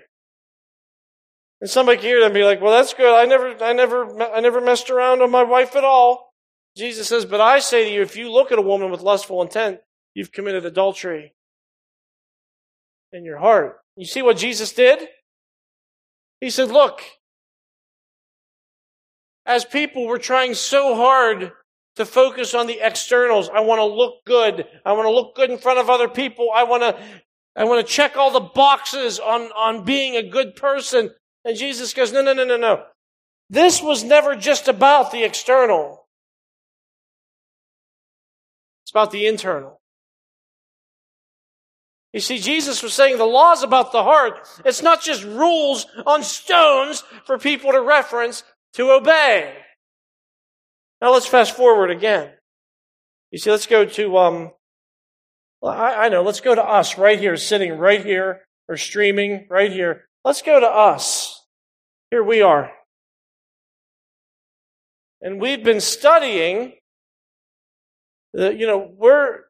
And 1.61 1.71
somebody 1.71 1.99
can 1.99 2.07
hear 2.07 2.21
that 2.21 2.27
and 2.27 2.35
be 2.35 2.45
like, 2.45 2.61
well, 2.61 2.73
that's 2.73 2.95
good. 2.95 3.15
I 3.15 3.25
never, 3.25 3.65
I 3.65 3.73
never, 3.73 4.23
I 4.35 4.41
never 4.41 4.61
messed 4.61 4.91
around 4.91 5.21
with 5.21 5.31
my 5.31 5.43
wife 5.43 5.77
at 5.77 5.85
all. 5.85 6.33
Jesus 6.77 7.09
says, 7.09 7.25
but 7.25 7.41
I 7.41 7.61
say 7.61 7.85
to 7.85 7.91
you, 7.91 8.03
if 8.03 8.17
you 8.17 8.31
look 8.31 8.51
at 8.51 8.59
a 8.59 8.63
woman 8.63 8.91
with 8.91 9.01
lustful 9.01 9.41
intent, 9.41 9.79
you've 10.15 10.33
committed 10.33 10.67
adultery 10.67 11.35
in 13.13 13.25
your 13.25 13.39
heart. 13.39 13.77
You 13.97 14.07
see 14.07 14.23
what 14.23 14.37
Jesus 14.37 14.73
did? 14.73 15.09
He 16.41 16.51
said, 16.51 16.71
look, 16.71 17.01
as 19.47 19.65
people, 19.65 20.07
we're 20.07 20.19
trying 20.19 20.55
so 20.55 20.97
hard 20.97 21.53
to 21.97 22.05
focus 22.05 22.55
on 22.55 22.67
the 22.67 22.81
externals. 22.81 23.49
I 23.49 23.61
want 23.61 23.79
to 23.79 23.85
look 23.85 24.25
good. 24.27 24.67
I 24.85 24.93
want 24.93 25.07
to 25.07 25.13
look 25.13 25.37
good 25.37 25.51
in 25.51 25.59
front 25.59 25.79
of 25.79 25.89
other 25.89 26.09
people. 26.09 26.49
I 26.55 26.65
want 26.65 26.83
to, 26.83 27.01
I 27.55 27.65
want 27.65 27.87
to 27.87 27.93
check 27.93 28.17
all 28.17 28.33
the 28.33 28.41
boxes 28.41 29.21
on, 29.21 29.43
on 29.57 29.85
being 29.85 30.17
a 30.17 30.29
good 30.29 30.57
person. 30.57 31.11
And 31.45 31.57
Jesus 31.57 31.93
goes, 31.93 32.13
no, 32.13 32.23
no, 32.23 32.33
no, 32.33 32.45
no, 32.45 32.57
no. 32.57 32.85
This 33.51 33.83
was 33.83 34.03
never 34.03 34.35
just 34.35 34.69
about 34.69 35.13
the 35.13 35.25
external. 35.25 36.07
It's 38.85 38.91
about 38.91 39.11
the 39.11 39.27
internal. 39.27 39.81
You 42.13 42.21
see, 42.21 42.39
Jesus 42.39 42.83
was 42.83 42.95
saying 42.95 43.19
the 43.19 43.25
law 43.25 43.53
is 43.53 43.63
about 43.65 43.91
the 43.91 44.05
heart. 44.05 44.49
It's 44.65 44.83
not 44.83 45.03
just 45.03 45.25
rules 45.25 45.87
on 46.07 46.23
stones 46.23 47.03
for 47.27 47.39
people 47.39 47.73
to 47.73 47.83
reference 47.83 48.45
to 48.75 48.93
obey. 48.93 49.53
Now 51.01 51.13
let's 51.13 51.27
fast 51.27 51.57
forward 51.57 51.91
again. 51.91 52.31
You 53.33 53.39
see, 53.39 53.51
let's 53.51 53.67
go 53.67 53.85
to, 53.85 54.17
um, 54.17 54.53
I, 55.61 56.07
I 56.07 56.09
know, 56.09 56.23
let's 56.23 56.41
go 56.41 56.55
to 56.55 56.63
us 56.63 56.97
right 56.97 57.19
here, 57.19 57.37
sitting 57.37 57.77
right 57.77 58.05
here, 58.05 58.43
or 58.69 58.77
streaming 58.77 59.47
right 59.51 59.73
here. 59.73 60.05
Let's 60.25 60.41
go 60.41 60.61
to 60.61 60.69
us. 60.69 61.34
Here 62.15 62.23
we 62.23 62.43
are. 62.43 62.71
And 65.21 65.41
we've 65.41 65.65
been 65.65 65.81
studying, 65.81 66.75
the, 68.33 68.55
you 68.55 68.69
know, 68.69 68.89
we're 68.97 69.41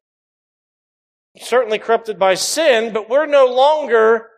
certainly 1.36 1.78
corrupted 1.78 2.18
by 2.18 2.36
sin, 2.36 2.94
but 2.94 3.10
we're 3.10 3.26
no 3.26 3.44
longer 3.44 4.30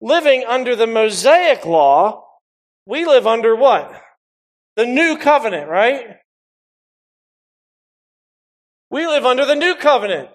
living 0.00 0.44
under 0.46 0.76
the 0.76 0.86
Mosaic 0.86 1.66
law. 1.66 2.24
we 2.86 3.06
live 3.06 3.26
under 3.26 3.56
what? 3.56 4.00
The 4.76 4.86
new 4.86 5.18
covenant, 5.18 5.68
right? 5.68 6.18
We 8.88 9.04
live 9.04 9.24
under 9.24 9.44
the 9.44 9.56
new 9.56 9.74
covenant. 9.74 10.28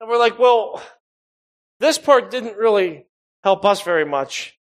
And 0.00 0.08
we're 0.08 0.20
like, 0.20 0.38
well, 0.38 0.80
this 1.80 1.98
part 1.98 2.30
didn't 2.30 2.56
really 2.56 3.06
help 3.42 3.64
us 3.64 3.82
very 3.82 4.04
much. 4.04 4.56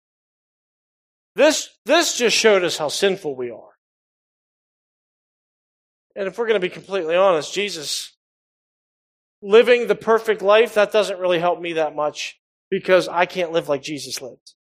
This, 1.36 1.70
this 1.86 2.18
just 2.18 2.36
showed 2.36 2.64
us 2.64 2.78
how 2.78 2.88
sinful 2.88 3.36
we 3.36 3.52
are. 3.52 3.76
And 6.16 6.28
if 6.28 6.38
we're 6.38 6.48
going 6.48 6.60
to 6.60 6.66
be 6.66 6.74
completely 6.74 7.16
honest, 7.16 7.54
Jesus 7.54 8.14
living 9.42 9.88
the 9.88 9.96
perfect 9.96 10.42
life, 10.42 10.74
that 10.76 10.92
doesn't 10.92 11.20
really 11.20 11.40
help 11.40 11.60
me 11.60 11.74
that 11.74 11.96
much 11.96 12.40
because 12.70 13.08
I 13.08 13.26
can't 13.26 13.52
live 13.52 13.68
like 13.68 13.84
Jesus 13.84 14.22
lived. 14.22 14.54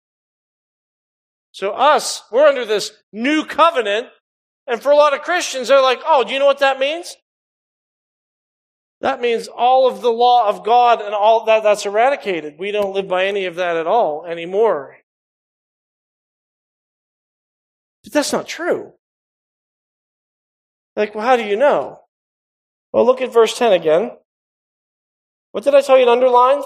So 1.52 1.70
us, 1.70 2.22
we're 2.32 2.46
under 2.46 2.64
this 2.64 2.92
new 3.12 3.44
covenant. 3.44 4.08
And 4.66 4.82
for 4.82 4.90
a 4.90 4.96
lot 4.96 5.14
of 5.14 5.22
Christians, 5.22 5.68
they're 5.68 5.80
like, 5.80 6.00
oh, 6.04 6.24
do 6.24 6.32
you 6.32 6.38
know 6.38 6.46
what 6.46 6.58
that 6.58 6.80
means? 6.80 7.14
That 9.04 9.20
means 9.20 9.48
all 9.48 9.86
of 9.86 10.00
the 10.00 10.10
law 10.10 10.48
of 10.48 10.64
God 10.64 11.02
and 11.02 11.14
all 11.14 11.44
that, 11.44 11.62
that's 11.62 11.84
eradicated. 11.84 12.54
We 12.58 12.70
don't 12.70 12.94
live 12.94 13.06
by 13.06 13.26
any 13.26 13.44
of 13.44 13.56
that 13.56 13.76
at 13.76 13.86
all 13.86 14.24
anymore. 14.24 14.96
But 18.02 18.14
that's 18.14 18.32
not 18.32 18.48
true. 18.48 18.94
Like, 20.96 21.14
well, 21.14 21.26
how 21.26 21.36
do 21.36 21.44
you 21.44 21.54
know? 21.54 22.00
Well, 22.94 23.04
look 23.04 23.20
at 23.20 23.30
verse 23.30 23.58
10 23.58 23.74
again. 23.74 24.12
What 25.52 25.64
did 25.64 25.74
I 25.74 25.82
tell 25.82 25.98
you 25.98 26.06
to 26.06 26.10
underline? 26.10 26.62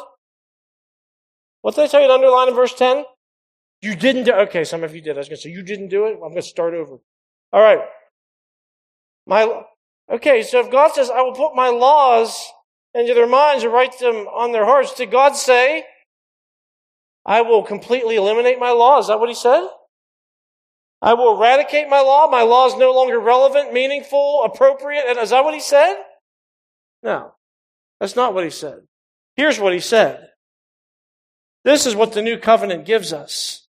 What 1.63 1.75
did 1.75 1.83
I 1.83 1.87
tell 1.89 2.03
you 2.03 2.07
to 2.07 2.15
underline 2.15 2.51
in 2.51 2.55
verse 2.55 2.75
10? 2.75 3.03
You 3.83 3.97
didn't 3.97 4.23
do 4.23 4.33
Okay, 4.33 4.63
some 4.63 4.85
of 4.85 4.95
you 4.95 5.01
did. 5.01 5.17
I 5.17 5.19
was 5.19 5.29
going 5.29 5.39
to 5.39 5.43
say, 5.43 5.51
you 5.51 5.65
didn't 5.65 5.89
do 5.89 6.07
it? 6.07 6.13
I'm 6.13 6.21
going 6.21 6.37
to 6.37 6.43
start 6.43 6.75
over. 6.75 6.99
All 7.53 7.61
right. 7.61 7.81
My, 9.27 9.65
okay, 10.11 10.43
so 10.43 10.61
if 10.61 10.71
God 10.71 10.93
says, 10.93 11.11
I 11.11 11.23
will 11.23 11.35
put 11.35 11.55
my 11.55 11.69
laws 11.69 12.53
into 12.95 13.15
their 13.15 13.27
minds 13.27 13.65
and 13.65 13.73
write 13.73 13.99
them 13.99 14.27
on 14.29 14.53
their 14.53 14.65
hearts, 14.65 14.95
did 14.95 15.11
God 15.11 15.37
say, 15.37 15.85
I 17.25 17.43
will 17.43 17.63
completely 17.63 18.17
eliminate 18.17 18.59
my 18.59 18.71
law? 18.71 18.99
Is 18.99 19.09
that 19.09 19.21
what 19.21 19.29
he 19.29 19.35
said? 19.35 19.67
I 21.01 21.15
will 21.15 21.37
eradicate 21.37 21.89
my 21.89 22.01
law. 22.01 22.29
My 22.29 22.43
law 22.43 22.67
is 22.67 22.77
no 22.77 22.93
longer 22.93 23.21
relevant, 23.21 23.73
meaningful, 23.73 24.43
appropriate. 24.45 25.05
And 25.07 25.19
is 25.19 25.31
that 25.31 25.45
what 25.45 25.55
he 25.55 25.61
said? 25.61 25.95
No, 27.03 27.35
that's 28.01 28.17
not 28.17 28.35
what 28.35 28.45
he 28.45 28.51
said. 28.51 28.81
Here's 29.37 29.61
what 29.61 29.73
he 29.73 29.79
said. 29.79 30.31
This 31.65 31.87
is 31.87 31.95
what 31.95 32.13
the 32.13 32.23
new 32.23 32.39
covenant 32.39 32.85
gives 32.85 33.13
us. 33.13 33.69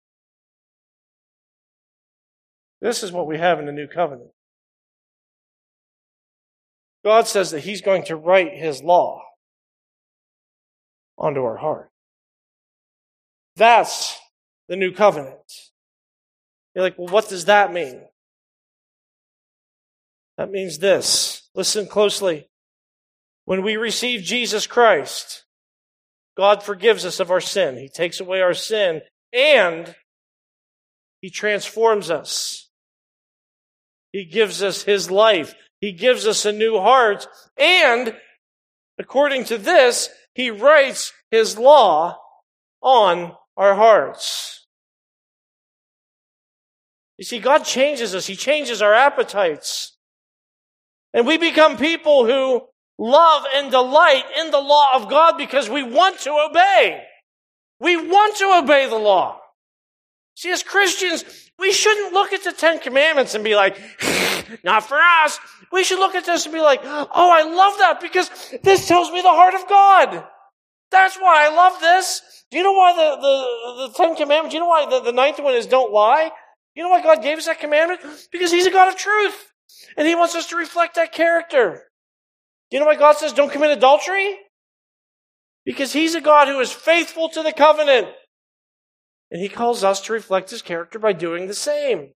This 2.82 3.04
is 3.04 3.14
what 3.14 3.28
we 3.28 3.38
have 3.38 3.60
in 3.60 3.66
the 3.66 3.72
new 3.72 3.88
covenant. 3.88 4.32
God 7.04 7.28
says 7.28 7.52
that 7.52 7.62
he's 7.62 7.82
going 7.82 8.06
to 8.06 8.16
write 8.16 8.54
his 8.54 8.82
law 8.82 9.22
onto 11.18 11.44
our 11.44 11.58
heart. 11.58 11.90
That's 13.56 14.18
the 14.68 14.76
new 14.76 14.94
covenant. 14.94 15.40
You're 16.74 16.84
like, 16.84 16.98
well, 16.98 17.08
what 17.08 17.30
does 17.30 17.46
that 17.46 17.74
mean? 17.74 18.02
That 20.38 20.50
means 20.50 20.80
this. 20.80 21.48
Listen 21.54 21.86
closely. 21.86 22.50
When 23.46 23.62
we 23.62 23.76
receive 23.76 24.24
Jesus 24.24 24.66
Christ, 24.66 25.46
God 26.36 26.64
forgives 26.64 27.06
us 27.06 27.20
of 27.20 27.30
our 27.30 27.42
sin. 27.42 27.78
He 27.78 27.90
takes 27.90 28.20
away 28.20 28.42
our 28.42 28.54
sin 28.54 29.02
and 29.32 29.94
He 31.22 31.30
transforms 31.30 32.10
us. 32.10 32.70
He 34.12 34.26
gives 34.26 34.64
us 34.64 34.84
His 34.84 35.12
life. 35.12 35.54
He 35.84 35.92
gives 35.92 36.26
us 36.26 36.46
a 36.46 36.54
new 36.54 36.80
heart. 36.80 37.28
And 37.58 38.16
according 38.98 39.44
to 39.46 39.58
this, 39.58 40.08
He 40.34 40.50
writes 40.50 41.12
His 41.30 41.58
law 41.58 42.22
on 42.82 43.34
our 43.58 43.76
hearts. 43.76 44.66
You 47.18 47.26
see, 47.26 47.40
God 47.40 47.66
changes 47.66 48.16
us. 48.16 48.28
He 48.28 48.38
changes 48.38 48.82
our 48.82 48.94
appetites. 48.94 49.98
And 51.14 51.28
we 51.28 51.38
become 51.38 51.76
people 51.76 52.26
who 52.26 52.62
love 52.98 53.44
and 53.54 53.70
delight 53.70 54.24
in 54.40 54.52
the 54.52 54.62
law 54.62 54.88
of 54.94 55.10
God 55.10 55.38
because 55.38 55.70
we 55.70 55.84
want 55.84 56.18
to 56.22 56.48
obey. 56.50 57.04
We 57.82 57.98
want 57.98 58.38
to 58.38 58.60
obey 58.64 58.88
the 58.88 58.96
law. 58.96 59.42
See, 60.36 60.50
as 60.50 60.64
Christians, 60.64 61.26
we 61.60 61.74
shouldn't 61.74 62.14
look 62.14 62.32
at 62.32 62.46
the 62.46 62.54
Ten 62.54 62.80
Commandments 62.80 63.36
and 63.36 63.44
be 63.44 63.58
like, 63.58 63.78
not 64.64 64.84
for 64.88 64.98
us. 64.98 65.40
We 65.72 65.84
should 65.84 66.00
look 66.00 66.16
at 66.16 66.26
this 66.26 66.46
and 66.46 66.54
be 66.54 66.62
like, 66.62 66.82
oh, 66.84 67.08
I 67.14 67.44
love 67.44 67.78
that 67.80 68.00
because 68.02 68.30
this 68.64 68.88
tells 68.88 69.12
me 69.12 69.22
the 69.22 69.30
heart 69.30 69.54
of 69.54 69.68
God. 69.68 70.26
That's 70.92 71.18
why 71.18 71.48
I 71.48 71.56
love 71.56 71.80
this. 71.80 72.22
Do 72.52 72.58
you 72.58 72.64
know 72.64 72.74
why 72.74 72.94
the, 72.94 73.22
the, 73.22 73.88
the 73.88 73.94
Ten 73.94 74.16
Commandments, 74.16 74.52
do 74.52 74.58
you 74.58 74.64
know 74.64 74.70
why 74.70 74.88
the, 74.88 75.00
the 75.00 75.12
ninth 75.12 75.40
one 75.40 75.56
is 75.56 75.66
don't 75.66 75.92
lie? 75.92 76.32
You 76.76 76.84
know 76.84 76.90
why 76.90 77.02
God 77.02 77.24
gave 77.24 77.38
us 77.38 77.48
that 77.48 77.60
commandment? 77.60 78.02
Because 78.32 78.52
He's 78.52 78.68
a 78.68 78.72
God 78.72 78.88
of 78.88 78.96
truth. 78.96 79.52
And 79.98 80.08
He 80.08 80.16
wants 80.16 80.36
us 80.36 80.48
to 80.50 80.56
reflect 80.56 80.96
that 80.96 81.12
character. 81.12 81.84
Do 82.70 82.78
you 82.78 82.80
know 82.80 82.88
why 82.88 82.96
God 82.96 83.18
says 83.18 83.34
don't 83.34 83.52
commit 83.52 83.72
adultery? 83.72 84.38
Because 85.66 85.94
He's 85.94 86.16
a 86.16 86.22
God 86.22 86.48
who 86.48 86.60
is 86.60 86.72
faithful 86.72 87.30
to 87.30 87.44
the 87.44 87.54
covenant. 87.54 88.08
And 89.32 89.42
He 89.42 89.50
calls 89.50 89.84
us 89.84 90.02
to 90.02 90.14
reflect 90.14 90.52
His 90.52 90.62
character 90.62 91.00
by 91.00 91.14
doing 91.14 91.48
the 91.48 91.54
same. 91.54 92.12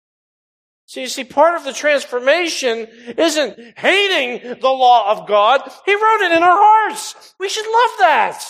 So 0.87 1.01
you 1.01 1.07
see, 1.07 1.25
part 1.25 1.55
of 1.55 1.65
the 1.65 1.73
transformation 1.73 2.87
isn't 3.17 3.77
hating 3.77 4.61
the 4.61 4.69
law 4.69 5.11
of 5.11 5.27
God. 5.27 5.69
He 5.85 5.93
wrote 5.93 6.21
it 6.21 6.31
in 6.31 6.41
our 6.41 6.57
hearts. 6.57 7.35
We 7.37 7.49
should 7.49 7.65
love 7.65 7.99
that. 7.99 8.41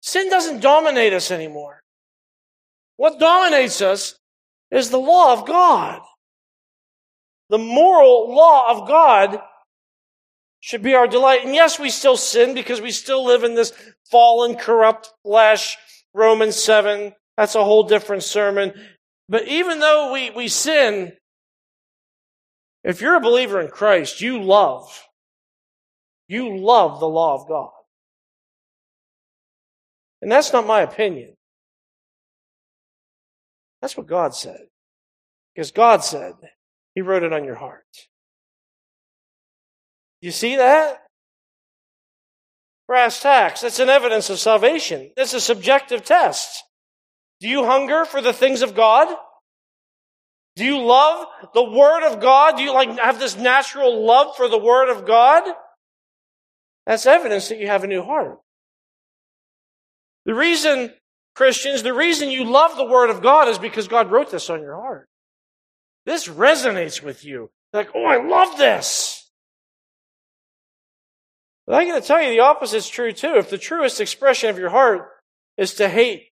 Sin 0.00 0.30
doesn't 0.30 0.62
dominate 0.62 1.12
us 1.12 1.30
anymore. 1.30 1.82
What 2.96 3.20
dominates 3.20 3.82
us 3.82 4.18
is 4.70 4.88
the 4.88 4.98
law 4.98 5.34
of 5.34 5.46
God. 5.46 6.00
The 7.50 7.58
moral 7.58 8.34
law 8.34 8.70
of 8.70 8.88
God 8.88 9.42
should 10.60 10.82
be 10.82 10.94
our 10.94 11.06
delight. 11.06 11.44
And 11.44 11.54
yes, 11.54 11.78
we 11.78 11.90
still 11.90 12.16
sin 12.16 12.54
because 12.54 12.80
we 12.80 12.92
still 12.92 13.26
live 13.26 13.44
in 13.44 13.54
this 13.54 13.74
fallen, 14.10 14.56
corrupt 14.56 15.12
flesh. 15.22 15.76
Romans 16.14 16.56
7. 16.56 17.12
That's 17.36 17.56
a 17.56 17.64
whole 17.64 17.82
different 17.82 18.22
sermon. 18.22 18.72
But 19.30 19.46
even 19.46 19.78
though 19.78 20.12
we, 20.12 20.30
we 20.30 20.48
sin, 20.48 21.12
if 22.82 23.00
you're 23.00 23.14
a 23.14 23.20
believer 23.20 23.60
in 23.60 23.68
Christ, 23.68 24.20
you 24.20 24.42
love. 24.42 25.06
You 26.26 26.58
love 26.58 26.98
the 26.98 27.08
law 27.08 27.40
of 27.40 27.48
God. 27.48 27.70
And 30.20 30.30
that's 30.30 30.52
not 30.52 30.66
my 30.66 30.80
opinion. 30.80 31.34
That's 33.80 33.96
what 33.96 34.08
God 34.08 34.34
said. 34.34 34.66
Because 35.54 35.70
God 35.70 36.02
said, 36.02 36.34
He 36.96 37.00
wrote 37.00 37.22
it 37.22 37.32
on 37.32 37.44
your 37.44 37.54
heart. 37.54 37.84
You 40.20 40.32
see 40.32 40.56
that? 40.56 41.04
Brass 42.88 43.22
tacks. 43.22 43.60
That's 43.60 43.78
an 43.78 43.88
evidence 43.88 44.28
of 44.28 44.40
salvation. 44.40 45.12
That's 45.16 45.34
a 45.34 45.40
subjective 45.40 46.04
test. 46.04 46.64
Do 47.40 47.48
you 47.48 47.64
hunger 47.64 48.04
for 48.04 48.20
the 48.20 48.32
things 48.32 48.62
of 48.62 48.74
God? 48.74 49.08
Do 50.56 50.64
you 50.64 50.82
love 50.82 51.26
the 51.54 51.64
Word 51.64 52.06
of 52.06 52.20
God? 52.20 52.56
Do 52.56 52.62
you 52.62 52.74
like 52.74 52.98
have 52.98 53.18
this 53.18 53.36
natural 53.36 54.04
love 54.04 54.36
for 54.36 54.48
the 54.48 54.58
Word 54.58 54.90
of 54.90 55.06
God? 55.06 55.44
That's 56.86 57.06
evidence 57.06 57.48
that 57.48 57.58
you 57.58 57.66
have 57.66 57.84
a 57.84 57.86
new 57.86 58.02
heart. 58.02 58.38
The 60.26 60.34
reason 60.34 60.92
Christians, 61.34 61.82
the 61.82 61.94
reason 61.94 62.30
you 62.30 62.44
love 62.44 62.76
the 62.76 62.84
Word 62.84 63.10
of 63.10 63.22
God 63.22 63.48
is 63.48 63.58
because 63.58 63.88
God 63.88 64.10
wrote 64.10 64.30
this 64.30 64.50
on 64.50 64.60
your 64.60 64.76
heart. 64.76 65.08
This 66.04 66.28
resonates 66.28 67.02
with 67.02 67.24
you. 67.24 67.50
Like, 67.72 67.90
oh, 67.94 68.04
I 68.04 68.22
love 68.22 68.58
this. 68.58 69.30
But 71.66 71.76
I'm 71.76 71.88
going 71.88 72.00
to 72.00 72.06
tell 72.06 72.20
you 72.20 72.30
the 72.30 72.40
opposite 72.40 72.78
is 72.78 72.88
true 72.88 73.12
too. 73.12 73.36
If 73.36 73.48
the 73.48 73.58
truest 73.58 74.00
expression 74.00 74.50
of 74.50 74.58
your 74.58 74.70
heart 74.70 75.08
is 75.56 75.74
to 75.74 75.88
hate 75.88 76.29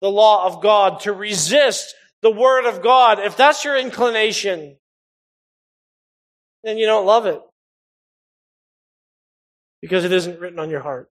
the 0.00 0.10
law 0.10 0.46
of 0.46 0.62
God, 0.62 1.00
to 1.00 1.12
resist 1.12 1.94
the 2.22 2.30
Word 2.30 2.66
of 2.66 2.82
God, 2.82 3.18
if 3.18 3.36
that's 3.36 3.64
your 3.64 3.76
inclination, 3.76 4.76
then 6.64 6.78
you 6.78 6.86
don't 6.86 7.06
love 7.06 7.26
it. 7.26 7.40
Because 9.80 10.04
it 10.04 10.12
isn't 10.12 10.40
written 10.40 10.58
on 10.58 10.70
your 10.70 10.80
heart. 10.80 11.10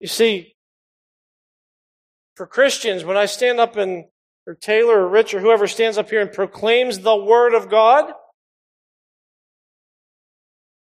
You 0.00 0.08
see, 0.08 0.54
for 2.34 2.46
Christians, 2.46 3.04
when 3.04 3.16
I 3.16 3.26
stand 3.26 3.58
up 3.58 3.76
and, 3.76 4.04
or 4.46 4.54
Taylor 4.54 5.00
or 5.00 5.08
Rich 5.08 5.32
or 5.32 5.40
whoever 5.40 5.66
stands 5.66 5.96
up 5.96 6.10
here 6.10 6.20
and 6.20 6.30
proclaims 6.30 6.98
the 6.98 7.16
Word 7.16 7.54
of 7.54 7.70
God, 7.70 8.12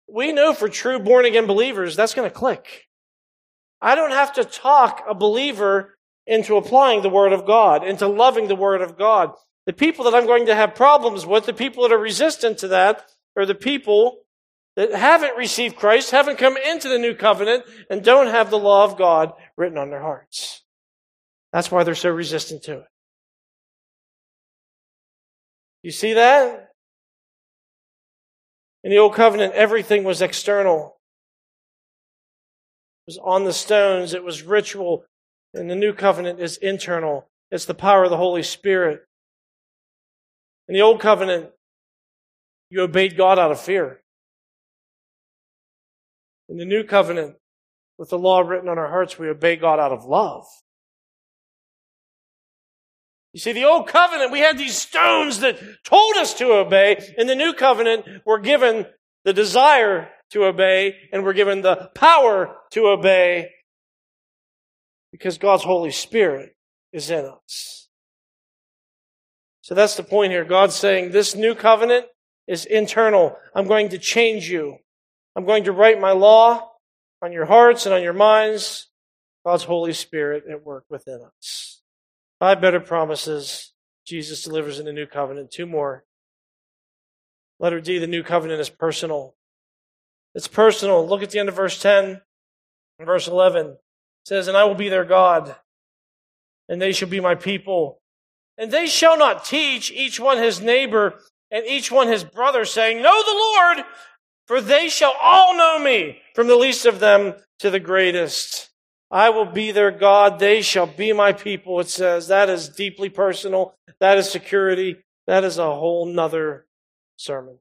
we 0.07 0.31
know 0.31 0.53
for 0.53 0.69
true 0.69 0.99
born 0.99 1.25
again 1.25 1.47
believers 1.47 1.95
that's 1.95 2.13
going 2.13 2.29
to 2.29 2.33
click. 2.33 2.87
I 3.81 3.95
don't 3.95 4.11
have 4.11 4.33
to 4.33 4.43
talk 4.43 5.03
a 5.09 5.15
believer 5.15 5.97
into 6.27 6.55
applying 6.55 7.01
the 7.01 7.09
Word 7.09 7.33
of 7.33 7.45
God, 7.45 7.85
into 7.85 8.07
loving 8.07 8.47
the 8.47 8.55
Word 8.55 8.81
of 8.81 8.97
God. 8.97 9.31
The 9.65 9.73
people 9.73 10.05
that 10.05 10.13
I'm 10.13 10.27
going 10.27 10.45
to 10.47 10.55
have 10.55 10.75
problems 10.75 11.25
with, 11.25 11.45
the 11.45 11.53
people 11.53 11.83
that 11.83 11.93
are 11.93 11.99
resistant 11.99 12.59
to 12.59 12.67
that, 12.69 13.09
are 13.35 13.45
the 13.45 13.55
people 13.55 14.19
that 14.75 14.93
haven't 14.93 15.37
received 15.37 15.75
Christ, 15.75 16.11
haven't 16.11 16.37
come 16.37 16.57
into 16.57 16.89
the 16.89 16.99
new 16.99 17.15
covenant, 17.15 17.63
and 17.89 18.03
don't 18.03 18.27
have 18.27 18.49
the 18.49 18.59
law 18.59 18.85
of 18.85 18.97
God 18.97 19.33
written 19.57 19.77
on 19.77 19.89
their 19.89 20.01
hearts. 20.01 20.63
That's 21.51 21.71
why 21.71 21.83
they're 21.83 21.95
so 21.95 22.09
resistant 22.09 22.63
to 22.63 22.79
it. 22.79 22.85
You 25.83 25.91
see 25.91 26.13
that? 26.13 26.69
In 28.83 28.91
the 28.91 28.97
old 28.97 29.15
covenant, 29.15 29.53
everything 29.53 30.03
was 30.03 30.21
external. 30.21 31.00
It 33.07 33.11
was 33.11 33.19
on 33.23 33.45
the 33.45 33.53
stones. 33.53 34.13
It 34.13 34.23
was 34.23 34.43
ritual. 34.43 35.05
And 35.53 35.69
the 35.69 35.75
new 35.75 35.93
covenant 35.93 36.39
is 36.39 36.57
internal. 36.57 37.27
It's 37.49 37.65
the 37.65 37.73
power 37.73 38.03
of 38.03 38.09
the 38.09 38.17
Holy 38.17 38.43
Spirit. 38.43 39.01
In 40.67 40.73
the 40.73 40.81
old 40.81 41.01
covenant, 41.01 41.49
you 42.69 42.81
obeyed 42.81 43.17
God 43.17 43.37
out 43.37 43.51
of 43.51 43.59
fear. 43.59 44.01
In 46.47 46.57
the 46.57 46.65
new 46.65 46.83
covenant, 46.83 47.35
with 47.97 48.09
the 48.09 48.17
law 48.17 48.39
written 48.39 48.69
on 48.69 48.77
our 48.77 48.89
hearts, 48.89 49.19
we 49.19 49.29
obey 49.29 49.57
God 49.57 49.79
out 49.79 49.91
of 49.91 50.05
love. 50.05 50.45
You 53.33 53.39
see, 53.39 53.53
the 53.53 53.65
old 53.65 53.87
covenant, 53.87 54.31
we 54.31 54.39
had 54.39 54.57
these 54.57 54.77
stones 54.77 55.39
that 55.39 55.59
told 55.83 56.15
us 56.17 56.33
to 56.35 56.53
obey. 56.53 57.01
In 57.17 57.27
the 57.27 57.35
new 57.35 57.53
covenant, 57.53 58.05
we're 58.25 58.39
given 58.39 58.85
the 59.23 59.33
desire 59.33 60.09
to 60.31 60.45
obey 60.45 60.95
and 61.11 61.23
we're 61.23 61.33
given 61.33 61.61
the 61.61 61.89
power 61.95 62.55
to 62.71 62.87
obey 62.87 63.49
because 65.11 65.37
God's 65.37 65.63
Holy 65.63 65.91
Spirit 65.91 66.55
is 66.93 67.09
in 67.09 67.25
us. 67.25 67.89
So 69.61 69.75
that's 69.75 69.95
the 69.95 70.03
point 70.03 70.31
here. 70.31 70.45
God's 70.45 70.75
saying 70.75 71.11
this 71.11 71.35
new 71.35 71.53
covenant 71.55 72.05
is 72.47 72.65
internal. 72.65 73.35
I'm 73.53 73.67
going 73.67 73.89
to 73.89 73.97
change 73.97 74.49
you. 74.49 74.77
I'm 75.35 75.45
going 75.45 75.65
to 75.65 75.71
write 75.71 76.01
my 76.01 76.11
law 76.11 76.71
on 77.21 77.31
your 77.31 77.45
hearts 77.45 77.85
and 77.85 77.93
on 77.93 78.01
your 78.01 78.13
minds. 78.13 78.89
God's 79.45 79.63
Holy 79.63 79.93
Spirit 79.93 80.43
at 80.49 80.65
work 80.65 80.85
within 80.89 81.21
us. 81.37 81.81
Five 82.39 82.59
better 82.61 82.79
promises 82.79 83.73
Jesus 84.05 84.43
delivers 84.43 84.79
in 84.79 84.85
the 84.85 84.93
new 84.93 85.05
covenant. 85.05 85.51
Two 85.51 85.65
more. 85.65 86.03
Letter 87.59 87.79
D, 87.79 87.99
the 87.99 88.07
new 88.07 88.23
covenant 88.23 88.59
is 88.59 88.69
personal. 88.69 89.35
It's 90.33 90.47
personal. 90.47 91.07
Look 91.07 91.23
at 91.23 91.31
the 91.31 91.39
end 91.39 91.49
of 91.49 91.55
verse 91.55 91.81
10 91.81 92.21
and 92.99 93.05
verse 93.05 93.27
11. 93.27 93.67
It 93.67 93.77
says, 94.25 94.47
And 94.47 94.57
I 94.57 94.63
will 94.63 94.75
be 94.75 94.89
their 94.89 95.05
God, 95.05 95.55
and 96.69 96.81
they 96.81 96.91
shall 96.91 97.09
be 97.09 97.19
my 97.19 97.35
people. 97.35 97.99
And 98.57 98.71
they 98.71 98.87
shall 98.87 99.17
not 99.17 99.45
teach 99.45 99.91
each 99.91 100.19
one 100.19 100.37
his 100.37 100.61
neighbor 100.61 101.19
and 101.49 101.65
each 101.65 101.91
one 101.91 102.07
his 102.07 102.23
brother, 102.23 102.63
saying, 102.63 103.01
Know 103.01 103.23
the 103.23 103.31
Lord, 103.31 103.85
for 104.47 104.61
they 104.61 104.87
shall 104.87 105.15
all 105.21 105.55
know 105.57 105.79
me, 105.79 106.19
from 106.33 106.47
the 106.47 106.55
least 106.55 106.85
of 106.85 106.99
them 106.99 107.33
to 107.59 107.69
the 107.69 107.79
greatest. 107.79 108.69
I 109.09 109.29
will 109.29 109.45
be 109.45 109.71
their 109.71 109.91
God. 109.91 110.39
They 110.39 110.61
shall 110.61 110.87
be 110.87 111.11
my 111.11 111.33
people, 111.33 111.79
it 111.81 111.89
says. 111.89 112.29
That 112.29 112.49
is 112.49 112.69
deeply 112.69 113.09
personal. 113.09 113.75
That 113.99 114.17
is 114.17 114.29
security. 114.29 114.97
That 115.27 115.43
is 115.43 115.57
a 115.57 115.75
whole 115.75 116.05
nother 116.05 116.65
sermon. 117.17 117.59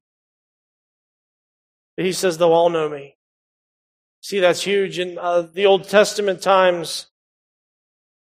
He 2.00 2.12
says, 2.12 2.38
they'll 2.38 2.52
all 2.52 2.70
know 2.70 2.88
me. 2.88 3.16
See, 4.22 4.40
that's 4.40 4.62
huge. 4.62 4.98
In 4.98 5.18
uh, 5.18 5.42
the 5.52 5.66
Old 5.66 5.88
Testament 5.88 6.42
times, 6.42 7.06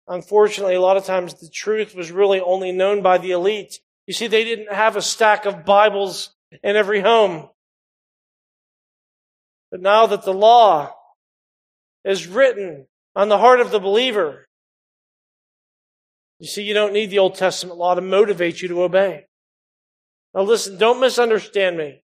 unfortunately, 0.07 0.75
a 0.75 0.81
lot 0.81 0.97
of 0.97 1.05
times 1.05 1.33
the 1.35 1.49
truth 1.49 1.95
was 1.95 2.11
really 2.11 2.39
only 2.39 2.71
known 2.71 3.01
by 3.01 3.17
the 3.17 3.31
elite. 3.31 3.79
You 4.07 4.13
see, 4.13 4.27
they 4.27 4.43
didn't 4.43 4.73
have 4.73 4.95
a 4.95 5.01
stack 5.01 5.45
of 5.45 5.65
Bibles 5.65 6.35
in 6.63 6.75
every 6.75 7.01
home. 7.01 7.49
But 9.71 9.81
now 9.81 10.05
that 10.07 10.23
the 10.23 10.33
law 10.33 10.93
is 12.03 12.27
written 12.27 12.87
on 13.15 13.29
the 13.29 13.37
heart 13.37 13.59
of 13.59 13.71
the 13.71 13.79
believer. 13.79 14.47
You 16.39 16.47
see, 16.47 16.63
you 16.63 16.73
don't 16.73 16.93
need 16.93 17.09
the 17.09 17.19
Old 17.19 17.35
Testament 17.35 17.77
law 17.77 17.93
to 17.93 18.01
motivate 18.01 18.61
you 18.61 18.67
to 18.69 18.83
obey. 18.83 19.27
Now 20.33 20.41
listen, 20.41 20.77
don't 20.77 20.99
misunderstand 20.99 21.77
me. 21.77 22.00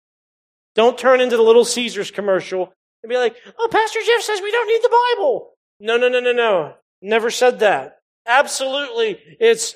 Don't 0.76 0.98
turn 0.98 1.22
into 1.22 1.38
the 1.38 1.44
Little 1.44 1.66
Caesars 1.66 2.12
commercial 2.12 2.74
and 3.02 3.10
be 3.10 3.18
like, 3.18 3.36
oh, 3.58 3.68
Pastor 3.72 4.00
Jeff 4.06 4.22
says 4.22 4.42
we 4.42 4.52
don't 4.52 4.68
need 4.68 4.84
the 4.84 4.98
Bible. 5.16 5.54
No, 5.80 5.98
no, 5.98 6.10
no, 6.10 6.20
no, 6.20 6.32
no. 6.32 6.74
Never 7.02 7.32
said 7.32 7.60
that. 7.60 8.00
Absolutely. 8.28 9.20
It's 9.40 9.76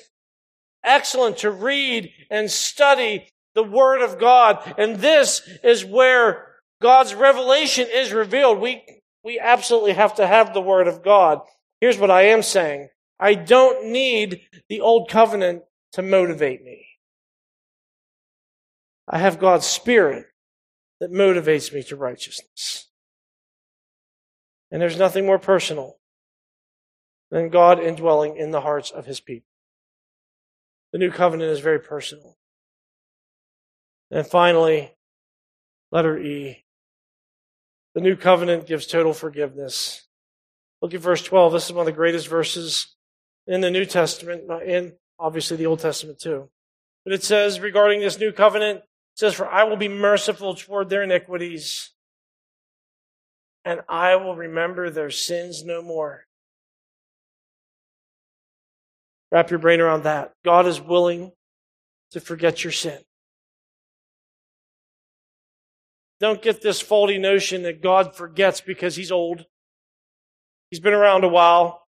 excellent 0.84 1.38
to 1.38 1.50
read 1.50 2.10
and 2.30 2.50
study 2.50 3.28
the 3.54 3.62
Word 3.62 4.02
of 4.02 4.18
God. 4.18 4.74
And 4.78 4.96
this 4.96 5.42
is 5.62 5.84
where 5.84 6.46
God's 6.80 7.14
revelation 7.14 7.88
is 7.92 8.12
revealed. 8.12 8.60
We 8.60 8.82
we 9.22 9.38
absolutely 9.38 9.92
have 9.92 10.14
to 10.14 10.26
have 10.26 10.54
the 10.54 10.62
Word 10.62 10.88
of 10.88 11.04
God. 11.04 11.40
Here's 11.80 11.98
what 11.98 12.10
I 12.10 12.22
am 12.22 12.42
saying. 12.42 12.88
I 13.18 13.34
don't 13.34 13.92
need 13.92 14.40
the 14.68 14.80
Old 14.80 15.10
Covenant 15.10 15.62
to 15.92 16.02
motivate 16.02 16.64
me. 16.64 16.86
I 19.06 19.18
have 19.18 19.38
God's 19.38 19.66
Spirit 19.66 20.24
that 21.00 21.10
motivates 21.10 21.72
me 21.72 21.82
to 21.84 21.96
righteousness. 21.96 22.88
And 24.70 24.80
there's 24.80 24.98
nothing 24.98 25.26
more 25.26 25.38
personal 25.38 25.96
than 27.30 27.48
God 27.48 27.80
indwelling 27.80 28.36
in 28.36 28.50
the 28.50 28.60
hearts 28.60 28.90
of 28.90 29.06
His 29.06 29.20
people. 29.20 29.48
The 30.92 30.98
new 30.98 31.10
covenant 31.10 31.50
is 31.50 31.60
very 31.60 31.80
personal. 31.80 32.36
And 34.10 34.26
finally, 34.26 34.96
letter 35.90 36.18
E. 36.18 36.64
The 37.94 38.00
new 38.00 38.16
covenant 38.16 38.66
gives 38.66 38.86
total 38.86 39.12
forgiveness. 39.12 40.06
Look 40.82 40.94
at 40.94 41.00
verse 41.00 41.22
12. 41.22 41.52
This 41.52 41.66
is 41.66 41.72
one 41.72 41.82
of 41.82 41.86
the 41.86 41.92
greatest 41.92 42.28
verses 42.28 42.94
in 43.46 43.60
the 43.60 43.70
New 43.70 43.84
Testament, 43.84 44.50
and 44.64 44.92
obviously 45.18 45.56
the 45.56 45.66
Old 45.66 45.80
Testament 45.80 46.18
too. 46.18 46.50
But 47.04 47.14
it 47.14 47.22
says 47.22 47.60
regarding 47.60 48.00
this 48.00 48.18
new 48.18 48.32
covenant, 48.32 48.82
says, 49.20 49.34
For 49.34 49.46
I 49.46 49.64
will 49.64 49.76
be 49.76 49.88
merciful 49.88 50.54
toward 50.54 50.88
their 50.88 51.02
iniquities, 51.02 51.90
and 53.66 53.82
I 53.86 54.16
will 54.16 54.34
remember 54.34 54.88
their 54.88 55.10
sins 55.10 55.62
no 55.62 55.82
more. 55.82 56.24
Wrap 59.30 59.50
your 59.50 59.58
brain 59.58 59.80
around 59.80 60.04
that. 60.04 60.32
God 60.42 60.66
is 60.66 60.80
willing 60.80 61.32
to 62.12 62.20
forget 62.20 62.64
your 62.64 62.72
sin. 62.72 62.98
Don't 66.18 66.40
get 66.40 66.62
this 66.62 66.80
faulty 66.80 67.18
notion 67.18 67.62
that 67.64 67.82
God 67.82 68.16
forgets 68.16 68.62
because 68.62 68.96
he's 68.96 69.12
old. 69.12 69.44
He's 70.70 70.80
been 70.80 70.94
around 70.94 71.24
a 71.24 71.28
while. 71.28 71.86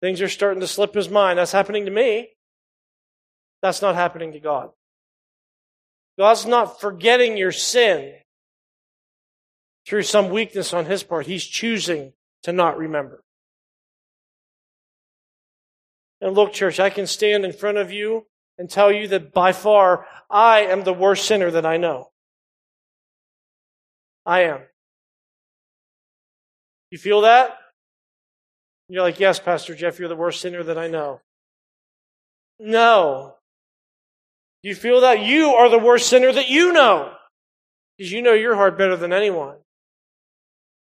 Things 0.00 0.22
are 0.22 0.28
starting 0.28 0.60
to 0.60 0.66
slip 0.66 0.94
his 0.94 1.10
mind. 1.10 1.38
That's 1.38 1.52
happening 1.52 1.84
to 1.84 1.90
me. 1.90 2.30
That's 3.60 3.82
not 3.82 3.94
happening 3.94 4.32
to 4.32 4.40
God. 4.40 4.70
God's 6.18 6.46
not 6.46 6.80
forgetting 6.80 7.36
your 7.36 7.52
sin 7.52 8.14
through 9.86 10.02
some 10.02 10.30
weakness 10.30 10.72
on 10.72 10.86
his 10.86 11.02
part. 11.02 11.26
He's 11.26 11.44
choosing 11.44 12.12
to 12.42 12.52
not 12.52 12.76
remember. 12.76 13.22
And 16.20 16.34
look, 16.34 16.52
church, 16.52 16.78
I 16.78 16.90
can 16.90 17.06
stand 17.06 17.44
in 17.44 17.52
front 17.52 17.78
of 17.78 17.90
you 17.90 18.26
and 18.58 18.70
tell 18.70 18.92
you 18.92 19.08
that 19.08 19.32
by 19.32 19.52
far 19.52 20.06
I 20.30 20.60
am 20.60 20.84
the 20.84 20.92
worst 20.92 21.26
sinner 21.26 21.50
that 21.50 21.66
I 21.66 21.78
know. 21.78 22.10
I 24.24 24.42
am. 24.42 24.60
You 26.90 26.98
feel 26.98 27.22
that? 27.22 27.58
You're 28.88 29.02
like, 29.02 29.18
yes, 29.18 29.40
Pastor 29.40 29.74
Jeff, 29.74 29.98
you're 29.98 30.08
the 30.08 30.14
worst 30.14 30.40
sinner 30.40 30.62
that 30.62 30.78
I 30.78 30.86
know. 30.86 31.20
No. 32.60 33.36
You 34.62 34.74
feel 34.74 35.00
that? 35.00 35.20
You 35.20 35.54
are 35.54 35.68
the 35.68 35.78
worst 35.78 36.08
sinner 36.08 36.32
that 36.32 36.48
you 36.48 36.72
know. 36.72 37.12
Because 37.96 38.12
you 38.12 38.22
know 38.22 38.32
your 38.32 38.54
heart 38.54 38.78
better 38.78 38.96
than 38.96 39.12
anyone. 39.12 39.56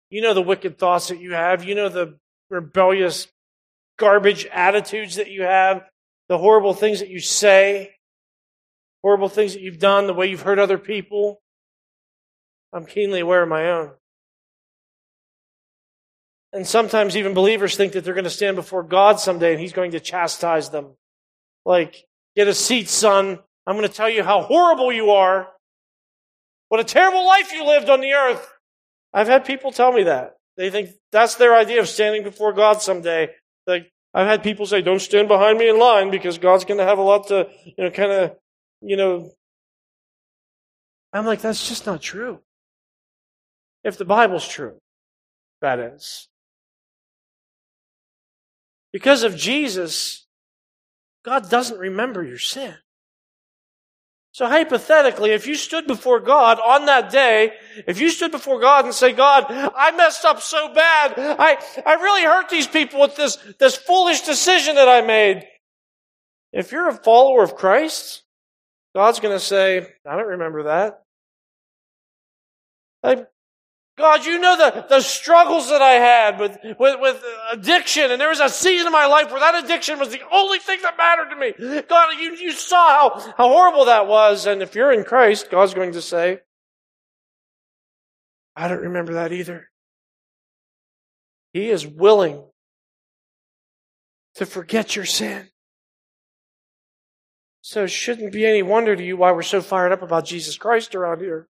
You 0.10 0.22
know 0.22 0.34
the 0.34 0.42
wicked 0.42 0.78
thoughts 0.78 1.10
that 1.10 1.20
you 1.20 1.34
have. 1.34 1.64
You 1.64 1.76
know 1.76 1.90
the 1.90 2.18
rebellious 2.50 3.28
garbage 3.98 4.46
attitudes 4.48 5.18
that 5.18 5.30
you 5.30 5.44
have, 5.44 5.84
the 6.30 6.38
horrible 6.38 6.74
things 6.74 7.00
that 7.00 7.10
you 7.10 7.20
say, 7.20 7.92
horrible 9.04 9.30
things 9.30 9.54
that 9.54 9.62
you've 9.62 9.80
done, 9.80 10.08
the 10.08 10.14
way 10.14 10.28
you've 10.28 10.42
hurt 10.42 10.58
other 10.58 10.78
people. 10.78 11.42
I'm 12.74 12.86
keenly 12.86 13.20
aware 13.20 13.44
of 13.44 13.50
my 13.50 13.70
own. 13.70 13.92
And 16.52 16.66
sometimes 16.66 17.16
even 17.16 17.36
believers 17.36 17.76
think 17.76 17.94
that 17.94 18.04
they're 18.04 18.16
going 18.16 18.24
to 18.24 18.30
stand 18.30 18.56
before 18.56 18.84
God 18.84 19.20
someday 19.20 19.52
and 19.52 19.62
He's 19.62 19.74
going 19.74 19.92
to 19.92 20.00
chastise 20.00 20.70
them. 20.70 20.96
Like, 21.66 22.08
get 22.36 22.48
a 22.48 22.54
seat, 22.54 22.90
son. 22.90 23.40
I'm 23.70 23.76
going 23.76 23.88
to 23.88 23.94
tell 23.94 24.10
you 24.10 24.24
how 24.24 24.42
horrible 24.42 24.92
you 24.92 25.12
are. 25.12 25.48
What 26.70 26.80
a 26.80 26.84
terrible 26.84 27.24
life 27.24 27.54
you 27.54 27.64
lived 27.64 27.88
on 27.88 28.02
the 28.02 28.14
earth. 28.14 28.52
I've 29.14 29.28
had 29.28 29.46
people 29.46 29.72
tell 29.72 29.92
me 29.92 30.04
that. 30.04 30.38
They 30.58 30.72
think 30.72 30.90
that's 31.12 31.36
their 31.36 31.56
idea 31.56 31.80
of 31.80 31.88
standing 31.88 32.24
before 32.24 32.52
God 32.52 32.82
someday. 32.82 33.30
Like 33.68 33.92
I've 34.12 34.26
had 34.26 34.42
people 34.42 34.66
say, 34.66 34.82
"Don't 34.82 35.00
stand 35.00 35.28
behind 35.28 35.60
me 35.60 35.70
in 35.70 35.78
line 35.78 36.10
because 36.10 36.40
God's 36.40 36.66
going 36.66 36.80
to 36.80 36.84
have 36.84 36.98
a 36.98 37.04
lot 37.04 37.28
to, 37.28 37.48
you 37.64 37.84
know, 37.84 37.92
kind 37.92 38.12
of, 38.12 38.36
you 38.82 38.98
know." 38.98 39.32
I'm 41.14 41.28
like, 41.28 41.42
that's 41.42 41.70
just 41.70 41.86
not 41.86 42.02
true. 42.02 42.40
If 43.84 44.00
the 44.00 44.06
Bible's 44.06 44.48
true, 44.48 44.80
that 45.62 45.78
is. 45.78 46.28
Because 48.92 49.22
of 49.22 49.36
Jesus, 49.36 50.26
God 51.24 51.52
doesn't 51.52 51.78
remember 51.78 52.24
your 52.24 52.40
sin. 52.40 52.76
So 54.40 54.48
hypothetically, 54.48 55.32
if 55.32 55.48
you 55.48 55.56
stood 55.56 55.86
before 55.86 56.22
God 56.22 56.62
on 56.62 56.86
that 56.86 57.12
day, 57.12 57.52
if 57.86 58.00
you 58.00 58.10
stood 58.10 58.32
before 58.32 58.62
God 58.62 58.86
and 58.86 58.94
say, 58.94 59.12
God, 59.12 59.48
I 59.50 59.92
messed 59.98 60.24
up 60.24 60.42
so 60.42 60.74
bad. 60.74 61.16
I, 61.18 61.58
I 61.86 61.96
really 61.96 62.24
hurt 62.24 62.48
these 62.48 62.66
people 62.66 63.02
with 63.02 63.18
this, 63.18 63.38
this 63.60 63.76
foolish 63.76 64.22
decision 64.22 64.76
that 64.76 64.88
I 64.88 65.02
made. 65.02 65.46
If 66.54 66.72
you're 66.72 66.88
a 66.88 66.94
follower 66.94 67.44
of 67.44 67.58
Christ, 67.58 68.24
God's 68.96 69.20
going 69.20 69.36
to 69.36 69.44
say, 69.44 69.86
I 70.10 70.16
don't 70.16 70.28
remember 70.30 70.64
that. 70.64 71.04
I, 73.04 73.26
God, 74.00 74.26
you 74.26 74.40
know 74.40 74.58
the, 74.58 74.86
the 74.88 75.02
struggles 75.02 75.70
that 75.70 75.82
I 75.82 75.92
had 75.92 76.40
with, 76.40 76.58
with, 76.80 77.00
with 77.00 77.22
addiction. 77.52 78.10
And 78.12 78.20
there 78.20 78.30
was 78.30 78.40
a 78.40 78.50
season 78.50 78.88
in 78.88 78.94
my 78.94 79.06
life 79.06 79.30
where 79.30 79.42
that 79.42 79.64
addiction 79.64 80.00
was 80.00 80.10
the 80.10 80.22
only 80.32 80.58
thing 80.58 80.80
that 80.82 80.98
mattered 80.98 81.30
to 81.30 81.36
me. 81.36 81.82
God, 81.82 82.14
you, 82.18 82.34
you 82.36 82.54
saw 82.54 83.10
how, 83.10 83.34
how 83.38 83.48
horrible 83.50 83.86
that 83.86 84.08
was. 84.08 84.48
And 84.48 84.62
if 84.62 84.74
you're 84.74 84.94
in 84.94 85.04
Christ, 85.04 85.52
God's 85.52 85.74
going 85.74 85.92
to 85.92 86.02
say, 86.02 86.40
I 88.56 88.70
don't 88.70 88.82
remember 88.82 89.14
that 89.16 89.34
either. 89.34 89.70
He 91.52 91.70
is 91.70 91.86
willing 91.86 92.44
to 94.36 94.46
forget 94.46 94.96
your 94.96 95.06
sin. 95.06 95.50
So 97.62 97.84
it 97.84 97.92
shouldn't 97.92 98.32
be 98.32 98.46
any 98.46 98.64
wonder 98.64 98.96
to 98.96 99.04
you 99.04 99.18
why 99.18 99.34
we're 99.34 99.42
so 99.42 99.62
fired 99.62 99.92
up 99.92 100.02
about 100.02 100.26
Jesus 100.26 100.58
Christ 100.58 100.96
around 100.96 101.20
here. 101.20 101.48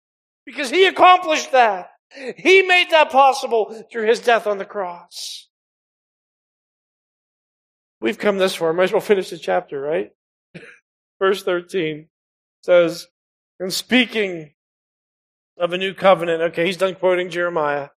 Because 0.44 0.70
He 0.70 0.86
accomplished 0.86 1.50
that. 1.50 1.90
He 2.10 2.62
made 2.62 2.90
that 2.90 3.10
possible 3.10 3.84
through 3.90 4.06
his 4.06 4.20
death 4.20 4.46
on 4.46 4.58
the 4.58 4.64
cross. 4.64 5.48
We've 8.00 8.18
come 8.18 8.38
this 8.38 8.54
far. 8.54 8.72
Might 8.72 8.84
as 8.84 8.92
well 8.92 9.00
finish 9.00 9.30
the 9.30 9.38
chapter, 9.38 9.80
right? 9.80 10.12
Verse 11.18 11.42
13 11.42 12.08
says, 12.62 13.06
and 13.58 13.72
speaking 13.72 14.52
of 15.58 15.72
a 15.72 15.78
new 15.78 15.94
covenant, 15.94 16.42
okay, 16.42 16.66
he's 16.66 16.76
done 16.76 16.94
quoting 16.94 17.30
Jeremiah. 17.30 17.88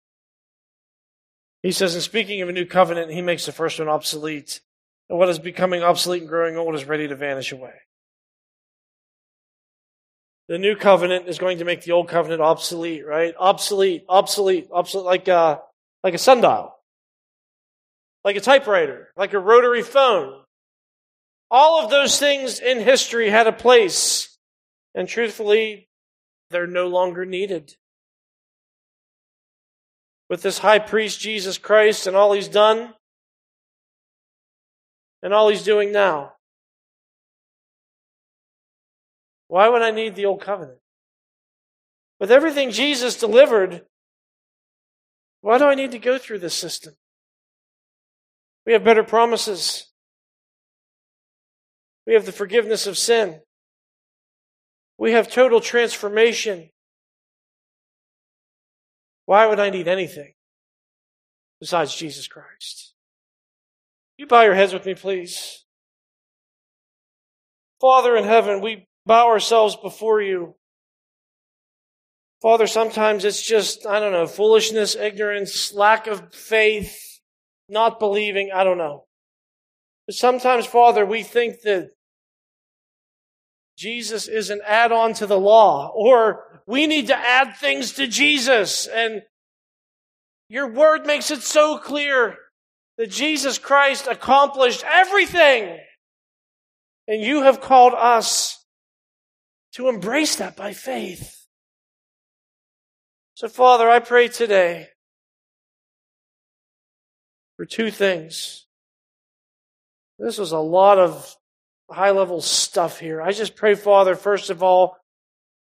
He 1.61 1.71
says, 1.71 1.95
in 1.95 2.01
speaking 2.01 2.41
of 2.41 2.49
a 2.49 2.53
new 2.53 2.65
covenant, 2.65 3.11
he 3.11 3.21
makes 3.21 3.45
the 3.45 3.51
first 3.51 3.79
one 3.79 3.89
obsolete. 3.89 4.61
And 5.09 5.19
what 5.19 5.27
is 5.27 5.39
becoming 5.39 5.83
obsolete 5.83 6.21
and 6.21 6.29
growing 6.29 6.55
old 6.55 6.75
is 6.75 6.85
ready 6.85 7.07
to 7.07 7.15
vanish 7.15 7.51
away. 7.51 7.73
The 10.49 10.57
new 10.57 10.75
covenant 10.75 11.27
is 11.27 11.37
going 11.37 11.59
to 11.59 11.63
make 11.63 11.83
the 11.83 11.91
old 11.91 12.07
covenant 12.07 12.41
obsolete, 12.41 13.05
right? 13.05 13.35
Obsolete, 13.37 14.03
obsolete, 14.09 14.67
obsolete, 14.71 15.05
like 15.05 15.27
a, 15.27 15.35
uh, 15.35 15.59
like 16.03 16.15
a 16.15 16.17
sundial, 16.17 16.73
like 18.25 18.35
a 18.35 18.41
typewriter, 18.41 19.09
like 19.15 19.33
a 19.33 19.39
rotary 19.39 19.83
phone. 19.83 20.41
All 21.51 21.83
of 21.83 21.91
those 21.91 22.17
things 22.17 22.59
in 22.59 22.79
history 22.79 23.29
had 23.29 23.45
a 23.45 23.51
place, 23.51 24.35
and 24.95 25.07
truthfully, 25.07 25.87
they're 26.49 26.65
no 26.65 26.87
longer 26.87 27.25
needed. 27.25 27.75
With 30.31 30.41
this 30.41 30.57
high 30.57 30.79
priest, 30.79 31.19
Jesus 31.19 31.59
Christ, 31.59 32.07
and 32.07 32.15
all 32.15 32.33
he's 32.33 32.47
done, 32.47 32.95
and 35.21 35.31
all 35.31 35.49
he's 35.49 35.63
doing 35.63 35.91
now, 35.91 36.33
Why 39.49 39.67
would 39.67 39.81
I 39.81 39.89
need 39.89 40.15
the 40.15 40.27
old 40.27 40.41
covenant? 40.41 40.77
With 42.19 42.31
everything 42.31 42.69
Jesus 42.69 43.19
delivered, 43.19 43.81
why 45.41 45.57
do 45.57 45.65
I 45.65 45.73
need 45.73 45.91
to 45.91 45.99
go 45.99 46.19
through 46.19 46.39
this 46.39 46.53
system? 46.53 46.93
We 48.65 48.73
have 48.73 48.83
better 48.83 49.03
promises. 49.03 49.87
We 52.05 52.13
have 52.13 52.27
the 52.27 52.31
forgiveness 52.31 52.85
of 52.85 52.95
sin. 52.95 53.41
We 54.99 55.13
have 55.13 55.31
total 55.31 55.61
transformation. 55.61 56.69
Why 59.25 59.47
would 59.47 59.59
I 59.59 59.71
need 59.71 59.87
anything 59.87 60.33
besides 61.59 61.95
Jesus 61.95 62.27
Christ? 62.27 62.93
You 64.17 64.27
bow 64.27 64.43
your 64.43 64.53
heads 64.53 64.73
with 64.73 64.85
me, 64.85 64.93
please. 64.93 65.65
Father 67.81 68.15
in 68.15 68.25
heaven, 68.25 68.61
we 68.61 68.88
bow 69.09 69.27
ourselves 69.27 69.75
before 69.75 70.21
you. 70.21 70.53
Father, 72.43 72.67
sometimes 72.67 73.25
it's 73.25 73.41
just, 73.41 73.87
I 73.87 73.99
don't 73.99 74.11
know, 74.11 74.27
foolishness, 74.27 74.95
ignorance, 74.95 75.73
lack 75.73 76.05
of 76.05 76.31
faith, 76.31 77.19
not 77.67 77.99
believing, 77.99 78.51
I 78.53 78.63
don't 78.63 78.77
know. 78.77 79.05
But 80.05 80.13
sometimes, 80.13 80.67
Father, 80.67 81.07
we 81.07 81.23
think 81.23 81.61
that 81.63 81.89
Jesus 83.75 84.27
is 84.27 84.51
an 84.51 84.61
add 84.63 84.91
on 84.91 85.15
to 85.15 85.25
the 85.25 85.39
law, 85.39 85.91
or 85.95 86.61
we 86.67 86.85
need 86.85 87.07
to 87.07 87.17
add 87.17 87.57
things 87.57 87.93
to 87.93 88.05
Jesus. 88.05 88.85
And 88.85 89.23
your 90.49 90.71
word 90.71 91.07
makes 91.07 91.31
it 91.31 91.41
so 91.41 91.79
clear 91.79 92.37
that 92.99 93.09
Jesus 93.09 93.57
Christ 93.57 94.05
accomplished 94.05 94.83
everything. 94.85 95.79
And 97.07 97.23
you 97.23 97.41
have 97.41 97.59
called 97.59 97.95
us 97.95 98.59
to 99.73 99.89
embrace 99.89 100.35
that 100.37 100.55
by 100.55 100.73
faith. 100.73 101.45
So, 103.35 103.47
Father, 103.47 103.89
I 103.89 103.99
pray 103.99 104.27
today 104.27 104.89
for 107.55 107.65
two 107.65 107.91
things. 107.91 108.65
This 110.17 110.37
was 110.37 110.51
a 110.51 110.59
lot 110.59 110.97
of 110.97 111.35
high 111.89 112.11
level 112.11 112.41
stuff 112.41 112.99
here. 112.99 113.21
I 113.21 113.31
just 113.31 113.55
pray, 113.55 113.75
Father, 113.75 114.15
first 114.15 114.49
of 114.49 114.61
all, 114.61 114.97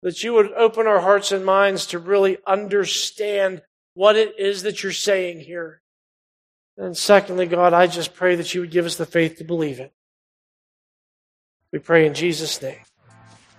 that 0.03 0.23
you 0.23 0.33
would 0.33 0.51
open 0.51 0.85
our 0.85 0.99
hearts 0.99 1.31
and 1.31 1.45
minds 1.45 1.87
to 1.87 1.99
really 1.99 2.37
understand 2.45 3.61
what 3.93 4.15
it 4.15 4.37
is 4.37 4.63
that 4.63 4.83
you're 4.83 4.91
saying 4.91 5.39
here. 5.39 5.81
And 6.77 6.97
secondly, 6.97 7.45
God, 7.45 7.73
I 7.73 7.87
just 7.87 8.13
pray 8.13 8.35
that 8.35 8.53
you 8.53 8.61
would 8.61 8.71
give 8.71 8.85
us 8.85 8.95
the 8.95 9.05
faith 9.05 9.37
to 9.37 9.43
believe 9.43 9.79
it. 9.79 9.93
We 11.71 11.79
pray 11.79 12.05
in 12.05 12.13
Jesus' 12.13 12.61
name. 12.61 12.77